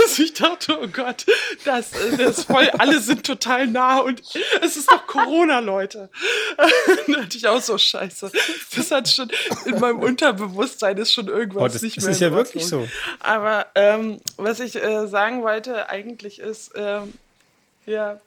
Dass 0.08 0.20
ich 0.20 0.34
dachte, 0.34 0.80
oh 0.82 0.88
Gott, 0.88 1.26
das, 1.66 1.91
das 1.91 2.38
ist 2.38 2.45
voll, 2.45 2.70
alle 2.78 3.01
sind 3.01 3.26
total 3.26 3.68
nah 3.68 3.99
und 3.99 4.22
es 4.62 4.78
ist 4.78 4.89
doch 4.89 5.05
Corona, 5.05 5.60
Leute. 5.60 6.10
da 6.58 7.14
dachte 7.14 7.38
ich 7.38 7.45
auch 7.45 7.62
so, 7.62 7.78
scheiße. 7.78 8.32
Das 8.74 8.91
hat 8.91 9.10
schon, 9.10 9.30
in 9.66 9.78
meinem 9.80 9.99
Unterbewusstsein 9.99 10.97
ist 10.97 11.12
schon 11.12 11.28
irgendwas 11.28 11.62
Oh, 11.62 11.68
das, 11.68 11.82
nicht 11.82 11.97
das 11.97 12.05
mehr 12.05 12.12
ist 12.14 12.22
in 12.22 12.30
ja 12.30 12.34
wirklich 12.34 12.66
so. 12.66 12.88
Aber 13.20 13.66
ähm, 13.76 14.22
was 14.38 14.62
ich 14.62 14.82
äh, 14.82 15.08
sagen 15.08 15.43
wollte 15.43 15.89
eigentlich 15.89 16.39
ist, 16.39 16.72
ähm, 16.76 17.14
ja, 17.88 18.19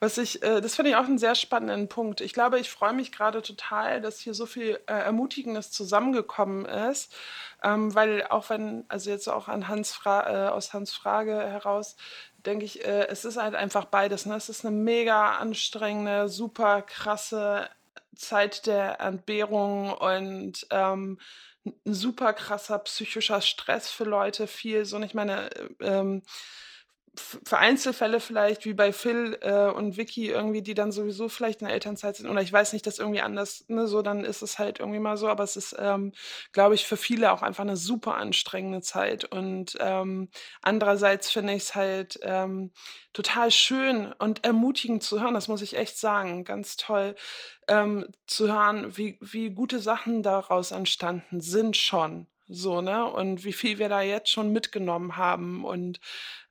was 0.00 0.18
ich, 0.18 0.42
äh, 0.42 0.60
das 0.60 0.76
finde 0.76 0.90
ich 0.90 0.96
auch 0.96 1.04
einen 1.04 1.18
sehr 1.18 1.34
spannenden 1.34 1.88
Punkt. 1.88 2.20
Ich 2.20 2.32
glaube, 2.32 2.58
ich 2.58 2.68
freue 2.68 2.92
mich 2.92 3.12
gerade 3.12 3.42
total, 3.42 4.00
dass 4.00 4.18
hier 4.18 4.34
so 4.34 4.44
viel 4.44 4.80
äh, 4.86 4.92
Ermutigendes 4.92 5.70
zusammengekommen 5.70 6.66
ist, 6.66 7.14
ähm, 7.62 7.94
weil 7.94 8.26
auch 8.28 8.50
wenn, 8.50 8.84
also 8.88 9.10
jetzt 9.10 9.28
auch 9.28 9.48
an 9.48 9.68
Hans 9.68 9.92
Fra 9.92 10.48
äh, 10.48 10.48
aus 10.50 10.72
Hans 10.72 10.92
Frage 10.92 11.32
heraus, 11.32 11.96
denke 12.44 12.64
ich, 12.64 12.84
äh, 12.84 13.06
es 13.08 13.24
ist 13.24 13.36
halt 13.36 13.54
einfach 13.54 13.86
beides. 13.86 14.26
Ne? 14.26 14.34
Es 14.36 14.48
ist 14.48 14.64
eine 14.64 14.76
mega 14.76 15.36
anstrengende, 15.36 16.28
super 16.28 16.82
krasse 16.82 17.68
Zeit 18.16 18.66
der 18.66 19.00
Entbehrung 19.00 19.92
und 19.92 20.66
ähm, 20.70 21.18
ein 21.64 21.94
super 21.94 22.32
krasser 22.32 22.78
psychischer 22.80 23.40
Stress 23.40 23.90
für 23.90 24.04
Leute, 24.04 24.46
viel 24.46 24.84
so, 24.84 24.96
und 24.96 25.02
ich 25.04 25.14
meine, 25.14 25.50
äh, 25.54 25.68
ähm, 25.80 26.22
für 27.18 27.58
Einzelfälle 27.58 28.20
vielleicht, 28.20 28.64
wie 28.64 28.74
bei 28.74 28.92
Phil 28.92 29.38
äh, 29.40 29.70
und 29.70 29.96
Vicky 29.96 30.28
irgendwie, 30.28 30.62
die 30.62 30.74
dann 30.74 30.92
sowieso 30.92 31.28
vielleicht 31.28 31.60
in 31.60 31.66
der 31.66 31.74
Elternzeit 31.74 32.16
sind, 32.16 32.28
oder 32.28 32.42
ich 32.42 32.52
weiß 32.52 32.72
nicht, 32.72 32.86
das 32.86 32.98
irgendwie 32.98 33.20
anders, 33.20 33.64
ne, 33.68 33.86
so, 33.86 34.02
dann 34.02 34.24
ist 34.24 34.42
es 34.42 34.58
halt 34.58 34.80
irgendwie 34.80 34.98
mal 34.98 35.16
so, 35.16 35.28
aber 35.28 35.44
es 35.44 35.56
ist, 35.56 35.76
ähm, 35.78 36.12
glaube 36.52 36.74
ich, 36.74 36.86
für 36.86 36.96
viele 36.96 37.32
auch 37.32 37.42
einfach 37.42 37.64
eine 37.64 37.76
super 37.76 38.14
anstrengende 38.16 38.80
Zeit 38.80 39.24
und 39.24 39.76
ähm, 39.80 40.28
andererseits 40.62 41.30
finde 41.30 41.54
ich 41.54 41.62
es 41.64 41.74
halt 41.74 42.18
ähm, 42.22 42.72
total 43.12 43.50
schön 43.50 44.12
und 44.18 44.44
ermutigend 44.44 45.02
zu 45.02 45.20
hören, 45.20 45.34
das 45.34 45.48
muss 45.48 45.62
ich 45.62 45.76
echt 45.76 45.98
sagen, 45.98 46.44
ganz 46.44 46.76
toll, 46.76 47.14
ähm, 47.68 48.06
zu 48.26 48.48
hören, 48.48 48.96
wie, 48.96 49.18
wie 49.20 49.50
gute 49.50 49.78
Sachen 49.80 50.22
daraus 50.22 50.70
entstanden 50.70 51.40
sind 51.40 51.76
schon. 51.76 52.26
So, 52.48 52.80
ne? 52.80 53.04
Und 53.04 53.44
wie 53.44 53.52
viel 53.52 53.78
wir 53.78 53.90
da 53.90 54.00
jetzt 54.00 54.30
schon 54.30 54.52
mitgenommen 54.52 55.16
haben. 55.16 55.64
Und 55.64 56.00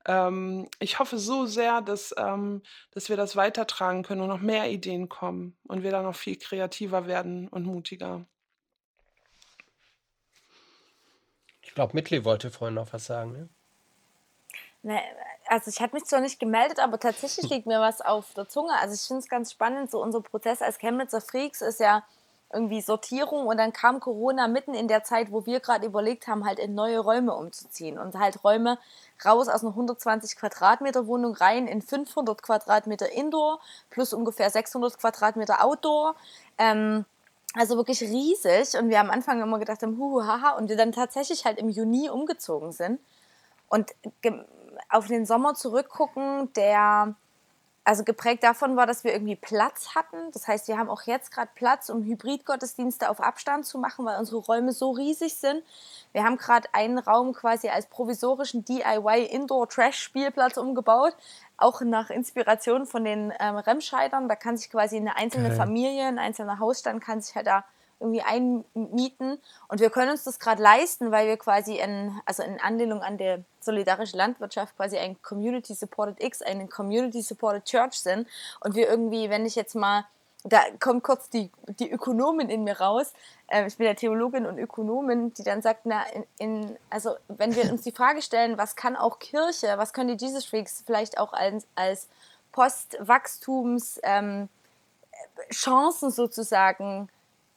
ähm, 0.08 0.68
ich 0.80 0.98
hoffe 0.98 1.18
so 1.18 1.46
sehr, 1.46 1.82
dass, 1.82 2.14
ähm, 2.16 2.62
dass 2.92 3.10
wir 3.10 3.16
das 3.16 3.36
weitertragen 3.36 4.02
können 4.02 4.22
und 4.22 4.28
noch 4.28 4.40
mehr 4.40 4.68
Ideen 4.70 5.08
kommen 5.08 5.56
und 5.68 5.82
wir 5.82 5.90
da 5.90 6.02
noch 6.02 6.16
viel 6.16 6.36
kreativer 6.36 7.06
werden 7.06 7.46
und 7.48 7.64
mutiger. 7.64 8.24
Ich 11.60 11.74
glaube, 11.74 11.94
Mitli 11.94 12.24
wollte 12.24 12.50
vorhin 12.50 12.74
noch 12.74 12.92
was 12.92 13.04
sagen. 13.04 13.32
Ne? 13.32 13.48
Ne, 14.82 15.02
also 15.46 15.70
ich 15.70 15.80
hatte 15.80 15.94
mich 15.94 16.04
zwar 16.04 16.20
nicht 16.20 16.40
gemeldet, 16.40 16.78
aber 16.78 16.98
tatsächlich 16.98 17.50
liegt 17.50 17.66
mir 17.66 17.80
was 17.80 18.00
auf 18.00 18.32
der 18.32 18.48
Zunge. 18.48 18.72
Also 18.80 18.94
ich 18.94 19.02
finde 19.02 19.20
es 19.20 19.28
ganz 19.28 19.52
spannend, 19.52 19.90
so 19.90 20.02
unser 20.02 20.22
Prozess 20.22 20.62
als 20.62 20.78
Chemnitzer 20.78 21.20
Freaks 21.20 21.60
ist 21.60 21.80
ja 21.80 22.02
irgendwie 22.52 22.80
Sortierung 22.80 23.46
und 23.46 23.58
dann 23.58 23.72
kam 23.72 24.00
Corona 24.00 24.48
mitten 24.48 24.72
in 24.72 24.88
der 24.88 25.04
Zeit, 25.04 25.30
wo 25.30 25.44
wir 25.44 25.60
gerade 25.60 25.86
überlegt 25.86 26.26
haben, 26.26 26.46
halt 26.46 26.58
in 26.58 26.74
neue 26.74 26.98
Räume 26.98 27.34
umzuziehen 27.34 27.98
und 27.98 28.14
halt 28.14 28.42
Räume 28.42 28.78
raus 29.24 29.48
aus 29.48 29.62
einer 29.62 29.72
120 29.72 30.36
Quadratmeter 30.36 31.06
Wohnung 31.06 31.34
rein 31.34 31.66
in 31.66 31.82
500 31.82 32.42
Quadratmeter 32.42 33.12
Indoor 33.12 33.60
plus 33.90 34.14
ungefähr 34.14 34.48
600 34.48 34.98
Quadratmeter 34.98 35.62
Outdoor. 35.62 36.14
Ähm, 36.56 37.04
also 37.54 37.76
wirklich 37.76 38.00
riesig 38.00 38.78
und 38.78 38.88
wir 38.88 39.00
am 39.00 39.10
Anfang 39.10 39.42
immer 39.42 39.58
gedacht 39.58 39.82
haben, 39.82 39.98
huhu, 39.98 40.22
haha, 40.22 40.52
und 40.56 40.68
wir 40.68 40.76
dann 40.76 40.92
tatsächlich 40.92 41.44
halt 41.44 41.58
im 41.58 41.68
Juni 41.68 42.08
umgezogen 42.08 42.72
sind 42.72 43.00
und 43.68 43.94
auf 44.88 45.06
den 45.06 45.26
Sommer 45.26 45.54
zurückgucken, 45.54 46.52
der 46.54 47.14
also 47.88 48.04
geprägt 48.04 48.42
davon 48.42 48.76
war, 48.76 48.86
dass 48.86 49.02
wir 49.02 49.14
irgendwie 49.14 49.34
Platz 49.34 49.94
hatten. 49.94 50.18
Das 50.32 50.46
heißt, 50.46 50.68
wir 50.68 50.76
haben 50.76 50.90
auch 50.90 51.04
jetzt 51.04 51.32
gerade 51.32 51.48
Platz, 51.54 51.88
um 51.88 52.02
Hybridgottesdienste 52.02 53.08
auf 53.08 53.18
Abstand 53.18 53.64
zu 53.64 53.78
machen, 53.78 54.04
weil 54.04 54.18
unsere 54.18 54.36
Räume 54.36 54.72
so 54.72 54.90
riesig 54.90 55.36
sind. 55.36 55.62
Wir 56.12 56.22
haben 56.22 56.36
gerade 56.36 56.68
einen 56.74 56.98
Raum 56.98 57.32
quasi 57.32 57.70
als 57.70 57.86
provisorischen 57.86 58.62
DIY 58.62 59.24
Indoor 59.30 59.70
Trash 59.70 59.98
Spielplatz 60.00 60.58
umgebaut, 60.58 61.16
auch 61.56 61.80
nach 61.80 62.10
Inspiration 62.10 62.84
von 62.84 63.04
den 63.04 63.32
ähm, 63.40 63.56
Remscheidern. 63.56 64.28
Da 64.28 64.36
kann 64.36 64.58
sich 64.58 64.68
quasi 64.68 64.96
eine 64.96 65.16
einzelne 65.16 65.48
Geil. 65.48 65.56
Familie, 65.56 66.08
ein 66.08 66.18
einzelner 66.18 66.58
Hausstand 66.58 67.02
kann 67.02 67.22
sich 67.22 67.34
halt 67.36 67.46
da 67.46 67.64
irgendwie 68.00 68.22
einmieten. 68.22 69.38
Und 69.68 69.80
wir 69.80 69.90
können 69.90 70.10
uns 70.10 70.24
das 70.24 70.38
gerade 70.38 70.62
leisten, 70.62 71.10
weil 71.10 71.26
wir 71.26 71.36
quasi 71.36 71.78
in, 71.78 72.18
also 72.24 72.42
in 72.42 72.60
Anlehnung 72.60 73.02
an 73.02 73.18
der 73.18 73.42
solidarische 73.60 74.16
Landwirtschaft 74.16 74.76
quasi 74.76 74.98
ein 74.98 75.20
Community 75.22 75.74
Supported 75.74 76.22
X, 76.22 76.42
eine 76.42 76.68
Community 76.68 77.22
Supported 77.22 77.64
Church 77.64 77.94
sind. 77.94 78.28
Und 78.60 78.74
wir 78.74 78.88
irgendwie, 78.88 79.30
wenn 79.30 79.46
ich 79.46 79.56
jetzt 79.56 79.74
mal, 79.74 80.04
da 80.44 80.60
kommt 80.78 81.02
kurz 81.02 81.28
die, 81.28 81.50
die 81.80 81.90
Ökonomin 81.90 82.48
in 82.48 82.64
mir 82.64 82.80
raus. 82.80 83.12
Ähm, 83.48 83.66
ich 83.66 83.76
bin 83.76 83.86
ja 83.86 83.94
Theologin 83.94 84.46
und 84.46 84.58
Ökonomin, 84.58 85.34
die 85.34 85.42
dann 85.42 85.62
sagt, 85.62 85.80
na, 85.84 86.04
in, 86.12 86.24
in, 86.38 86.78
also 86.90 87.16
wenn 87.26 87.54
wir 87.56 87.70
uns 87.70 87.82
die 87.82 87.92
Frage 87.92 88.22
stellen, 88.22 88.56
was 88.56 88.76
kann 88.76 88.96
auch 88.96 89.18
Kirche, 89.18 89.74
was 89.76 89.92
können 89.92 90.16
die 90.16 90.24
Jesus 90.24 90.46
Freaks 90.46 90.82
vielleicht 90.86 91.18
auch 91.18 91.32
als, 91.32 91.66
als 91.74 92.08
Postwachstums 92.52 94.00
ähm, 94.04 94.48
Chancen 95.50 96.10
sozusagen 96.10 97.08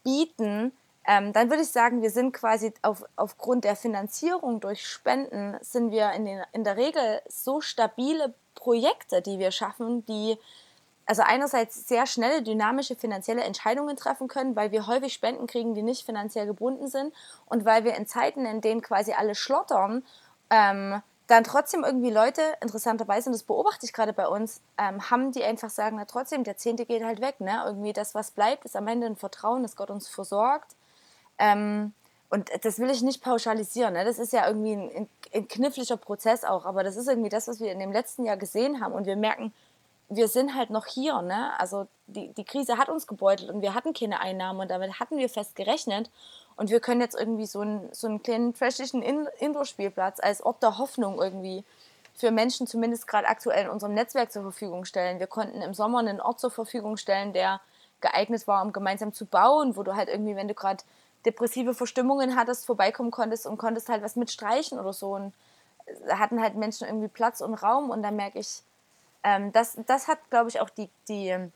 bieten, 0.04 0.72
ähm, 1.06 1.34
dann 1.34 1.50
würde 1.50 1.64
ich 1.64 1.70
sagen, 1.70 2.02
wir 2.02 2.12
sind 2.12 2.32
quasi 2.32 2.74
auf, 2.84 3.04
aufgrund 3.16 3.64
der 3.64 3.76
Finanzierung 3.76 4.60
durch 4.60 4.86
Spenden, 4.86 5.58
sind 5.62 5.92
wir 5.92 6.12
in, 6.12 6.26
den, 6.26 6.42
in 6.54 6.64
der 6.64 6.78
Regel 6.78 7.22
so 7.28 7.60
stabile 7.62 8.34
Projekte, 8.54 9.22
die 9.22 9.40
wir 9.40 9.52
schaffen, 9.52 10.06
die 10.06 10.38
also 11.08 11.24
einerseits 11.24 11.88
sehr 11.88 12.06
schnelle, 12.06 12.44
dynamische 12.44 12.96
finanzielle 12.96 13.44
Entscheidungen 13.44 13.98
treffen 13.98 14.28
können, 14.28 14.56
weil 14.56 14.72
wir 14.72 14.88
häufig 14.88 15.14
Spenden 15.14 15.48
kriegen, 15.48 15.74
die 15.74 15.82
nicht 15.82 16.06
finanziell 16.06 16.46
gebunden 16.46 16.88
sind 16.88 17.14
und 17.48 17.66
weil 17.66 17.84
wir 17.84 17.96
in 17.96 18.08
Zeiten, 18.08 18.46
in 18.46 18.62
denen 18.62 18.82
quasi 18.82 19.14
alle 19.14 19.36
schlottern, 19.36 20.06
ähm, 20.50 21.02
dann 21.32 21.44
trotzdem 21.44 21.84
irgendwie 21.84 22.12
Leute, 22.12 22.42
interessanterweise, 22.62 23.30
und 23.30 23.34
das 23.34 23.44
beobachte 23.44 23.86
ich 23.86 23.94
gerade 23.94 24.14
bei 24.14 24.28
uns, 24.28 24.62
ähm, 24.78 25.10
haben, 25.10 25.32
die 25.32 25.44
einfach 25.44 25.70
sagen, 25.70 25.96
na 25.98 26.06
trotzdem, 26.06 26.44
der 26.44 26.58
Zehnte 26.58 26.86
geht 26.86 27.04
halt 27.04 27.22
weg, 27.22 27.40
ne? 27.40 27.64
Irgendwie 27.66 27.94
das, 27.94 28.14
was 28.14 28.32
bleibt, 28.32 28.66
ist 28.66 28.76
am 28.76 28.88
Ende 28.88 29.08
ein 29.08 29.16
Vertrauen, 29.16 29.64
dass 29.64 29.76
Gott 29.76 29.90
uns 29.90 30.08
versorgt. 30.08 30.76
Ähm, 31.40 31.94
und 32.30 32.50
das 32.64 32.80
will 32.80 32.90
ich 32.90 33.02
nicht 33.02 33.24
pauschalisieren, 33.24 33.94
ne? 33.94 34.06
Das 34.06 34.20
ist 34.20 34.34
ja 34.34 34.48
irgendwie 34.48 34.74
ein, 34.74 35.10
ein, 35.34 35.48
kniffliger 35.48 35.98
Prozess 35.98 36.44
auch, 36.44 36.66
aber 36.66 36.84
das 36.84 36.98
ist 36.98 37.08
irgendwie 37.08 37.30
das, 37.30 37.48
was 37.48 37.60
wir 37.60 37.72
in 37.72 37.80
dem 37.80 37.92
letzten 37.92 38.26
Jahr 38.26 38.38
gesehen 38.38 38.82
haben 38.82 38.94
und 38.94 39.06
wir 39.06 39.16
merken, 39.16 39.54
wir 40.10 40.28
sind 40.28 40.56
halt 40.56 40.70
noch 40.70 40.86
hier, 40.86 41.22
ne? 41.22 41.58
Also 41.60 41.88
die, 42.08 42.34
die 42.34 42.44
Krise 42.44 42.78
hat 42.78 42.90
uns 42.90 43.08
gebeutelt 43.08 43.50
und 43.50 43.62
wir 43.62 43.74
hatten 43.74 43.94
keine 43.94 44.20
Einnahmen 44.20 44.60
und 44.60 44.70
damit 44.70 45.00
hatten 45.00 45.18
wir 45.18 45.30
fest 45.30 45.56
gerechnet. 45.56 46.10
Und 46.62 46.70
wir 46.70 46.80
können 46.80 47.02
jetzt 47.02 47.20
irgendwie 47.20 47.48
so 47.48 47.62
einen, 47.62 47.92
so 47.92 48.06
einen 48.06 48.22
kleinen 48.22 48.54
trashigen 48.54 49.02
In- 49.02 49.28
Indoor-Spielplatz 49.40 50.20
als 50.20 50.44
Ort 50.44 50.62
der 50.62 50.78
Hoffnung 50.78 51.20
irgendwie 51.20 51.64
für 52.14 52.30
Menschen 52.30 52.68
zumindest 52.68 53.08
gerade 53.08 53.28
aktuell 53.28 53.66
in 53.66 53.72
unserem 53.72 53.96
Netzwerk 53.96 54.32
zur 54.32 54.44
Verfügung 54.44 54.86
stellen. 54.86 55.18
Wir 55.18 55.26
konnten 55.26 55.60
im 55.64 55.74
Sommer 55.74 55.98
einen 55.98 56.22
Ort 56.22 56.40
zur 56.40 56.52
Verfügung 56.52 56.98
stellen, 56.98 57.34
der 57.34 57.62
geeignet 58.00 58.46
war, 58.46 58.62
um 58.64 58.74
gemeinsam 58.74 59.12
zu 59.12 59.26
bauen, 59.26 59.76
wo 59.76 59.82
du 59.82 59.96
halt 59.96 60.08
irgendwie, 60.08 60.36
wenn 60.36 60.48
du 60.48 60.54
gerade 60.54 60.84
depressive 61.26 61.74
Verstimmungen 61.74 62.36
hattest, 62.36 62.68
vorbeikommen 62.68 63.10
konntest 63.10 63.48
und 63.48 63.58
konntest 63.58 63.90
halt 63.90 64.04
was 64.04 64.16
mitstreichen 64.16 64.78
oder 64.78 64.94
so. 64.94 65.16
Und 65.16 65.34
da 66.08 66.20
hatten 66.20 66.40
halt 66.40 66.54
Menschen 66.54 66.86
irgendwie 66.86 67.08
Platz 67.08 67.42
und 67.42 67.56
Raum 67.56 67.90
und 67.90 68.04
da 68.04 68.12
merke 68.12 68.38
ich, 68.38 68.62
ähm, 69.24 69.52
das, 69.52 69.80
das 69.88 70.08
hat, 70.08 70.20
glaube 70.30 70.50
ich, 70.50 70.62
auch 70.62 70.70
die, 70.70 70.92
die 71.08 71.30
ähm, 71.30 71.52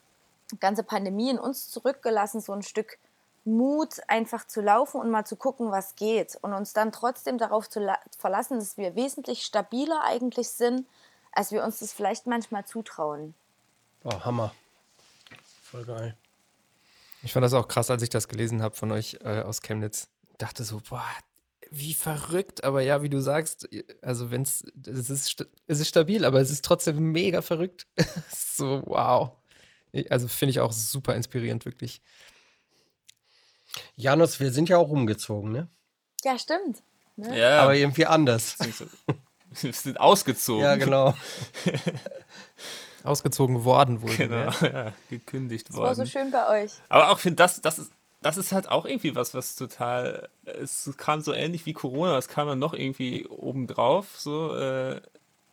ganze 0.60 0.82
Pandemie 0.82 1.30
in 1.30 1.38
uns 1.38 1.70
zurückgelassen, 1.70 2.42
so 2.42 2.54
ein 2.54 2.64
Stück 2.64 2.98
Mut, 3.46 4.02
einfach 4.08 4.46
zu 4.48 4.62
laufen 4.62 5.00
und 5.00 5.12
mal 5.12 5.26
zu 5.26 5.36
gucken, 5.36 5.72
was 5.72 5.96
geht. 5.96 6.38
Und 6.42 6.54
uns 6.54 6.74
dann 6.74 6.92
trotzdem 6.92 7.38
darauf 7.38 7.70
zu 7.70 7.80
la- 7.80 8.00
verlassen, 8.18 8.60
dass 8.60 8.78
wir 8.78 8.96
wesentlich 8.96 9.44
stabiler 9.44 10.02
eigentlich 10.04 10.50
sind, 10.50 10.88
als 11.32 11.52
wir 11.52 11.64
uns 11.64 11.80
das 11.80 11.94
vielleicht 11.94 12.28
manchmal 12.28 12.66
zutrauen. 12.66 13.36
Oh, 14.04 14.20
Hammer. 14.24 14.54
Voll 15.64 15.86
geil. 15.86 16.18
Ich 17.24 17.34
fand 17.34 17.44
das 17.44 17.54
auch 17.54 17.68
krass, 17.68 17.90
als 17.90 18.04
ich 18.04 18.10
das 18.10 18.28
gelesen 18.28 18.62
habe 18.62 18.76
von 18.76 18.92
euch 18.92 19.18
äh, 19.22 19.42
aus 19.42 19.62
Chemnitz. 19.62 20.10
Dachte 20.38 20.64
so, 20.64 20.82
boah, 20.90 21.06
wie 21.72 21.94
verrückt, 21.94 22.64
aber 22.64 22.82
ja, 22.82 23.02
wie 23.02 23.10
du 23.10 23.20
sagst, 23.20 23.68
also 24.02 24.32
wenn 24.32 24.44
es, 24.44 24.64
es 24.86 25.10
ist, 25.10 25.48
es 25.68 25.80
ist 25.80 25.88
stabil, 25.88 26.24
aber 26.26 26.40
es 26.40 26.52
ist 26.52 26.64
trotzdem 26.64 27.12
mega 27.12 27.42
verrückt. 27.42 27.88
so, 28.32 28.84
wow. 28.86 29.32
Also 30.10 30.28
finde 30.28 30.52
ich 30.52 30.60
auch 30.60 30.72
super 30.72 31.16
inspirierend, 31.16 31.66
wirklich. 31.66 32.02
Janus, 33.96 34.40
wir 34.40 34.52
sind 34.52 34.70
ja 34.70 34.78
auch 34.78 34.90
umgezogen, 34.90 35.52
ne? 35.52 35.68
Ja, 36.24 36.38
stimmt. 36.40 36.82
Ne? 37.16 37.38
Ja, 37.38 37.62
Aber 37.62 37.76
irgendwie 37.76 38.06
anders. 38.06 38.58
wir 39.62 39.74
sind 39.74 40.00
ausgezogen. 40.00 40.64
Ja, 40.64 40.76
genau. 40.76 41.14
Ausgezogen 43.04 43.64
worden 43.64 44.02
wohl. 44.02 44.16
Genau, 44.16 44.50
gemerkt. 44.52 44.62
ja, 44.62 44.94
gekündigt 45.10 45.70
Das 45.70 45.78
war 45.78 45.94
so 45.94 46.00
worden. 46.00 46.10
schön 46.10 46.32
bei 46.32 46.64
euch. 46.64 46.72
Aber 46.90 47.12
auch 47.12 47.20
finde 47.20 47.36
das, 47.36 47.62
das 47.62 47.78
ist, 47.78 47.92
das 48.22 48.38
ist 48.38 48.52
halt 48.52 48.68
auch 48.68 48.86
irgendwie 48.86 49.16
was, 49.16 49.36
was 49.36 49.56
total, 49.56 50.30
es 50.46 50.92
kam 50.98 51.22
so 51.22 51.32
ähnlich 51.32 51.68
wie 51.68 51.74
Corona, 51.74 52.18
es 52.18 52.28
kam 52.28 52.48
dann 52.48 52.58
noch 52.58 52.74
irgendwie 52.74 53.28
obendrauf, 53.28 54.18
so, 54.18 54.56
äh, 54.56 55.00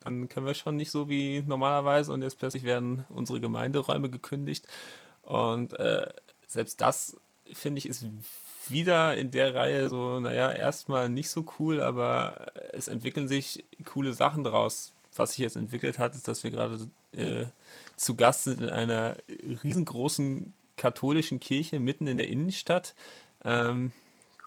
dann 0.00 0.30
können 0.30 0.46
wir 0.46 0.54
schon 0.54 0.76
nicht 0.76 0.90
so 0.90 1.10
wie 1.10 1.42
normalerweise 1.46 2.12
und 2.12 2.22
jetzt 2.22 2.38
plötzlich 2.38 2.64
werden 2.64 3.04
unsere 3.10 3.40
Gemeinderäume 3.40 4.08
gekündigt 4.08 4.66
und 5.20 5.78
äh, 5.78 6.08
selbst 6.46 6.80
das, 6.80 7.18
finde 7.54 7.78
ich, 7.78 7.86
ist 7.86 8.04
wieder 8.68 9.16
in 9.16 9.30
der 9.30 9.54
Reihe 9.54 9.88
so, 9.88 10.20
naja, 10.20 10.52
erstmal 10.52 11.08
nicht 11.08 11.30
so 11.30 11.44
cool, 11.58 11.80
aber 11.80 12.52
es 12.72 12.88
entwickeln 12.88 13.28
sich 13.28 13.64
coole 13.84 14.12
Sachen 14.12 14.44
draus. 14.44 14.92
Was 15.14 15.30
sich 15.32 15.38
jetzt 15.40 15.56
entwickelt 15.56 15.98
hat, 15.98 16.14
ist, 16.14 16.26
dass 16.28 16.42
wir 16.42 16.50
gerade 16.50 16.88
äh, 17.12 17.46
zu 17.96 18.14
Gast 18.14 18.44
sind 18.44 18.62
in 18.62 18.70
einer 18.70 19.16
riesengroßen 19.62 20.54
katholischen 20.76 21.38
Kirche 21.38 21.80
mitten 21.80 22.06
in 22.06 22.16
der 22.16 22.28
Innenstadt. 22.28 22.94
Ähm, 23.44 23.92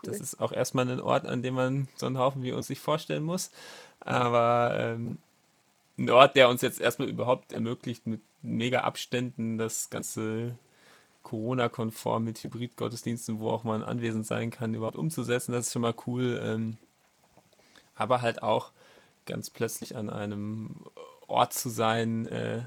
Das 0.04 0.20
ist 0.20 0.40
auch 0.40 0.52
erstmal 0.52 0.90
ein 0.90 1.02
Ort, 1.02 1.26
an 1.26 1.42
dem 1.42 1.56
man 1.56 1.88
so 1.96 2.06
einen 2.06 2.18
Haufen 2.18 2.44
wie 2.44 2.52
uns 2.52 2.68
sich 2.68 2.80
vorstellen 2.80 3.24
muss. 3.24 3.52
Aber 4.00 4.76
ähm, 4.78 5.18
ein 5.98 6.10
Ort, 6.10 6.36
der 6.36 6.50
uns 6.50 6.62
jetzt 6.62 6.80
erstmal 6.80 7.10
überhaupt 7.10 7.54
ermöglicht, 7.54 8.06
mit 8.08 8.22
mega 8.42 8.82
Abständen 8.82 9.58
das 9.58 9.90
ganze 9.90 10.58
Corona-konform 11.26 12.24
mit 12.24 12.42
Hybrid-Gottesdiensten, 12.42 13.40
wo 13.40 13.50
auch 13.50 13.66
man 13.66 13.84
anwesend 13.84 14.26
sein 14.26 14.52
kann, 14.52 14.74
überhaupt 14.74 14.96
umzusetzen. 14.96 15.52
Das 15.52 15.68
ist 15.68 15.74
schon 15.74 15.82
mal 15.82 15.96
cool. 16.08 16.40
Ähm, 16.42 16.78
aber 17.96 18.22
halt 18.22 18.44
auch 18.44 18.72
ganz 19.26 19.50
plötzlich 19.50 19.96
an 19.96 20.10
einem 20.10 20.76
Ort 21.28 21.54
zu 21.54 21.70
sein, 21.70 22.28
äh, 22.28 22.62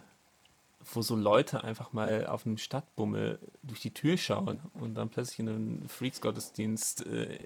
wo 0.92 1.02
so 1.02 1.14
Leute 1.16 1.62
einfach 1.64 1.92
mal 1.92 2.26
auf 2.26 2.46
einem 2.46 2.58
Stadtbummel 2.58 3.38
durch 3.62 3.80
die 3.80 3.94
Tür 3.94 4.16
schauen 4.16 4.60
und 4.74 4.94
dann 4.94 5.08
plötzlich 5.08 5.38
in 5.38 5.48
einen 5.48 5.88
Freaks-Gottesdienst 5.88 7.06
äh, 7.06 7.38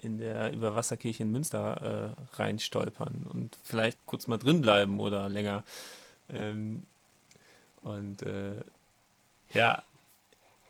in 0.00 0.18
der 0.18 0.52
Überwasserkirche 0.52 1.22
in 1.22 1.30
Münster 1.30 2.14
äh, 2.16 2.36
reinstolpern 2.36 3.26
und 3.30 3.58
vielleicht 3.62 3.98
kurz 4.06 4.26
mal 4.26 4.38
drin 4.38 4.60
bleiben 4.60 5.00
oder 5.00 5.28
länger. 5.28 5.64
Ähm, 6.28 6.84
und 7.82 8.22
äh, 8.22 8.62
ja, 9.52 9.82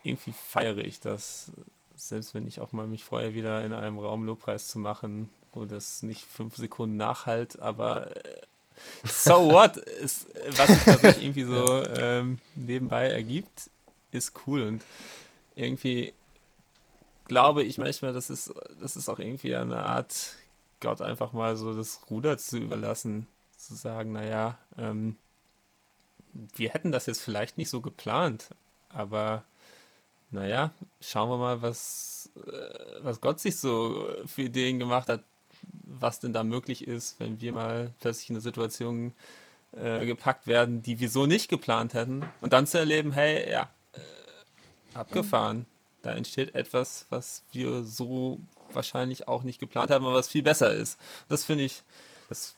irgendwie 0.04 0.32
feiere 0.32 0.78
ich 0.78 1.00
das, 1.00 1.50
selbst 1.96 2.34
wenn 2.34 2.46
ich 2.46 2.60
auch 2.60 2.72
mal 2.72 2.86
mich 2.86 3.04
vorher 3.04 3.34
wieder 3.34 3.64
in 3.64 3.72
einem 3.72 3.98
Raum 3.98 4.24
Lobpreis 4.24 4.68
zu 4.68 4.78
machen, 4.78 5.30
wo 5.52 5.64
das 5.64 6.02
nicht 6.02 6.24
fünf 6.24 6.56
Sekunden 6.56 6.96
nachhalt, 6.96 7.58
aber 7.58 8.14
äh, 8.24 8.42
so 9.04 9.50
what, 9.50 9.76
ist, 10.02 10.26
was 10.56 10.68
sich 10.68 10.84
tatsächlich 10.84 11.24
irgendwie 11.24 11.44
so 11.44 11.84
ähm, 11.84 12.38
nebenbei 12.54 13.08
ergibt, 13.08 13.70
ist 14.12 14.32
cool 14.46 14.62
und 14.62 14.84
irgendwie 15.54 16.12
glaube 17.26 17.62
ich 17.62 17.78
manchmal, 17.78 18.12
das 18.12 18.30
ist, 18.30 18.52
das 18.80 18.96
ist 18.96 19.08
auch 19.08 19.18
irgendwie 19.18 19.56
eine 19.56 19.86
Art, 19.86 20.34
Gott 20.80 21.00
einfach 21.00 21.32
mal 21.32 21.56
so 21.56 21.74
das 21.74 22.00
Ruder 22.10 22.36
zu 22.36 22.58
überlassen, 22.58 23.26
zu 23.56 23.74
sagen, 23.74 24.12
naja, 24.12 24.58
ähm, 24.76 25.16
wir 26.32 26.70
hätten 26.70 26.92
das 26.92 27.06
jetzt 27.06 27.22
vielleicht 27.22 27.56
nicht 27.56 27.70
so 27.70 27.80
geplant, 27.80 28.50
aber 28.90 29.44
naja, 30.34 30.72
schauen 31.00 31.30
wir 31.30 31.38
mal, 31.38 31.62
was, 31.62 32.30
äh, 32.46 32.50
was 33.02 33.20
Gott 33.20 33.40
sich 33.40 33.56
so 33.56 34.08
für 34.26 34.42
Ideen 34.42 34.78
gemacht 34.78 35.08
hat, 35.08 35.22
was 35.84 36.20
denn 36.20 36.32
da 36.32 36.42
möglich 36.44 36.86
ist, 36.86 37.18
wenn 37.20 37.40
wir 37.40 37.52
mal 37.52 37.94
plötzlich 38.00 38.30
in 38.30 38.36
eine 38.36 38.40
Situation 38.42 39.12
äh, 39.72 40.04
gepackt 40.04 40.46
werden, 40.46 40.82
die 40.82 40.98
wir 41.00 41.08
so 41.08 41.26
nicht 41.26 41.48
geplant 41.48 41.94
hätten. 41.94 42.24
Und 42.40 42.52
dann 42.52 42.66
zu 42.66 42.78
erleben, 42.78 43.12
hey, 43.12 43.50
ja, 43.50 43.70
äh, 43.92 44.96
abgefahren. 44.96 45.66
Da 46.02 46.12
entsteht 46.12 46.54
etwas, 46.54 47.06
was 47.08 47.44
wir 47.52 47.84
so 47.84 48.40
wahrscheinlich 48.72 49.26
auch 49.28 49.42
nicht 49.42 49.58
geplant 49.58 49.90
haben, 49.90 50.04
aber 50.04 50.14
was 50.14 50.28
viel 50.28 50.42
besser 50.42 50.74
ist. 50.74 50.98
Das 51.28 51.44
finde 51.44 51.64
ich, 51.64 51.82
das, 52.28 52.54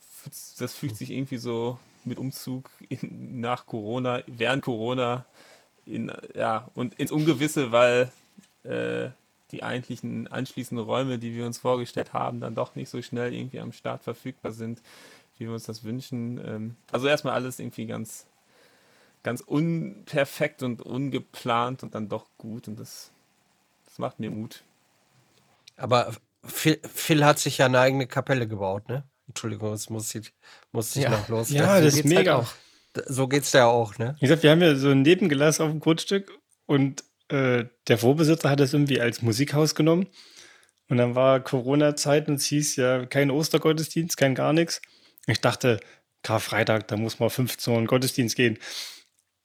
das 0.58 0.74
fügt 0.74 0.96
sich 0.96 1.10
irgendwie 1.10 1.36
so 1.36 1.78
mit 2.04 2.18
Umzug 2.18 2.70
in, 2.88 3.40
nach 3.40 3.66
Corona, 3.66 4.22
während 4.26 4.64
Corona 4.64 5.26
in, 5.86 6.12
ja, 6.34 6.68
und 6.74 6.94
ins 6.94 7.12
Ungewisse, 7.12 7.72
weil 7.72 8.10
äh, 8.64 9.10
die 9.52 9.62
eigentlichen 9.62 10.26
anschließenden 10.26 10.84
Räume, 10.84 11.18
die 11.18 11.34
wir 11.34 11.46
uns 11.46 11.58
vorgestellt 11.58 12.12
haben, 12.12 12.40
dann 12.40 12.54
doch 12.54 12.74
nicht 12.74 12.88
so 12.90 13.00
schnell 13.00 13.32
irgendwie 13.32 13.60
am 13.60 13.72
Start 13.72 14.02
verfügbar 14.02 14.52
sind, 14.52 14.82
wie 15.38 15.44
wir 15.46 15.52
uns 15.52 15.64
das 15.64 15.84
wünschen. 15.84 16.40
Ähm, 16.44 16.76
also 16.90 17.06
erstmal 17.06 17.34
alles 17.34 17.60
irgendwie 17.60 17.86
ganz, 17.86 18.26
ganz 19.22 19.40
unperfekt 19.40 20.62
und 20.62 20.82
ungeplant 20.82 21.82
und 21.82 21.94
dann 21.94 22.08
doch 22.08 22.26
gut 22.38 22.66
und 22.68 22.78
das, 22.80 23.12
das 23.84 23.98
macht 23.98 24.18
mir 24.18 24.30
Mut. 24.30 24.62
Aber 25.76 26.12
Phil, 26.44 26.80
Phil 26.92 27.24
hat 27.24 27.38
sich 27.38 27.58
ja 27.58 27.66
eine 27.66 27.80
eigene 27.80 28.06
Kapelle 28.06 28.48
gebaut, 28.48 28.88
ne? 28.88 29.04
Entschuldigung, 29.28 29.72
es 29.72 29.90
muss 29.90 30.14
ich, 30.14 30.32
muss 30.72 30.94
ich 30.96 31.02
Ja. 31.04 31.10
noch 31.10 31.28
los. 31.28 31.50
Ja, 31.50 31.80
das 31.80 31.94
ist 31.94 32.04
halt 32.04 32.06
mega. 32.06 32.36
auch. 32.38 32.48
So 33.06 33.28
geht's 33.28 33.52
ja 33.52 33.66
auch, 33.66 33.98
ne? 33.98 34.16
Wie 34.18 34.26
gesagt, 34.26 34.42
wir 34.42 34.50
haben 34.50 34.62
ja 34.62 34.74
so 34.74 34.90
ein 34.90 35.02
Nebengelass 35.02 35.60
auf 35.60 35.70
dem 35.70 35.80
Grundstück 35.80 36.32
und 36.66 37.04
äh, 37.28 37.64
der 37.88 37.98
Vorbesitzer 37.98 38.50
hat 38.50 38.60
das 38.60 38.72
irgendwie 38.72 39.00
als 39.00 39.22
Musikhaus 39.22 39.74
genommen. 39.74 40.06
Und 40.88 40.98
dann 40.98 41.14
war 41.14 41.40
Corona-Zeit 41.40 42.28
und 42.28 42.34
es 42.34 42.46
hieß 42.46 42.76
ja 42.76 43.06
kein 43.06 43.30
Ostergottesdienst, 43.30 44.16
kein 44.16 44.34
gar 44.34 44.52
nichts. 44.52 44.80
Ich 45.26 45.40
dachte, 45.40 45.80
Karfreitag, 46.22 46.86
da 46.88 46.96
muss 46.96 47.18
mal 47.18 47.30
15 47.30 47.72
Uhr 47.72 47.78
in 47.78 47.84
den 47.84 47.88
Gottesdienst 47.88 48.36
gehen. 48.36 48.58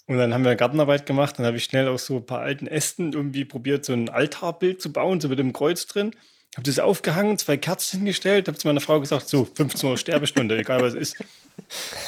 Und 0.07 0.17
dann 0.17 0.33
haben 0.33 0.43
wir 0.43 0.55
Gartenarbeit 0.55 1.05
gemacht. 1.05 1.39
Dann 1.39 1.45
habe 1.45 1.57
ich 1.57 1.63
schnell 1.63 1.87
aus 1.87 2.05
so 2.05 2.17
ein 2.17 2.25
paar 2.25 2.41
alten 2.41 2.67
Ästen 2.67 3.13
irgendwie 3.13 3.45
probiert, 3.45 3.85
so 3.85 3.93
ein 3.93 4.09
Altarbild 4.09 4.81
zu 4.81 4.91
bauen, 4.91 5.19
so 5.21 5.29
mit 5.29 5.39
dem 5.39 5.53
Kreuz 5.53 5.85
drin. 5.87 6.15
Habe 6.55 6.65
das 6.65 6.79
aufgehangen, 6.79 7.37
zwei 7.37 7.55
Kerzen 7.55 7.99
hingestellt, 7.99 8.47
habe 8.47 8.57
zu 8.57 8.67
meiner 8.67 8.81
Frau 8.81 8.99
gesagt, 8.99 9.29
so, 9.29 9.45
15 9.45 9.89
Uhr 9.89 9.97
Sterbestunde, 9.97 10.57
egal 10.57 10.81
was 10.81 10.95
es 10.95 11.13
ist. 11.13 11.23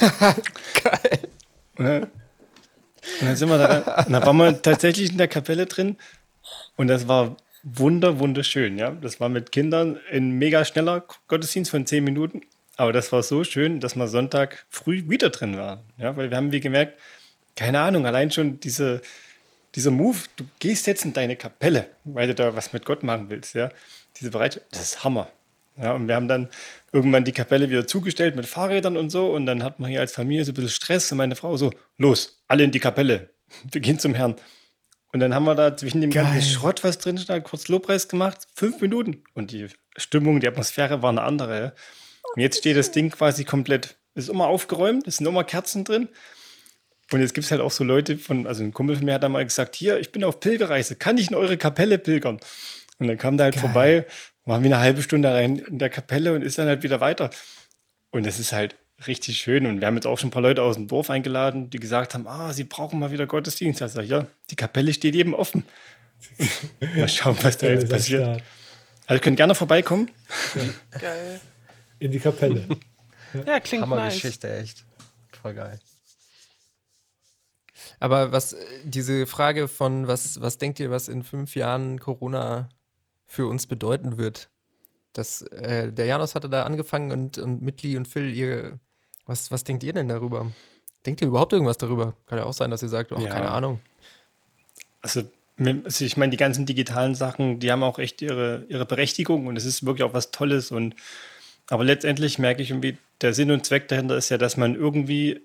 Geil. 0.84 1.28
Und 1.76 1.86
dann, 3.20 3.36
sind 3.36 3.48
wir 3.48 3.58
da, 3.58 4.04
und 4.04 4.12
dann 4.12 4.24
waren 4.24 4.36
wir 4.36 4.62
tatsächlich 4.62 5.10
in 5.10 5.18
der 5.18 5.28
Kapelle 5.28 5.66
drin 5.66 5.96
und 6.76 6.88
das 6.88 7.08
war 7.08 7.36
wunder, 7.62 8.18
wunderschön, 8.18 8.78
ja. 8.78 8.90
Das 8.90 9.20
war 9.20 9.28
mit 9.28 9.52
Kindern 9.52 9.98
ein 10.10 10.32
mega 10.32 10.64
schneller 10.64 11.04
Gottesdienst 11.28 11.70
von 11.70 11.86
10 11.86 12.04
Minuten, 12.04 12.42
aber 12.76 12.92
das 12.92 13.12
war 13.12 13.22
so 13.22 13.44
schön, 13.44 13.80
dass 13.80 13.96
wir 13.96 14.08
Sonntag 14.08 14.66
früh 14.68 15.08
wieder 15.08 15.30
drin 15.30 15.56
waren, 15.56 15.80
ja, 15.98 16.16
weil 16.16 16.30
wir 16.30 16.36
haben 16.36 16.52
wie 16.52 16.60
gemerkt, 16.60 16.98
keine 17.56 17.80
Ahnung, 17.80 18.06
allein 18.06 18.30
schon 18.30 18.60
diese, 18.60 19.00
dieser 19.74 19.90
Move, 19.90 20.18
du 20.36 20.44
gehst 20.58 20.86
jetzt 20.86 21.04
in 21.04 21.12
deine 21.12 21.36
Kapelle, 21.36 21.88
weil 22.04 22.28
du 22.28 22.34
da 22.34 22.54
was 22.56 22.72
mit 22.72 22.84
Gott 22.84 23.02
machen 23.02 23.30
willst, 23.30 23.54
ja. 23.54 23.70
Diese 24.16 24.30
Bereitschaft, 24.30 24.66
das 24.70 24.82
ist 24.82 25.04
Hammer. 25.04 25.28
Ja, 25.76 25.92
und 25.92 26.06
wir 26.06 26.14
haben 26.14 26.28
dann 26.28 26.48
irgendwann 26.92 27.24
die 27.24 27.32
Kapelle 27.32 27.68
wieder 27.68 27.86
zugestellt 27.86 28.36
mit 28.36 28.46
Fahrrädern 28.46 28.96
und 28.96 29.10
so. 29.10 29.32
Und 29.32 29.46
dann 29.46 29.62
hat 29.62 29.80
man 29.80 29.90
hier 29.90 30.00
als 30.00 30.12
Familie 30.12 30.44
so 30.44 30.52
ein 30.52 30.54
bisschen 30.54 30.70
Stress. 30.70 31.10
Und 31.10 31.18
meine 31.18 31.36
Frau 31.36 31.56
so, 31.56 31.72
los, 31.98 32.42
alle 32.46 32.64
in 32.64 32.70
die 32.70 32.80
Kapelle. 32.80 33.30
Wir 33.72 33.80
gehen 33.80 33.98
zum 33.98 34.14
Herrn. 34.14 34.36
Und 35.12 35.20
dann 35.20 35.32
haben 35.32 35.44
wir 35.44 35.54
da 35.54 35.76
zwischen 35.76 36.00
dem 36.00 36.10
ganzen 36.10 36.32
Geil. 36.32 36.42
Schrott, 36.42 36.82
was 36.82 36.98
drin 36.98 37.18
stand, 37.18 37.44
kurz 37.44 37.68
Lobpreis 37.68 38.08
gemacht. 38.08 38.48
Fünf 38.56 38.80
Minuten. 38.80 39.22
Und 39.34 39.52
die 39.52 39.68
Stimmung, 39.96 40.40
die 40.40 40.48
Atmosphäre 40.48 41.02
war 41.02 41.10
eine 41.10 41.22
andere. 41.22 41.72
Und 42.34 42.42
jetzt 42.42 42.58
steht 42.58 42.76
das 42.76 42.90
Ding 42.90 43.10
quasi 43.10 43.44
komplett, 43.44 43.96
ist 44.16 44.28
immer 44.28 44.48
aufgeräumt, 44.48 45.06
es 45.06 45.18
sind 45.18 45.26
immer 45.28 45.44
Kerzen 45.44 45.84
drin. 45.84 46.08
Und 47.12 47.20
jetzt 47.20 47.32
gibt 47.32 47.44
es 47.44 47.52
halt 47.52 47.60
auch 47.60 47.70
so 47.70 47.84
Leute 47.84 48.18
von, 48.18 48.48
also 48.48 48.64
ein 48.64 48.72
Kumpel 48.72 48.96
von 48.96 49.04
mir 49.04 49.14
hat 49.14 49.22
da 49.22 49.28
mal 49.28 49.44
gesagt, 49.44 49.76
hier, 49.76 50.00
ich 50.00 50.10
bin 50.10 50.24
auf 50.24 50.40
Pilgerreise, 50.40 50.96
kann 50.96 51.16
ich 51.16 51.28
in 51.28 51.36
eure 51.36 51.56
Kapelle 51.58 51.98
pilgern? 51.98 52.40
Und 52.98 53.06
dann 53.06 53.18
kam 53.18 53.36
der 53.36 53.44
halt 53.44 53.54
Geil. 53.54 53.62
vorbei, 53.62 54.06
waren 54.44 54.62
wir 54.62 54.70
eine 54.70 54.82
halbe 54.82 55.02
Stunde 55.02 55.32
rein 55.32 55.58
in 55.58 55.78
der 55.78 55.90
Kapelle 55.90 56.34
und 56.34 56.42
ist 56.42 56.58
dann 56.58 56.68
halt 56.68 56.82
wieder 56.82 57.00
weiter. 57.00 57.30
Und 58.10 58.26
es 58.26 58.38
ist 58.38 58.52
halt 58.52 58.76
richtig 59.06 59.38
schön. 59.38 59.66
Und 59.66 59.80
wir 59.80 59.86
haben 59.86 59.96
jetzt 59.96 60.06
auch 60.06 60.18
schon 60.18 60.28
ein 60.28 60.32
paar 60.32 60.42
Leute 60.42 60.62
aus 60.62 60.76
dem 60.76 60.88
Dorf 60.88 61.10
eingeladen, 61.10 61.70
die 61.70 61.78
gesagt 61.78 62.14
haben, 62.14 62.26
ah, 62.26 62.52
sie 62.52 62.64
brauchen 62.64 62.98
mal 62.98 63.10
wieder 63.10 63.26
Gottesdienst. 63.26 63.80
Da 63.80 63.88
sag 63.88 64.04
ich, 64.04 64.10
ja, 64.10 64.26
die 64.50 64.56
Kapelle 64.56 64.92
steht 64.92 65.14
eben 65.14 65.34
offen. 65.34 65.64
mal 66.96 67.08
schauen, 67.08 67.36
was 67.42 67.58
da 67.58 67.68
jetzt 67.68 67.88
passiert. 67.88 68.22
Start. 68.22 68.42
Also 69.06 69.18
ihr 69.18 69.20
könnt 69.20 69.36
gerne 69.36 69.54
vorbeikommen. 69.54 70.10
Geil. 70.98 71.40
In 71.98 72.10
die 72.10 72.20
Kapelle. 72.20 72.66
Ja, 73.46 73.58
klingt 73.58 73.80
nice. 73.80 73.90
Hammergeschichte, 73.90 74.58
echt. 74.58 74.84
Voll 75.42 75.54
geil. 75.54 75.80
Aber 77.98 78.30
was, 78.30 78.54
diese 78.84 79.26
Frage 79.26 79.66
von, 79.66 80.06
was, 80.06 80.40
was 80.40 80.58
denkt 80.58 80.78
ihr, 80.78 80.92
was 80.92 81.08
in 81.08 81.24
fünf 81.24 81.56
Jahren 81.56 81.98
Corona 81.98 82.68
für 83.26 83.46
uns 83.46 83.66
bedeuten 83.66 84.18
wird? 84.18 84.48
Das, 85.12 85.42
äh, 85.42 85.92
der 85.92 86.06
Janos 86.06 86.34
hatte 86.34 86.48
da 86.48 86.64
angefangen 86.64 87.12
und, 87.12 87.38
und 87.38 87.62
Mitli 87.62 87.96
und 87.96 88.08
Phil, 88.08 88.34
ihr, 88.34 88.78
was, 89.26 89.50
was 89.50 89.64
denkt 89.64 89.82
ihr 89.84 89.92
denn 89.92 90.08
darüber? 90.08 90.50
Denkt 91.06 91.20
ihr 91.20 91.28
überhaupt 91.28 91.52
irgendwas 91.52 91.78
darüber? 91.78 92.14
Kann 92.26 92.38
ja 92.38 92.44
auch 92.44 92.52
sein, 92.52 92.70
dass 92.70 92.82
ihr 92.82 92.88
sagt, 92.88 93.12
oh, 93.12 93.18
Ja. 93.18 93.28
keine 93.28 93.50
Ahnung. 93.50 93.80
Also, 95.02 95.22
also 95.58 96.04
ich 96.04 96.16
meine, 96.16 96.30
die 96.30 96.36
ganzen 96.36 96.66
digitalen 96.66 97.14
Sachen, 97.14 97.60
die 97.60 97.70
haben 97.70 97.82
auch 97.82 97.98
echt 97.98 98.22
ihre, 98.22 98.64
ihre 98.68 98.86
Berechtigung 98.86 99.46
und 99.46 99.56
es 99.56 99.64
ist 99.64 99.86
wirklich 99.86 100.02
auch 100.02 100.14
was 100.14 100.30
Tolles. 100.30 100.70
Und 100.72 100.96
aber 101.68 101.84
letztendlich 101.84 102.38
merke 102.38 102.62
ich 102.62 102.70
irgendwie, 102.70 102.98
der 103.20 103.34
Sinn 103.34 103.50
und 103.50 103.64
Zweck 103.64 103.86
dahinter 103.88 104.16
ist 104.16 104.30
ja, 104.30 104.38
dass 104.38 104.56
man 104.56 104.74
irgendwie 104.74 105.40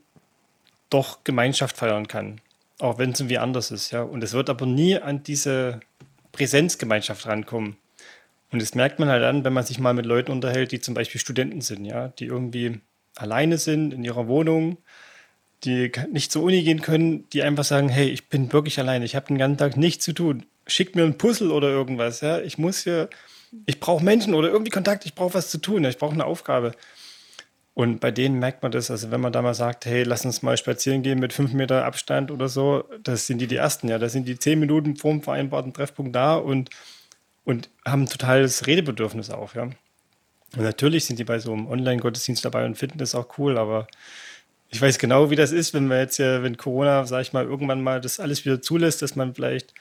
doch 0.89 1.23
Gemeinschaft 1.23 1.77
feiern 1.77 2.07
kann. 2.07 2.41
Auch 2.79 2.97
wenn 2.97 3.11
es 3.11 3.19
irgendwie 3.19 3.37
anders 3.37 3.71
ist, 3.71 3.91
ja. 3.91 4.01
Und 4.01 4.23
es 4.23 4.33
wird 4.33 4.49
aber 4.49 4.65
nie 4.65 4.97
an 4.97 5.21
diese 5.23 5.81
Präsenzgemeinschaft 6.39 7.27
rankommen. 7.27 7.75
Und 8.51 8.61
das 8.61 8.73
merkt 8.73 8.97
man 8.97 9.09
halt 9.09 9.23
an, 9.23 9.43
wenn 9.43 9.53
man 9.53 9.65
sich 9.65 9.77
mal 9.77 9.93
mit 9.93 10.05
Leuten 10.05 10.31
unterhält, 10.31 10.71
die 10.71 10.79
zum 10.79 10.93
Beispiel 10.93 11.19
Studenten 11.19 11.59
sind, 11.59 11.83
ja, 11.83 12.07
die 12.07 12.25
irgendwie 12.25 12.79
alleine 13.15 13.57
sind 13.57 13.93
in 13.93 14.05
ihrer 14.05 14.27
Wohnung, 14.27 14.77
die 15.65 15.91
nicht 16.11 16.31
zur 16.31 16.43
Uni 16.43 16.63
gehen 16.63 16.81
können, 16.81 17.29
die 17.29 17.43
einfach 17.43 17.65
sagen, 17.65 17.89
hey, 17.89 18.07
ich 18.07 18.29
bin 18.29 18.51
wirklich 18.53 18.79
alleine, 18.79 19.03
ich 19.03 19.17
habe 19.17 19.27
den 19.27 19.37
ganzen 19.37 19.57
Tag 19.57 19.75
nichts 19.75 20.05
zu 20.05 20.13
tun. 20.13 20.45
Schickt 20.65 20.95
mir 20.95 21.03
ein 21.03 21.17
Puzzle 21.17 21.51
oder 21.51 21.67
irgendwas, 21.67 22.21
ja. 22.21 22.39
Ich 22.39 22.57
muss 22.57 22.83
hier, 22.83 23.09
ich 23.65 23.81
brauche 23.81 24.03
Menschen 24.03 24.33
oder 24.33 24.47
irgendwie 24.47 24.71
Kontakt, 24.71 25.05
ich 25.05 25.15
brauche 25.15 25.33
was 25.33 25.51
zu 25.51 25.57
tun, 25.57 25.83
ja, 25.83 25.89
ich 25.89 25.97
brauche 25.97 26.13
eine 26.13 26.25
Aufgabe. 26.25 26.71
Und 27.79 28.01
bei 28.01 28.11
denen 28.11 28.39
merkt 28.39 28.61
man 28.61 28.73
das, 28.73 28.91
also 28.91 29.09
wenn 29.09 29.21
man 29.21 29.31
da 29.31 29.41
mal 29.41 29.53
sagt, 29.53 29.85
hey, 29.85 30.03
lass 30.03 30.25
uns 30.25 30.41
mal 30.41 30.57
spazieren 30.57 31.01
gehen 31.01 31.17
mit 31.17 31.31
fünf 31.31 31.53
Meter 31.53 31.85
Abstand 31.85 32.29
oder 32.29 32.49
so, 32.49 32.83
das 33.03 33.25
sind 33.25 33.37
die 33.37 33.47
die 33.47 33.55
Ersten, 33.55 33.87
ja. 33.87 33.97
Da 33.97 34.09
sind 34.09 34.27
die 34.27 34.37
zehn 34.37 34.59
Minuten 34.59 34.97
vor 34.97 35.11
dem 35.11 35.21
vereinbarten 35.21 35.71
Treffpunkt 35.71 36.13
da 36.13 36.35
und, 36.35 36.71
und 37.45 37.69
haben 37.85 38.03
ein 38.03 38.09
totales 38.09 38.67
Redebedürfnis 38.67 39.29
auch, 39.29 39.55
ja. 39.55 39.61
Und 39.63 39.77
natürlich 40.57 41.05
sind 41.05 41.19
die 41.19 41.23
bei 41.23 41.39
so 41.39 41.53
einem 41.53 41.67
Online-Gottesdienst 41.67 42.43
dabei 42.43 42.65
und 42.65 42.75
finden 42.75 42.97
das 42.97 43.15
auch 43.15 43.37
cool, 43.37 43.57
aber 43.57 43.87
ich 44.71 44.81
weiß 44.81 44.99
genau, 44.99 45.29
wie 45.29 45.37
das 45.37 45.53
ist, 45.53 45.73
wenn 45.73 45.87
wir 45.87 45.99
jetzt 45.99 46.19
wenn 46.19 46.57
Corona, 46.57 47.05
sag 47.05 47.21
ich 47.21 47.31
mal, 47.31 47.45
irgendwann 47.45 47.81
mal 47.81 48.01
das 48.01 48.19
alles 48.19 48.43
wieder 48.43 48.61
zulässt, 48.61 49.01
dass 49.01 49.15
man 49.15 49.35
vielleicht 49.35 49.73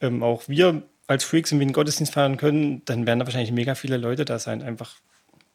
ähm, 0.00 0.24
auch 0.24 0.48
wir 0.48 0.82
als 1.06 1.22
Freaks 1.22 1.52
irgendwie 1.52 1.66
einen 1.66 1.74
Gottesdienst 1.74 2.12
feiern 2.12 2.38
können, 2.38 2.82
dann 2.86 3.06
werden 3.06 3.20
da 3.20 3.26
wahrscheinlich 3.26 3.52
mega 3.52 3.76
viele 3.76 3.98
Leute 3.98 4.24
da 4.24 4.40
sein, 4.40 4.62
einfach 4.62 4.96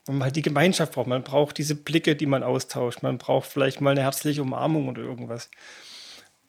man 0.08 0.24
halt 0.24 0.36
die 0.36 0.42
Gemeinschaft 0.42 0.94
braucht. 0.94 1.08
Man 1.08 1.24
braucht 1.24 1.58
diese 1.58 1.76
Blicke, 1.76 2.16
die 2.16 2.26
man 2.26 2.44
austauscht. 2.44 3.02
Man 3.02 3.18
braucht 3.18 3.48
vielleicht 3.48 3.82
mal 3.82 3.92
eine 3.92 4.02
herzliche 4.02 4.42
Umarmung 4.42 4.88
oder 4.88 5.02
irgendwas. 5.02 5.50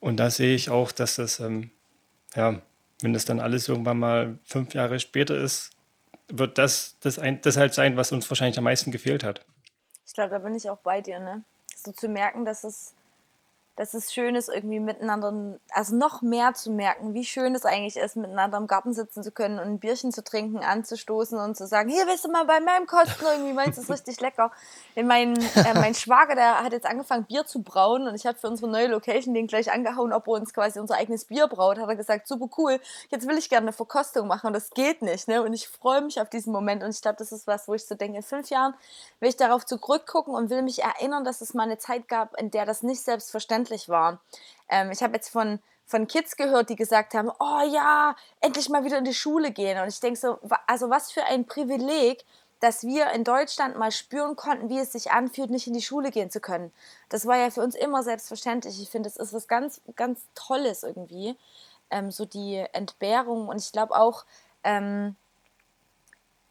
Und 0.00 0.18
da 0.18 0.30
sehe 0.30 0.54
ich 0.54 0.70
auch, 0.70 0.92
dass 0.92 1.16
das, 1.16 1.40
ähm, 1.40 1.70
ja, 2.34 2.60
wenn 3.00 3.12
das 3.12 3.24
dann 3.24 3.40
alles 3.40 3.68
irgendwann 3.68 3.98
mal 3.98 4.38
fünf 4.44 4.74
Jahre 4.74 5.00
später 5.00 5.36
ist, 5.36 5.70
wird 6.28 6.58
das 6.58 6.96
das, 7.00 7.18
ein, 7.18 7.40
das 7.40 7.56
halt 7.56 7.74
sein, 7.74 7.96
was 7.96 8.12
uns 8.12 8.28
wahrscheinlich 8.30 8.58
am 8.58 8.64
meisten 8.64 8.90
gefehlt 8.90 9.24
hat. 9.24 9.44
Ich 10.06 10.12
glaube, 10.12 10.30
da 10.30 10.38
bin 10.38 10.54
ich 10.54 10.68
auch 10.68 10.78
bei 10.78 11.00
dir, 11.00 11.18
ne? 11.18 11.44
So 11.74 11.92
zu 11.92 12.08
merken, 12.08 12.44
dass 12.44 12.64
es, 12.64 12.94
dass 13.76 13.92
es 13.92 14.12
schön 14.12 14.34
ist, 14.34 14.48
irgendwie 14.48 14.80
miteinander, 14.80 15.58
also 15.70 15.94
noch 15.94 16.22
mehr 16.22 16.54
zu 16.54 16.70
merken, 16.70 17.12
wie 17.12 17.24
schön 17.24 17.54
es 17.54 17.66
eigentlich 17.66 17.96
ist, 17.96 18.16
miteinander 18.16 18.56
im 18.56 18.66
Garten 18.66 18.94
sitzen 18.94 19.22
zu 19.22 19.30
können 19.30 19.58
und 19.58 19.66
ein 19.66 19.78
Bierchen 19.78 20.12
zu 20.12 20.24
trinken, 20.24 20.58
anzustoßen 20.64 21.38
und 21.38 21.56
zu 21.58 21.66
sagen, 21.66 21.90
hier 21.90 22.06
willst 22.06 22.24
du 22.24 22.30
mal 22.30 22.46
bei 22.46 22.58
meinem 22.60 22.86
kosten, 22.86 23.22
irgendwie 23.24 23.52
meinst 23.52 23.76
du 23.76 23.82
es 23.82 23.90
richtig 23.90 24.18
lecker. 24.20 24.50
Denn 24.96 25.06
mein, 25.06 25.36
äh, 25.36 25.74
mein 25.74 25.94
Schwager, 25.94 26.34
der 26.34 26.64
hat 26.64 26.72
jetzt 26.72 26.86
angefangen, 26.86 27.24
Bier 27.24 27.44
zu 27.44 27.62
brauen 27.62 28.08
und 28.08 28.14
ich 28.14 28.26
habe 28.26 28.38
für 28.38 28.48
unsere 28.48 28.70
neue 28.70 28.86
Location 28.86 29.34
den 29.34 29.46
gleich 29.46 29.70
angehauen, 29.70 30.14
ob 30.14 30.26
er 30.26 30.32
uns 30.32 30.54
quasi 30.54 30.80
unser 30.80 30.96
eigenes 30.96 31.26
Bier 31.26 31.46
braut. 31.46 31.78
Hat 31.78 31.88
er 31.88 31.96
gesagt, 31.96 32.28
super 32.28 32.48
cool, 32.56 32.80
jetzt 33.10 33.28
will 33.28 33.36
ich 33.36 33.50
gerne 33.50 33.66
eine 33.66 33.72
Verkostung 33.72 34.26
machen 34.26 34.46
und 34.46 34.52
das 34.54 34.70
geht 34.70 35.02
nicht. 35.02 35.28
Ne? 35.28 35.42
Und 35.42 35.52
ich 35.52 35.68
freue 35.68 36.00
mich 36.00 36.18
auf 36.18 36.30
diesen 36.30 36.50
Moment 36.50 36.82
und 36.82 36.90
ich 36.90 37.02
glaube, 37.02 37.18
das 37.18 37.30
ist 37.30 37.46
was, 37.46 37.68
wo 37.68 37.74
ich 37.74 37.84
so 37.86 37.94
denke, 37.94 38.16
in 38.16 38.22
fünf 38.22 38.48
Jahren 38.48 38.72
will 39.20 39.28
ich 39.28 39.36
darauf 39.36 39.66
zurückgucken 39.66 40.34
und 40.34 40.48
will 40.48 40.62
mich 40.62 40.82
erinnern, 40.82 41.24
dass 41.24 41.42
es 41.42 41.52
mal 41.52 41.64
eine 41.64 41.76
Zeit 41.76 42.08
gab, 42.08 42.40
in 42.40 42.50
der 42.50 42.64
das 42.64 42.82
nicht 42.82 43.02
selbstverständlich 43.02 43.65
war. 43.88 44.20
Ähm, 44.68 44.90
ich 44.90 45.02
habe 45.02 45.14
jetzt 45.14 45.28
von, 45.28 45.60
von 45.84 46.06
Kids 46.06 46.36
gehört, 46.36 46.70
die 46.70 46.76
gesagt 46.76 47.14
haben, 47.14 47.30
oh 47.38 47.60
ja, 47.72 48.16
endlich 48.40 48.68
mal 48.68 48.84
wieder 48.84 48.98
in 48.98 49.04
die 49.04 49.14
Schule 49.14 49.50
gehen. 49.50 49.80
Und 49.80 49.88
ich 49.88 50.00
denke 50.00 50.18
so, 50.18 50.38
also 50.66 50.90
was 50.90 51.12
für 51.12 51.24
ein 51.24 51.46
Privileg, 51.46 52.24
dass 52.60 52.84
wir 52.84 53.10
in 53.10 53.24
Deutschland 53.24 53.78
mal 53.78 53.92
spüren 53.92 54.34
konnten, 54.34 54.68
wie 54.68 54.78
es 54.78 54.92
sich 54.92 55.10
anfühlt, 55.10 55.50
nicht 55.50 55.66
in 55.66 55.74
die 55.74 55.82
Schule 55.82 56.10
gehen 56.10 56.30
zu 56.30 56.40
können. 56.40 56.72
Das 57.08 57.26
war 57.26 57.36
ja 57.36 57.50
für 57.50 57.62
uns 57.62 57.74
immer 57.74 58.02
selbstverständlich. 58.02 58.80
Ich 58.80 58.88
finde, 58.88 59.08
das 59.08 59.18
ist 59.18 59.34
was 59.34 59.46
ganz, 59.46 59.80
ganz 59.94 60.20
Tolles 60.34 60.82
irgendwie. 60.82 61.36
Ähm, 61.90 62.10
so 62.10 62.24
die 62.24 62.64
Entbehrung. 62.72 63.48
Und 63.48 63.58
ich 63.58 63.72
glaube 63.72 63.94
auch, 63.94 64.24
ähm, 64.64 65.16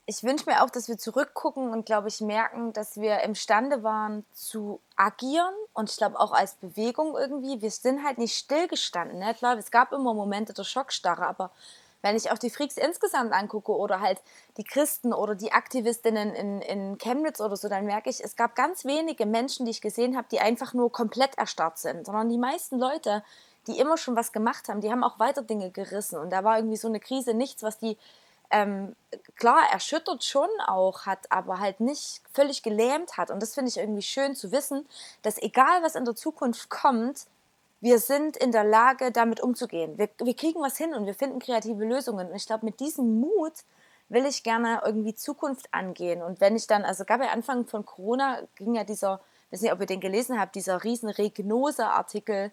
ich 0.08 0.24
wünsche 0.24 0.48
mir 0.48 0.64
auch, 0.64 0.70
dass 0.70 0.88
wir 0.88 0.98
zurückgucken 0.98 1.72
und, 1.72 1.86
glaube 1.86 2.10
ich, 2.10 2.22
merken, 2.22 2.74
dass 2.74 2.98
wir 2.98 3.22
imstande 3.22 3.82
waren 3.84 4.24
zu 4.34 4.80
agieren 4.96 5.54
und 5.74 5.90
ich 5.90 5.98
glaube 5.98 6.20
auch 6.20 6.32
als 6.32 6.54
Bewegung 6.56 7.18
irgendwie. 7.18 7.62
Wir 7.62 7.72
sind 7.72 8.04
halt 8.04 8.20
nicht 8.20 8.38
stillgestanden. 8.38 9.18
Ne? 9.18 9.34
Klar, 9.34 9.58
es 9.58 9.72
gab 9.72 9.92
immer 9.92 10.14
Momente 10.14 10.54
der 10.54 10.64
Schockstarre, 10.64 11.26
aber 11.26 11.50
wenn 12.04 12.16
ich 12.16 12.30
auch 12.30 12.38
die 12.38 12.52
Freaks 12.52 12.78
insgesamt 12.78 13.34
angucke 13.34 13.76
oder 13.76 14.00
halt 14.00 14.22
die 14.58 14.64
Christen 14.64 15.12
oder 15.12 15.34
die 15.34 15.54
Aktivistinnen 15.54 16.36
in, 16.36 16.62
in 16.62 16.98
Chemnitz 17.00 17.42
oder 17.42 17.56
so, 17.56 17.68
dann 17.68 17.88
merke 17.88 18.12
ich, 18.12 18.24
es 18.24 18.36
gab 18.36 18.54
ganz 18.54 18.86
wenige 18.86 19.26
Menschen, 19.26 19.66
die 19.66 19.72
ich 19.72 19.82
gesehen 19.82 20.16
habe, 20.16 20.28
die 20.30 20.40
einfach 20.40 20.76
nur 20.76 20.92
komplett 20.92 21.36
erstarrt 21.40 21.80
sind, 21.80 22.06
sondern 22.06 22.30
die 22.30 22.38
meisten 22.38 22.78
Leute, 22.78 23.24
die 23.66 23.80
immer 23.80 23.98
schon 23.98 24.16
was 24.16 24.32
gemacht 24.32 24.70
haben, 24.70 24.82
die 24.82 24.92
haben 24.92 25.04
auch 25.04 25.18
weiter 25.18 25.42
Dinge 25.42 25.72
gerissen 25.72 26.20
und 26.20 26.30
da 26.30 26.44
war 26.44 26.60
irgendwie 26.60 26.78
so 26.78 26.88
eine 26.88 27.00
Krise 27.00 27.34
nichts, 27.34 27.64
was 27.64 27.80
die 27.80 27.98
ähm, 28.52 28.96
klar 29.36 29.62
erschüttert 29.72 30.24
schon 30.24 30.50
auch 30.68 31.06
hat, 31.06 31.32
aber 31.32 31.60
halt 31.60 31.80
nicht 31.80 32.22
völlig 32.34 32.64
gelähmt 32.64 33.18
hat. 33.18 33.32
Und 33.32 33.42
das 33.42 33.54
finde 33.54 33.70
ich 33.70 33.78
irgendwie 33.78 34.02
schön 34.02 34.36
zu 34.36 34.52
wissen, 34.52 34.88
dass 35.22 35.42
egal 35.42 35.84
was 35.84 35.96
in 35.96 36.06
der 36.06 36.16
Zukunft 36.16 36.70
kommt, 36.70 37.28
wir 37.82 38.00
sind 38.00 38.38
in 38.38 38.52
der 38.52 38.64
Lage, 38.64 39.12
damit 39.12 39.42
umzugehen. 39.42 39.98
Wir, 39.98 40.10
wir 40.20 40.36
kriegen 40.36 40.62
was 40.62 40.78
hin 40.78 40.94
und 40.94 41.06
wir 41.06 41.14
finden 41.14 41.40
kreative 41.40 41.86
Lösungen. 41.86 42.30
Und 42.30 42.36
ich 42.36 42.48
glaube, 42.48 42.66
mit 42.66 42.80
diesem 42.80 43.20
Mut 43.20 43.54
will 44.10 44.26
ich 44.26 44.44
gerne 44.44 44.82
irgendwie 44.86 45.14
Zukunft 45.14 45.68
angehen. 45.72 46.22
Und 46.24 46.42
wenn 46.42 46.56
ich 46.56 46.68
dann, 46.68 46.84
also 46.84 47.06
gab 47.06 47.22
ja 47.22 47.30
Anfang 47.30 47.68
von 47.68 47.86
Corona, 47.86 48.40
ging 48.56 48.76
ja 48.76 48.84
dieser, 48.84 49.20
ich 49.48 49.54
weiß 49.54 49.62
nicht, 49.62 49.74
ob 49.74 49.82
ihr 49.82 49.88
den 49.88 50.00
gelesen 50.00 50.40
habt, 50.40 50.56
dieser 50.56 50.84
riesen 50.84 51.10
Regnose-Artikel 51.10 52.52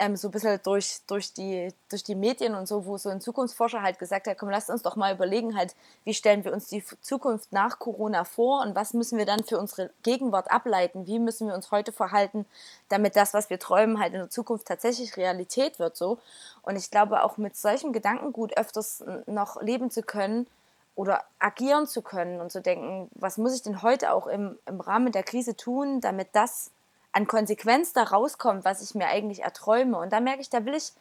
ähm, 0.00 0.16
so 0.16 0.28
ein 0.28 0.30
bisschen 0.30 0.58
durch, 0.64 1.00
durch, 1.06 1.32
die, 1.34 1.72
durch 1.90 2.02
die 2.02 2.14
Medien 2.14 2.54
und 2.54 2.66
so, 2.66 2.86
wo 2.86 2.98
so 2.98 3.10
ein 3.10 3.20
Zukunftsforscher 3.20 3.82
halt 3.82 3.98
gesagt 3.98 4.26
hat, 4.26 4.38
komm, 4.38 4.48
lasst 4.48 4.70
uns 4.70 4.82
doch 4.82 4.96
mal 4.96 5.14
überlegen, 5.14 5.56
halt, 5.56 5.76
wie 6.04 6.14
stellen 6.14 6.42
wir 6.44 6.52
uns 6.52 6.66
die 6.66 6.82
Zukunft 7.02 7.52
nach 7.52 7.78
Corona 7.78 8.24
vor 8.24 8.62
und 8.62 8.74
was 8.74 8.94
müssen 8.94 9.18
wir 9.18 9.26
dann 9.26 9.44
für 9.44 9.58
unsere 9.58 9.90
Gegenwart 10.02 10.50
ableiten, 10.50 11.06
wie 11.06 11.18
müssen 11.18 11.48
wir 11.48 11.54
uns 11.54 11.70
heute 11.70 11.92
verhalten, 11.92 12.46
damit 12.88 13.14
das, 13.14 13.34
was 13.34 13.50
wir 13.50 13.58
träumen, 13.58 14.00
halt 14.00 14.14
in 14.14 14.20
der 14.20 14.30
Zukunft 14.30 14.66
tatsächlich 14.66 15.16
Realität 15.16 15.78
wird 15.78 15.96
so. 15.96 16.18
Und 16.62 16.76
ich 16.76 16.90
glaube, 16.90 17.22
auch 17.22 17.36
mit 17.36 17.56
solchem 17.56 17.92
Gedankengut 17.92 18.56
öfters 18.56 19.04
noch 19.26 19.60
leben 19.62 19.90
zu 19.90 20.02
können, 20.02 20.46
oder 20.96 21.22
agieren 21.38 21.86
zu 21.86 22.02
können 22.02 22.42
und 22.42 22.52
zu 22.52 22.60
denken, 22.60 23.08
was 23.14 23.38
muss 23.38 23.54
ich 23.54 23.62
denn 23.62 23.80
heute 23.80 24.12
auch 24.12 24.26
im, 24.26 24.58
im 24.66 24.80
Rahmen 24.80 25.12
der 25.12 25.22
Krise 25.22 25.56
tun, 25.56 26.02
damit 26.02 26.28
das 26.32 26.72
an 27.12 27.26
Konsequenz 27.26 27.92
da 27.92 28.04
rauskommt, 28.04 28.64
was 28.64 28.82
ich 28.82 28.94
mir 28.94 29.06
eigentlich 29.06 29.42
erträume. 29.42 29.98
Und 29.98 30.12
da 30.12 30.20
merke 30.20 30.40
ich, 30.40 30.50
da 30.50 30.64
will 30.64 30.74
ich, 30.74 30.92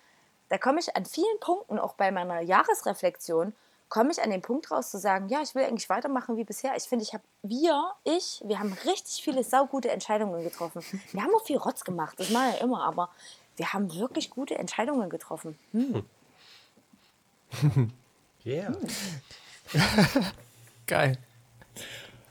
da 0.50 0.58
komme 0.58 0.80
ich 0.80 0.96
an 0.96 1.06
vielen 1.06 1.40
Punkten, 1.40 1.80
auch 1.80 1.94
bei 1.94 2.12
meiner 2.12 2.42
Jahresreflexion, 2.42 3.54
komme 3.90 4.12
ich 4.12 4.22
an 4.22 4.30
den 4.30 4.42
Punkt 4.42 4.70
raus 4.72 4.92
zu 4.92 5.00
sagen, 5.00 5.30
ja, 5.30 5.42
ich 5.42 5.56
will 5.56 5.64
eigentlich 5.64 5.90
weitermachen 5.90 6.38
wie 6.38 6.44
bisher. 6.44 6.76
Ich 6.76 6.84
finde, 6.84 7.04
ich 7.04 7.14
habe, 7.14 7.24
wir, 7.44 7.92
ich, 8.04 8.42
wir 8.46 8.60
haben 8.60 8.74
richtig 8.86 9.24
viele 9.24 9.44
saugute 9.44 9.90
Entscheidungen 9.90 10.44
getroffen. 10.44 10.84
Wir 11.12 11.24
haben 11.24 11.34
auch 11.36 11.46
viel 11.46 11.58
Rotz 11.58 11.84
gemacht, 11.84 12.20
das 12.20 12.30
mache 12.30 12.50
ich 12.50 12.56
ja 12.60 12.64
immer, 12.64 12.84
aber 12.84 13.10
wir 13.58 13.74
haben 13.74 13.94
wirklich 13.94 14.30
gute 14.30 14.58
Entscheidungen 14.58 15.10
getroffen. 15.10 15.58
Hm. 15.72 16.04
Yeah. 18.46 18.74
Geil. 20.88 21.18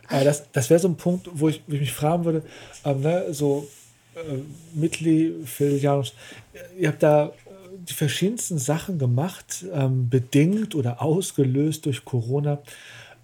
Aber 0.09 0.24
das, 0.24 0.50
das 0.52 0.70
wäre 0.70 0.80
so 0.80 0.88
ein 0.88 0.96
Punkt, 0.96 1.28
wo 1.32 1.48
ich, 1.48 1.62
wo 1.66 1.74
ich 1.74 1.80
mich 1.80 1.92
fragen 1.92 2.24
würde, 2.24 2.42
ähm, 2.84 3.00
ne, 3.00 3.26
so 3.30 3.68
äh, 4.14 4.38
Mitli, 4.74 5.34
Phil, 5.44 5.78
Janus, 5.78 6.14
ihr 6.78 6.88
habt 6.88 7.02
da 7.02 7.26
äh, 7.26 7.30
die 7.88 7.94
verschiedensten 7.94 8.59
Sachen 8.59 8.98
gemacht, 8.98 9.64
ähm, 9.72 10.09
bedingt 10.09 10.74
oder 10.74 11.02
ausgelöst 11.02 11.86
durch 11.86 12.04
Corona. 12.04 12.59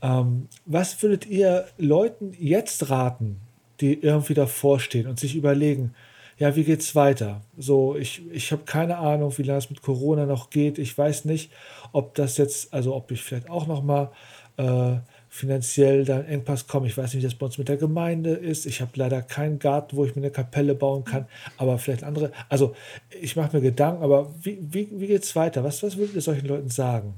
Ähm, 0.03 0.49
was 0.66 1.03
würdet 1.03 1.26
ihr 1.26 1.66
Leuten 1.78 2.35
jetzt 2.39 2.91
raten, 2.91 3.41
die 3.80 3.95
irgendwie 3.95 4.35
davor 4.35 4.78
stehen 4.78 5.07
und 5.07 5.18
sich 5.18 5.35
überlegen, 5.35 5.95
ja, 6.39 6.57
wie 6.57 6.64
geht's 6.64 6.95
weiter? 6.95 7.43
So, 7.57 7.97
ich, 7.97 8.22
ich 8.32 8.51
habe 8.53 8.64
keine 8.64 8.99
Ahnung, 8.99 9.32
wie 9.39 9.43
lange 9.43 9.59
es 9.59 9.70
mit 9.70 9.82
Corona 9.82 10.26
noch 10.26 10.51
geht. 10.51 10.78
Ich 10.78 10.97
weiß 10.97 11.24
nicht, 11.26 11.51
ob 11.93 12.14
das 12.14 12.37
jetzt, 12.39 12.74
also 12.74 12.95
ob 12.95 13.11
ich 13.12 13.22
vielleicht 13.22 13.49
auch 13.49 13.66
noch 13.66 13.82
mal 13.82 14.11
äh, 14.57 14.97
finanziell 15.35 16.05
da 16.05 16.14
einen 16.14 16.26
Engpass 16.26 16.68
komme. 16.68 16.87
Ich 16.87 16.97
weiß 16.97 17.12
nicht, 17.12 17.22
wie 17.24 17.26
das 17.26 17.35
bei 17.35 17.47
uns 17.47 17.59
mit 17.59 17.68
der 17.68 17.76
Gemeinde 17.76 18.30
ist. 18.30 18.66
Ich 18.66 18.80
habe 18.80 18.93
leider 18.95 19.20
keinen 19.20 19.59
Garten, 19.59 19.97
wo 19.97 20.05
ich 20.05 20.14
mir 20.14 20.22
eine 20.22 20.30
Kapelle 20.30 20.76
bauen 20.76 21.03
kann, 21.05 21.26
aber 21.57 21.76
vielleicht 21.78 22.05
andere. 22.05 22.30
Also 22.49 22.76
ich 23.11 23.35
mache 23.35 23.57
mir 23.57 23.61
Gedanken, 23.61 24.05
aber 24.05 24.32
wie, 24.45 24.61
wie, 24.72 24.89
wie 24.93 25.09
geht 25.09 25.24
es 25.24 25.35
weiter? 25.35 25.64
Was, 25.64 25.82
was 25.82 25.97
würdet 25.97 26.14
ihr 26.14 26.20
solchen 26.20 26.47
Leuten 26.47 26.68
sagen? 26.68 27.14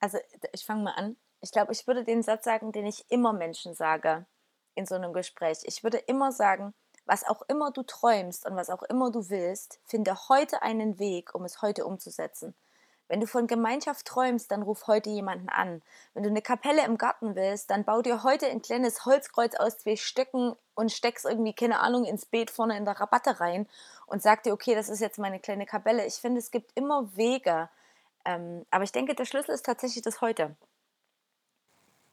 Also 0.00 0.16
ich 0.54 0.64
fange 0.64 0.84
mal 0.84 0.94
an. 0.94 1.16
Ich 1.42 1.52
glaube, 1.52 1.72
ich 1.72 1.86
würde 1.86 2.04
den 2.04 2.22
Satz 2.22 2.44
sagen, 2.44 2.72
den 2.72 2.86
ich 2.86 3.04
immer 3.10 3.34
Menschen 3.34 3.74
sage 3.74 4.24
in 4.74 4.86
so 4.86 4.94
einem 4.94 5.12
Gespräch. 5.12 5.58
Ich 5.64 5.84
würde 5.84 5.98
immer 5.98 6.32
sagen, 6.32 6.72
was 7.04 7.28
auch 7.28 7.42
immer 7.48 7.70
du 7.70 7.82
träumst 7.82 8.46
und 8.46 8.56
was 8.56 8.70
auch 8.70 8.82
immer 8.84 9.10
du 9.10 9.28
willst, 9.28 9.78
finde 9.84 10.16
heute 10.30 10.62
einen 10.62 10.98
Weg, 10.98 11.34
um 11.34 11.44
es 11.44 11.60
heute 11.60 11.84
umzusetzen. 11.84 12.54
Wenn 13.10 13.18
du 13.18 13.26
von 13.26 13.48
Gemeinschaft 13.48 14.06
träumst, 14.06 14.52
dann 14.52 14.62
ruf 14.62 14.86
heute 14.86 15.10
jemanden 15.10 15.48
an. 15.48 15.82
Wenn 16.14 16.22
du 16.22 16.28
eine 16.28 16.42
Kapelle 16.42 16.84
im 16.84 16.96
Garten 16.96 17.34
willst, 17.34 17.68
dann 17.68 17.82
bau 17.82 18.02
dir 18.02 18.22
heute 18.22 18.46
ein 18.46 18.62
kleines 18.62 19.04
Holzkreuz 19.04 19.56
aus 19.56 19.78
zwei 19.78 19.96
Stöcken 19.96 20.54
und 20.76 20.92
steck's 20.92 21.24
irgendwie, 21.24 21.52
keine 21.52 21.80
Ahnung, 21.80 22.04
ins 22.04 22.24
Beet 22.24 22.52
vorne 22.52 22.76
in 22.76 22.84
der 22.84 23.00
Rabatte 23.00 23.40
rein 23.40 23.66
und 24.06 24.22
sag 24.22 24.44
dir, 24.44 24.52
okay, 24.52 24.76
das 24.76 24.88
ist 24.88 25.00
jetzt 25.00 25.18
meine 25.18 25.40
kleine 25.40 25.66
Kapelle. 25.66 26.06
Ich 26.06 26.14
finde, 26.14 26.38
es 26.38 26.52
gibt 26.52 26.70
immer 26.76 27.16
Wege. 27.16 27.68
Ähm, 28.24 28.64
aber 28.70 28.84
ich 28.84 28.92
denke, 28.92 29.16
der 29.16 29.24
Schlüssel 29.24 29.56
ist 29.56 29.66
tatsächlich 29.66 30.02
das 30.04 30.20
Heute. 30.20 30.54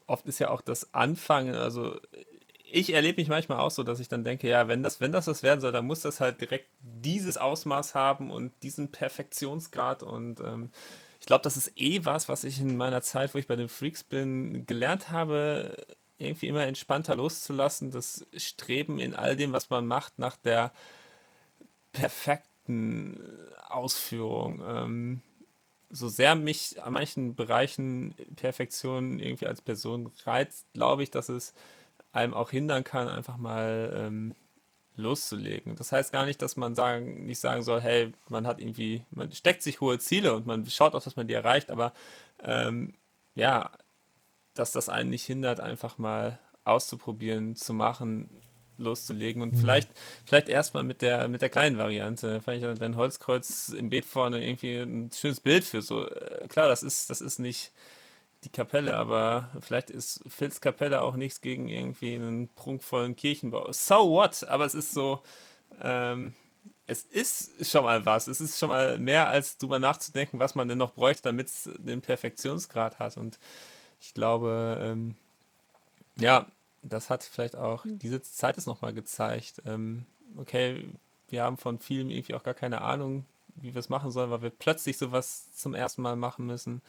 Oft 0.07 0.25
ist 0.25 0.39
ja 0.39 0.49
auch 0.49 0.61
das 0.61 0.95
Anfangen, 0.95 1.53
also 1.53 1.95
ich 2.69 2.93
erlebe 2.93 3.21
mich 3.21 3.29
manchmal 3.29 3.59
auch 3.59 3.71
so, 3.71 3.83
dass 3.83 3.99
ich 3.99 4.09
dann 4.09 4.23
denke, 4.23 4.47
ja, 4.47 4.67
wenn 4.67 4.83
das, 4.83 4.99
wenn 5.01 5.11
das 5.11 5.27
was 5.27 5.43
werden 5.43 5.61
soll, 5.61 5.71
dann 5.71 5.85
muss 5.85 6.01
das 6.01 6.19
halt 6.19 6.41
direkt 6.41 6.67
dieses 6.81 7.37
Ausmaß 7.37 7.95
haben 7.95 8.31
und 8.31 8.51
diesen 8.63 8.91
Perfektionsgrad 8.91 10.03
und 10.03 10.39
ähm, 10.41 10.71
ich 11.19 11.25
glaube, 11.25 11.43
das 11.43 11.57
ist 11.57 11.71
eh 11.75 12.05
was, 12.05 12.29
was 12.29 12.43
ich 12.43 12.61
in 12.61 12.77
meiner 12.77 13.01
Zeit, 13.01 13.33
wo 13.33 13.37
ich 13.37 13.47
bei 13.47 13.55
den 13.55 13.69
Freaks 13.69 14.03
bin, 14.03 14.65
gelernt 14.65 15.09
habe, 15.09 15.75
irgendwie 16.17 16.47
immer 16.47 16.65
entspannter 16.65 17.15
loszulassen, 17.15 17.91
das 17.91 18.25
Streben 18.35 18.99
in 18.99 19.15
all 19.15 19.35
dem, 19.35 19.51
was 19.51 19.69
man 19.69 19.85
macht, 19.87 20.19
nach 20.19 20.35
der 20.37 20.71
perfekten 21.91 23.19
Ausführung. 23.67 24.61
Ähm, 24.65 25.21
so 25.89 26.09
sehr 26.09 26.35
mich 26.35 26.81
an 26.83 26.93
manchen 26.93 27.35
Bereichen 27.35 28.13
Perfektion 28.35 29.19
irgendwie 29.19 29.47
als 29.47 29.61
Person 29.61 30.11
reizt, 30.25 30.65
glaube 30.73 31.03
ich, 31.03 31.11
dass 31.11 31.29
es 31.29 31.53
einem 32.11 32.33
auch 32.33 32.51
hindern 32.51 32.83
kann, 32.83 33.07
einfach 33.07 33.37
mal 33.37 33.93
ähm, 33.95 34.35
loszulegen. 34.95 35.75
Das 35.75 35.91
heißt 35.91 36.11
gar 36.11 36.25
nicht, 36.25 36.41
dass 36.41 36.57
man 36.57 36.75
sagen, 36.75 37.25
nicht 37.25 37.39
sagen 37.39 37.61
soll, 37.61 37.81
hey, 37.81 38.11
man 38.29 38.47
hat 38.47 38.59
irgendwie, 38.59 39.05
man 39.11 39.31
steckt 39.31 39.61
sich 39.61 39.79
hohe 39.79 39.99
Ziele 39.99 40.33
und 40.35 40.47
man 40.47 40.65
schaut 40.65 40.95
auch, 40.95 41.03
dass 41.03 41.15
man 41.15 41.27
die 41.27 41.33
erreicht, 41.35 41.69
aber 41.69 41.93
ähm, 42.43 42.95
ja, 43.35 43.71
dass 44.55 44.71
das 44.71 44.89
einen 44.89 45.11
nicht 45.11 45.25
hindert, 45.25 45.59
einfach 45.59 45.97
mal 45.99 46.39
auszuprobieren, 46.63 47.55
zu 47.55 47.73
machen, 47.73 48.29
loszulegen 48.77 49.41
und 49.41 49.53
mhm. 49.53 49.57
vielleicht, 49.57 49.89
vielleicht 50.25 50.49
erstmal 50.49 50.83
mit 50.83 51.01
der, 51.01 51.27
mit 51.27 51.41
der 51.41 51.49
kleinen 51.49 51.77
Variante. 51.77 52.41
Vielleicht 52.41 52.65
ein 52.65 52.95
Holzkreuz 52.95 53.69
im 53.69 53.89
Beet 53.89 54.05
vorne 54.05 54.43
irgendwie 54.43 54.77
ein 54.77 55.11
schönes 55.11 55.39
Bild 55.39 55.63
für 55.63 55.81
so. 55.81 56.07
Äh, 56.07 56.47
klar, 56.47 56.67
das 56.67 56.83
ist, 56.83 57.09
das 57.09 57.21
ist 57.21 57.39
nicht, 57.39 57.71
die 58.43 58.49
Kapelle, 58.49 58.95
aber 58.95 59.49
vielleicht 59.61 59.89
ist 59.89 60.21
Phils 60.27 60.61
Kapelle 60.61 61.01
auch 61.01 61.15
nichts 61.15 61.41
gegen 61.41 61.69
irgendwie 61.69 62.15
einen 62.15 62.49
prunkvollen 62.49 63.15
Kirchenbau. 63.15 63.71
So 63.71 64.09
what? 64.11 64.47
Aber 64.47 64.65
es 64.65 64.75
ist 64.75 64.93
so, 64.93 65.21
ähm, 65.81 66.33
es 66.85 67.03
ist 67.03 67.69
schon 67.69 67.83
mal 67.83 68.05
was. 68.05 68.27
Es 68.27 68.39
ist 68.39 68.57
schon 68.57 68.69
mal 68.69 68.97
mehr, 68.97 69.27
als 69.27 69.57
drüber 69.57 69.79
nachzudenken, 69.79 70.39
was 70.39 70.55
man 70.55 70.67
denn 70.67 70.77
noch 70.77 70.93
bräuchte, 70.93 71.23
damit 71.23 71.47
es 71.47 71.69
den 71.77 72.01
Perfektionsgrad 72.01 72.99
hat. 72.99 73.17
Und 73.17 73.39
ich 73.99 74.13
glaube, 74.13 74.77
ähm, 74.81 75.15
ja, 76.17 76.47
das 76.83 77.09
hat 77.09 77.23
vielleicht 77.23 77.55
auch, 77.55 77.83
hm. 77.83 77.99
diese 77.99 78.21
Zeit 78.21 78.57
ist 78.57 78.67
nochmal 78.67 78.93
gezeigt. 78.93 79.61
Ähm, 79.65 80.05
okay, 80.37 80.87
wir 81.29 81.43
haben 81.43 81.57
von 81.57 81.79
vielem 81.79 82.09
irgendwie 82.09 82.35
auch 82.35 82.43
gar 82.43 82.53
keine 82.53 82.81
Ahnung, 82.81 83.25
wie 83.55 83.73
wir 83.73 83.79
es 83.79 83.89
machen 83.89 84.11
sollen, 84.11 84.31
weil 84.31 84.41
wir 84.41 84.49
plötzlich 84.49 84.97
sowas 84.97 85.51
zum 85.55 85.73
ersten 85.73 86.01
Mal 86.01 86.15
machen 86.15 86.45
müssen. 86.45 86.81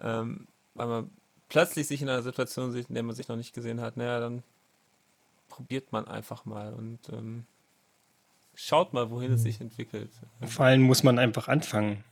Ähm, 0.00 0.46
weil 0.74 0.86
man 0.86 1.10
plötzlich 1.48 1.86
sich 1.86 2.02
in 2.02 2.08
einer 2.08 2.22
Situation 2.22 2.72
sieht, 2.72 2.88
in 2.88 2.94
der 2.94 3.02
man 3.02 3.14
sich 3.14 3.28
noch 3.28 3.36
nicht 3.36 3.54
gesehen 3.54 3.80
hat, 3.80 3.96
naja, 3.96 4.20
dann 4.20 4.42
probiert 5.48 5.92
man 5.92 6.08
einfach 6.08 6.44
mal 6.44 6.72
und 6.72 6.98
ähm, 7.10 7.44
schaut 8.54 8.92
mal, 8.94 9.10
wohin 9.10 9.32
es 9.32 9.42
sich 9.42 9.60
entwickelt. 9.60 10.10
Vor 10.40 10.64
allem 10.64 10.82
muss 10.82 11.02
man 11.02 11.18
einfach 11.18 11.48
anfangen. 11.48 12.04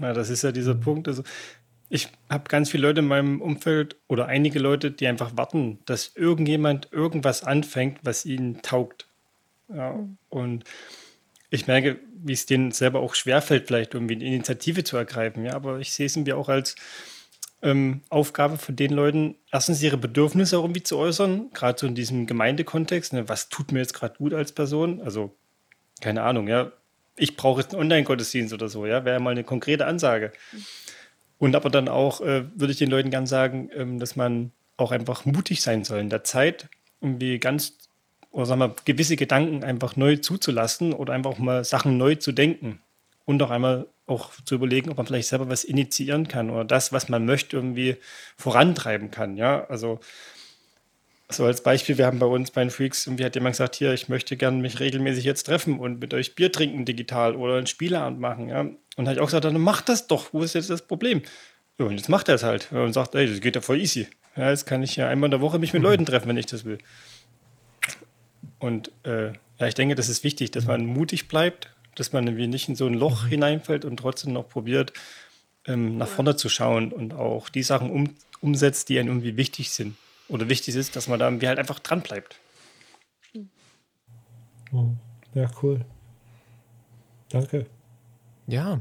Ja, 0.00 0.12
das 0.12 0.30
ist 0.30 0.42
ja 0.42 0.50
dieser 0.50 0.74
Punkt. 0.74 1.06
Also 1.06 1.22
ich 1.88 2.08
habe 2.28 2.48
ganz 2.48 2.70
viele 2.70 2.88
Leute 2.88 3.00
in 3.00 3.06
meinem 3.06 3.40
Umfeld 3.40 3.96
oder 4.08 4.26
einige 4.26 4.58
Leute, 4.58 4.90
die 4.90 5.06
einfach 5.06 5.36
warten, 5.36 5.78
dass 5.84 6.16
irgendjemand 6.16 6.88
irgendwas 6.92 7.44
anfängt, 7.44 8.00
was 8.02 8.26
ihnen 8.26 8.62
taugt. 8.62 9.06
Ja. 9.68 10.00
Und 10.28 10.64
ich 11.50 11.68
merke, 11.68 12.00
wie 12.16 12.32
es 12.32 12.46
denen 12.46 12.72
selber 12.72 13.00
auch 13.00 13.14
schwerfällt, 13.14 13.68
vielleicht 13.68 13.94
irgendwie 13.94 14.16
eine 14.16 14.24
Initiative 14.24 14.82
zu 14.82 14.96
ergreifen. 14.96 15.44
Ja, 15.44 15.54
aber 15.54 15.78
ich 15.78 15.92
sehe 15.92 16.06
es 16.06 16.16
irgendwie 16.16 16.32
auch 16.32 16.48
als 16.48 16.74
ähm, 17.64 18.02
Aufgabe 18.10 18.58
von 18.58 18.76
den 18.76 18.92
Leuten, 18.92 19.36
erstens 19.50 19.82
ihre 19.82 19.96
Bedürfnisse 19.96 20.58
auch 20.58 20.64
irgendwie 20.64 20.82
zu 20.82 20.98
äußern, 20.98 21.50
gerade 21.54 21.78
so 21.78 21.86
in 21.86 21.94
diesem 21.94 22.26
Gemeindekontext. 22.26 23.14
Ne, 23.14 23.28
was 23.28 23.48
tut 23.48 23.72
mir 23.72 23.80
jetzt 23.80 23.94
gerade 23.94 24.16
gut 24.18 24.34
als 24.34 24.52
Person? 24.52 25.00
Also, 25.02 25.34
keine 26.00 26.22
Ahnung, 26.22 26.46
ja. 26.46 26.72
Ich 27.16 27.36
brauche 27.36 27.62
jetzt 27.62 27.72
einen 27.72 27.82
Online-Gottesdienst 27.82 28.52
oder 28.52 28.68
so, 28.68 28.86
ja, 28.86 29.04
wäre 29.04 29.18
mal 29.18 29.30
eine 29.30 29.44
konkrete 29.44 29.86
Ansage. 29.86 30.32
Und 31.38 31.56
aber 31.56 31.70
dann 31.70 31.88
auch, 31.88 32.20
äh, 32.20 32.44
würde 32.54 32.72
ich 32.72 32.78
den 32.78 32.90
Leuten 32.90 33.10
gern 33.10 33.26
sagen, 33.26 33.70
ähm, 33.74 33.98
dass 33.98 34.14
man 34.14 34.52
auch 34.76 34.92
einfach 34.92 35.24
mutig 35.24 35.62
sein 35.62 35.84
soll 35.84 36.00
in 36.00 36.10
der 36.10 36.24
Zeit, 36.24 36.68
irgendwie 37.00 37.38
ganz, 37.38 37.78
oder 38.30 38.46
sagen 38.46 38.60
wir, 38.60 38.74
gewisse 38.84 39.16
Gedanken 39.16 39.64
einfach 39.64 39.96
neu 39.96 40.16
zuzulassen 40.16 40.92
oder 40.92 41.14
einfach 41.14 41.38
mal 41.38 41.64
Sachen 41.64 41.96
neu 41.96 42.16
zu 42.16 42.32
denken 42.32 42.80
und 43.24 43.42
auch 43.42 43.50
einmal 43.50 43.86
auch 44.06 44.30
zu 44.44 44.54
überlegen, 44.56 44.90
ob 44.90 44.98
man 44.98 45.06
vielleicht 45.06 45.28
selber 45.28 45.48
was 45.48 45.64
initiieren 45.64 46.28
kann 46.28 46.50
oder 46.50 46.64
das, 46.64 46.92
was 46.92 47.08
man 47.08 47.24
möchte, 47.24 47.56
irgendwie 47.56 47.96
vorantreiben 48.36 49.10
kann. 49.10 49.36
Ja, 49.36 49.64
also 49.66 50.00
so 51.30 51.44
als 51.46 51.62
Beispiel, 51.62 51.96
wir 51.96 52.06
haben 52.06 52.18
bei 52.18 52.26
uns 52.26 52.50
bei 52.50 52.62
den 52.62 52.70
Freaks, 52.70 53.06
irgendwie 53.06 53.24
hat 53.24 53.34
jemand 53.34 53.54
gesagt, 53.54 53.76
hier, 53.76 53.92
ich 53.94 54.08
möchte 54.08 54.36
gerne 54.36 54.58
mich 54.58 54.78
regelmäßig 54.78 55.24
jetzt 55.24 55.44
treffen 55.44 55.78
und 55.78 56.00
mit 56.00 56.12
euch 56.12 56.34
Bier 56.34 56.52
trinken 56.52 56.84
digital 56.84 57.34
oder 57.34 57.56
ein 57.56 57.66
Spieleabend 57.66 58.20
machen. 58.20 58.48
Ja? 58.48 58.60
Und 58.60 59.06
habe 59.06 59.14
ich 59.14 59.20
auch 59.20 59.26
gesagt, 59.26 59.44
dann 59.44 59.58
macht 59.58 59.88
das 59.88 60.06
doch, 60.06 60.32
wo 60.32 60.42
ist 60.42 60.54
jetzt 60.54 60.70
das 60.70 60.82
Problem? 60.82 61.22
Ja, 61.78 61.86
und 61.86 61.96
jetzt 61.96 62.08
macht 62.08 62.28
er 62.28 62.36
es 62.36 62.42
halt 62.42 62.70
und 62.72 62.92
sagt, 62.92 63.14
ey, 63.14 63.26
das 63.26 63.40
geht 63.40 63.56
ja 63.56 63.62
voll 63.62 63.80
easy. 63.80 64.06
Ja, 64.36 64.50
jetzt 64.50 64.66
kann 64.66 64.82
ich 64.82 64.96
ja 64.96 65.08
einmal 65.08 65.28
in 65.28 65.32
der 65.32 65.40
Woche 65.40 65.58
mich 65.58 65.72
mit 65.72 65.82
Leuten 65.82 66.06
treffen, 66.06 66.28
wenn 66.28 66.36
ich 66.36 66.46
das 66.46 66.64
will. 66.64 66.78
Und 68.58 68.92
äh, 69.04 69.32
ja, 69.58 69.66
ich 69.66 69.74
denke, 69.74 69.94
das 69.94 70.08
ist 70.08 70.24
wichtig, 70.24 70.50
dass 70.50 70.66
man 70.66 70.84
mutig 70.84 71.28
bleibt 71.28 71.73
dass 71.96 72.12
man 72.12 72.26
irgendwie 72.26 72.46
nicht 72.46 72.68
in 72.68 72.76
so 72.76 72.86
ein 72.86 72.94
Loch 72.94 73.24
mhm. 73.24 73.28
hineinfällt 73.28 73.84
und 73.84 73.96
trotzdem 73.98 74.32
noch 74.32 74.48
probiert, 74.48 74.92
ähm, 75.66 75.96
nach 75.98 76.08
vorne 76.08 76.36
zu 76.36 76.48
schauen 76.48 76.92
und 76.92 77.14
auch 77.14 77.48
die 77.48 77.62
Sachen 77.62 77.90
um, 77.90 78.14
umsetzt, 78.40 78.88
die 78.88 78.98
einem 78.98 79.08
irgendwie 79.08 79.36
wichtig 79.36 79.70
sind. 79.70 79.96
Oder 80.28 80.48
wichtig 80.48 80.74
ist, 80.74 80.96
dass 80.96 81.08
man 81.08 81.18
da 81.18 81.26
irgendwie 81.26 81.48
halt 81.48 81.58
einfach 81.58 81.78
dran 81.78 82.00
bleibt. 82.00 82.38
Oh, 84.72 84.88
ja, 85.34 85.50
cool. 85.62 85.84
Danke. 87.28 87.66
Ja. 88.46 88.80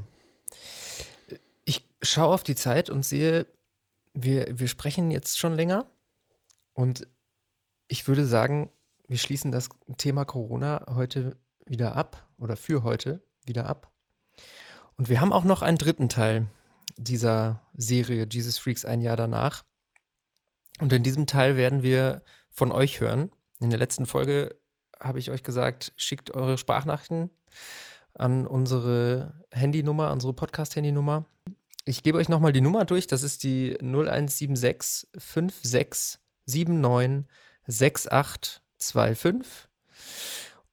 Ich 1.65 1.85
schaue 2.01 2.33
auf 2.33 2.43
die 2.43 2.55
Zeit 2.55 2.89
und 2.89 3.05
sehe, 3.05 3.45
wir, 4.13 4.59
wir 4.59 4.67
sprechen 4.67 5.11
jetzt 5.11 5.37
schon 5.37 5.53
länger. 5.53 5.85
Und 6.73 7.07
ich 7.87 8.07
würde 8.07 8.25
sagen, 8.25 8.71
wir 9.07 9.17
schließen 9.17 9.51
das 9.51 9.69
Thema 9.97 10.25
Corona 10.25 10.85
heute 10.95 11.37
wieder 11.65 11.95
ab 11.95 12.27
oder 12.37 12.55
für 12.55 12.83
heute 12.83 13.23
wieder 13.45 13.67
ab. 13.67 13.91
Und 14.95 15.09
wir 15.09 15.21
haben 15.21 15.33
auch 15.33 15.43
noch 15.43 15.61
einen 15.61 15.77
dritten 15.77 16.09
Teil 16.09 16.47
dieser 16.97 17.61
Serie 17.73 18.27
Jesus 18.29 18.57
Freaks 18.57 18.85
ein 18.85 19.01
Jahr 19.01 19.17
danach. 19.17 19.63
Und 20.79 20.93
in 20.93 21.03
diesem 21.03 21.27
Teil 21.27 21.57
werden 21.57 21.83
wir 21.83 22.23
von 22.49 22.71
euch 22.71 22.99
hören. 22.99 23.31
In 23.59 23.69
der 23.69 23.79
letzten 23.79 24.05
Folge 24.05 24.55
habe 24.99 25.19
ich 25.19 25.31
euch 25.31 25.43
gesagt, 25.43 25.93
schickt 25.97 26.31
eure 26.31 26.57
Sprachnachrichten 26.57 27.29
an 28.13 28.47
unsere 28.47 29.43
Handynummer, 29.51 30.11
unsere 30.11 30.33
Podcast-Handynummer. 30.33 31.25
Ich 31.85 32.03
gebe 32.03 32.17
euch 32.17 32.29
nochmal 32.29 32.53
die 32.53 32.61
Nummer 32.61 32.85
durch. 32.85 33.07
Das 33.07 33.23
ist 33.23 33.43
die 33.43 33.77
0176 33.81 35.09
56 35.13 36.19
79 36.45 37.27
6825. 37.67 39.69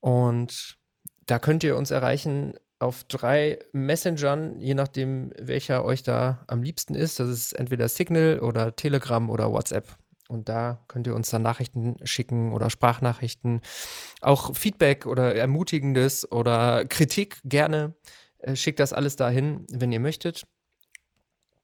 Und 0.01 0.80
da 1.31 1.39
könnt 1.39 1.63
ihr 1.65 1.77
uns 1.77 1.91
erreichen 1.91 2.55
auf 2.81 3.05
drei 3.05 3.59
Messengern, 3.73 4.59
je 4.59 4.75
nachdem, 4.75 5.33
welcher 5.39 5.85
euch 5.85 6.03
da 6.03 6.45
am 6.47 6.63
liebsten 6.63 6.95
ist. 6.95 7.21
Das 7.21 7.29
ist 7.29 7.53
entweder 7.53 7.89
Signal 7.89 8.41
oder 8.41 8.75
Telegram 8.75 9.29
oder 9.29 9.53
WhatsApp. 9.53 9.97
Und 10.29 10.49
da 10.49 10.83
könnt 10.89 11.07
ihr 11.07 11.15
uns 11.15 11.29
dann 11.31 11.43
Nachrichten 11.43 11.97
schicken 12.05 12.53
oder 12.53 12.71
Sprachnachrichten. 12.71 13.61
Auch 14.23 14.57
Feedback 14.57 15.07
oder 15.07 15.35
Ermutigendes 15.35 16.31
oder 16.31 16.85
Kritik 16.87 17.41
gerne. 17.45 17.95
Äh, 18.39 18.57
schickt 18.57 18.81
das 18.81 18.93
alles 18.93 19.17
dahin, 19.17 19.67
wenn 19.71 19.93
ihr 19.93 20.01
möchtet. 20.01 20.45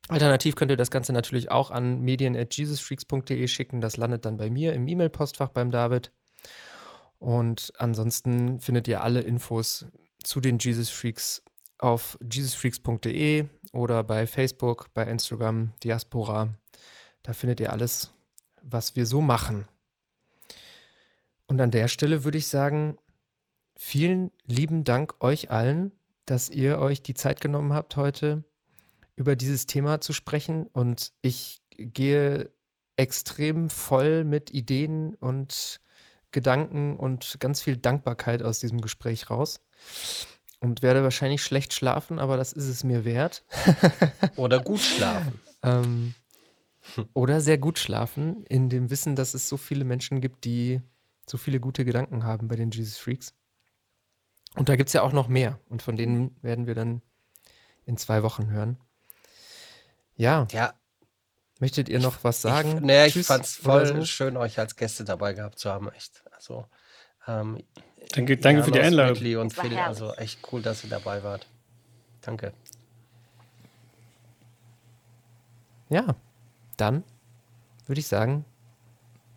Alternativ 0.09 0.55
könnt 0.55 0.71
ihr 0.71 0.77
das 0.77 0.91
Ganze 0.91 1.13
natürlich 1.13 1.51
auch 1.51 1.71
an 1.71 2.01
medien.jesusfreaks.de 2.01 3.49
schicken. 3.49 3.81
Das 3.81 3.97
landet 3.97 4.25
dann 4.25 4.37
bei 4.37 4.51
mir 4.51 4.73
im 4.75 4.87
E-Mail-Postfach 4.87 5.49
beim 5.49 5.71
David. 5.71 6.13
Und 7.27 7.73
ansonsten 7.79 8.61
findet 8.61 8.87
ihr 8.87 9.03
alle 9.03 9.21
Infos 9.21 9.85
zu 10.23 10.41
den 10.41 10.61
Jesus 10.61 10.91
Freaks 10.91 11.43
auf 11.77 12.17
jesusfreaks.de 12.23 13.47
oder 13.73 14.05
bei 14.05 14.29
Facebook, 14.29 14.95
bei 14.95 15.03
Instagram, 15.09 15.73
Diaspora, 15.83 16.55
Da 17.25 17.33
findet 17.33 17.59
ihr 17.59 17.73
alles, 17.73 18.13
was 18.63 18.95
wir 18.95 19.07
so 19.07 19.21
machen. 19.23 19.67
Und 21.49 21.61
an 21.61 21.73
der 21.73 21.89
Stelle 21.89 22.23
würde 22.23 22.39
ich 22.39 22.47
sagen, 22.47 22.97
vielen 23.75 24.31
lieben 24.45 24.85
Dank 24.85 25.17
euch 25.19 25.51
allen, 25.51 25.91
dass 26.27 26.49
ihr 26.49 26.79
euch 26.79 27.03
die 27.03 27.15
Zeit 27.15 27.41
genommen 27.41 27.73
habt, 27.73 27.97
heute 27.97 28.45
über 29.17 29.35
dieses 29.35 29.67
Thema 29.67 30.01
zu 30.01 30.13
sprechen. 30.13 30.69
Und 30.69 31.13
ich 31.23 31.61
gehe 31.71 32.53
extrem 32.97 33.69
voll 33.69 34.23
mit 34.23 34.55
Ideen 34.55 35.17
und 35.17 35.81
Gedanken 36.33 36.97
und 36.97 37.37
ganz 37.41 37.63
viel 37.63 37.77
Dankbarkeit 37.77 38.43
aus 38.43 38.59
diesem 38.61 38.81
Gespräch 38.81 39.31
raus. 39.31 39.61
Und 40.61 40.83
werde 40.83 41.03
wahrscheinlich 41.03 41.43
schlecht 41.43 41.75
schlafen, 41.75 42.19
aber 42.19 42.37
das 42.37 42.53
ist 42.53 42.67
es 42.67 42.83
mir 42.83 43.05
wert. 43.05 43.45
Oder 44.37 44.61
gut 44.61 44.81
schlafen. 44.81 45.41
ähm, 45.63 46.15
oder 47.15 47.41
sehr 47.41 47.59
gut 47.59 47.79
schlafen, 47.79 48.45
in 48.45 48.69
dem 48.69 48.91
Wissen, 48.91 49.17
dass 49.17 49.35
es 49.35 49.49
so 49.49 49.57
viele 49.57 49.85
Menschen 49.85 50.21
gibt, 50.21 50.45
die 50.45 50.81
so 51.27 51.37
viele 51.37 51.61
gute 51.61 51.85
Gedanken 51.85 52.25
haben 52.25 52.49
bei 52.49 52.57
den 52.57 52.71
Jesus 52.71 52.97
Freaks. 52.97 53.35
Und 54.55 54.69
da 54.69 54.77
gibt 54.77 54.89
es 54.89 54.93
ja 54.93 55.03
auch 55.03 55.13
noch 55.13 55.29
mehr. 55.29 55.59
Und 55.69 55.83
von 55.83 55.97
denen 55.97 56.37
werden 56.43 56.67
wir 56.67 56.75
dann 56.75 57.03
in 57.85 57.97
zwei 57.97 58.23
Wochen 58.23 58.51
hören. 58.51 58.79
Ja. 60.15 60.47
Ja. 60.51 60.75
Möchtet 61.59 61.89
ihr 61.89 62.01
noch 62.01 62.23
was 62.23 62.43
sagen? 62.43 62.77
Ich, 62.77 62.81
nee, 62.83 63.07
ich 63.07 63.27
fand 63.27 63.45
es 63.45 63.57
voll 63.57 63.87
so? 63.87 64.05
schön, 64.05 64.37
euch 64.37 64.59
als 64.59 64.77
Gäste 64.77 65.05
dabei 65.05 65.33
gehabt 65.33 65.59
zu 65.59 65.71
haben. 65.71 65.91
Echt. 65.91 66.23
Also, 66.33 66.67
ähm, 67.27 67.63
danke, 68.13 68.37
danke 68.37 68.63
für 68.63 68.71
die 68.71 68.81
Einladung. 68.81 69.41
Und 69.41 69.55
Phil, 69.55 69.77
also 69.79 70.13
echt 70.15 70.41
cool, 70.53 70.61
dass 70.61 70.85
ihr 70.85 70.91
dabei 70.91 71.23
wart. 71.23 71.47
Danke. 72.21 72.53
Ja, 75.89 76.17
dann 76.77 77.05
würde 77.87 78.01
ich 78.01 78.07
sagen, 78.07 78.45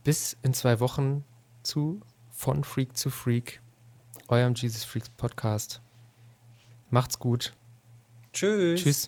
bis 0.04 0.36
in 0.42 0.54
zwei 0.54 0.80
Wochen 0.80 1.24
zu 1.64 2.02
Von 2.32 2.64
Freak 2.64 2.98
zu 2.98 3.10
Freak, 3.10 3.62
eurem 4.28 4.56
Jesus 4.56 4.84
Freaks 4.84 5.10
Podcast. 5.10 5.82
Macht's 6.90 7.20
gut. 7.20 7.54
Tschüss. 8.34 9.08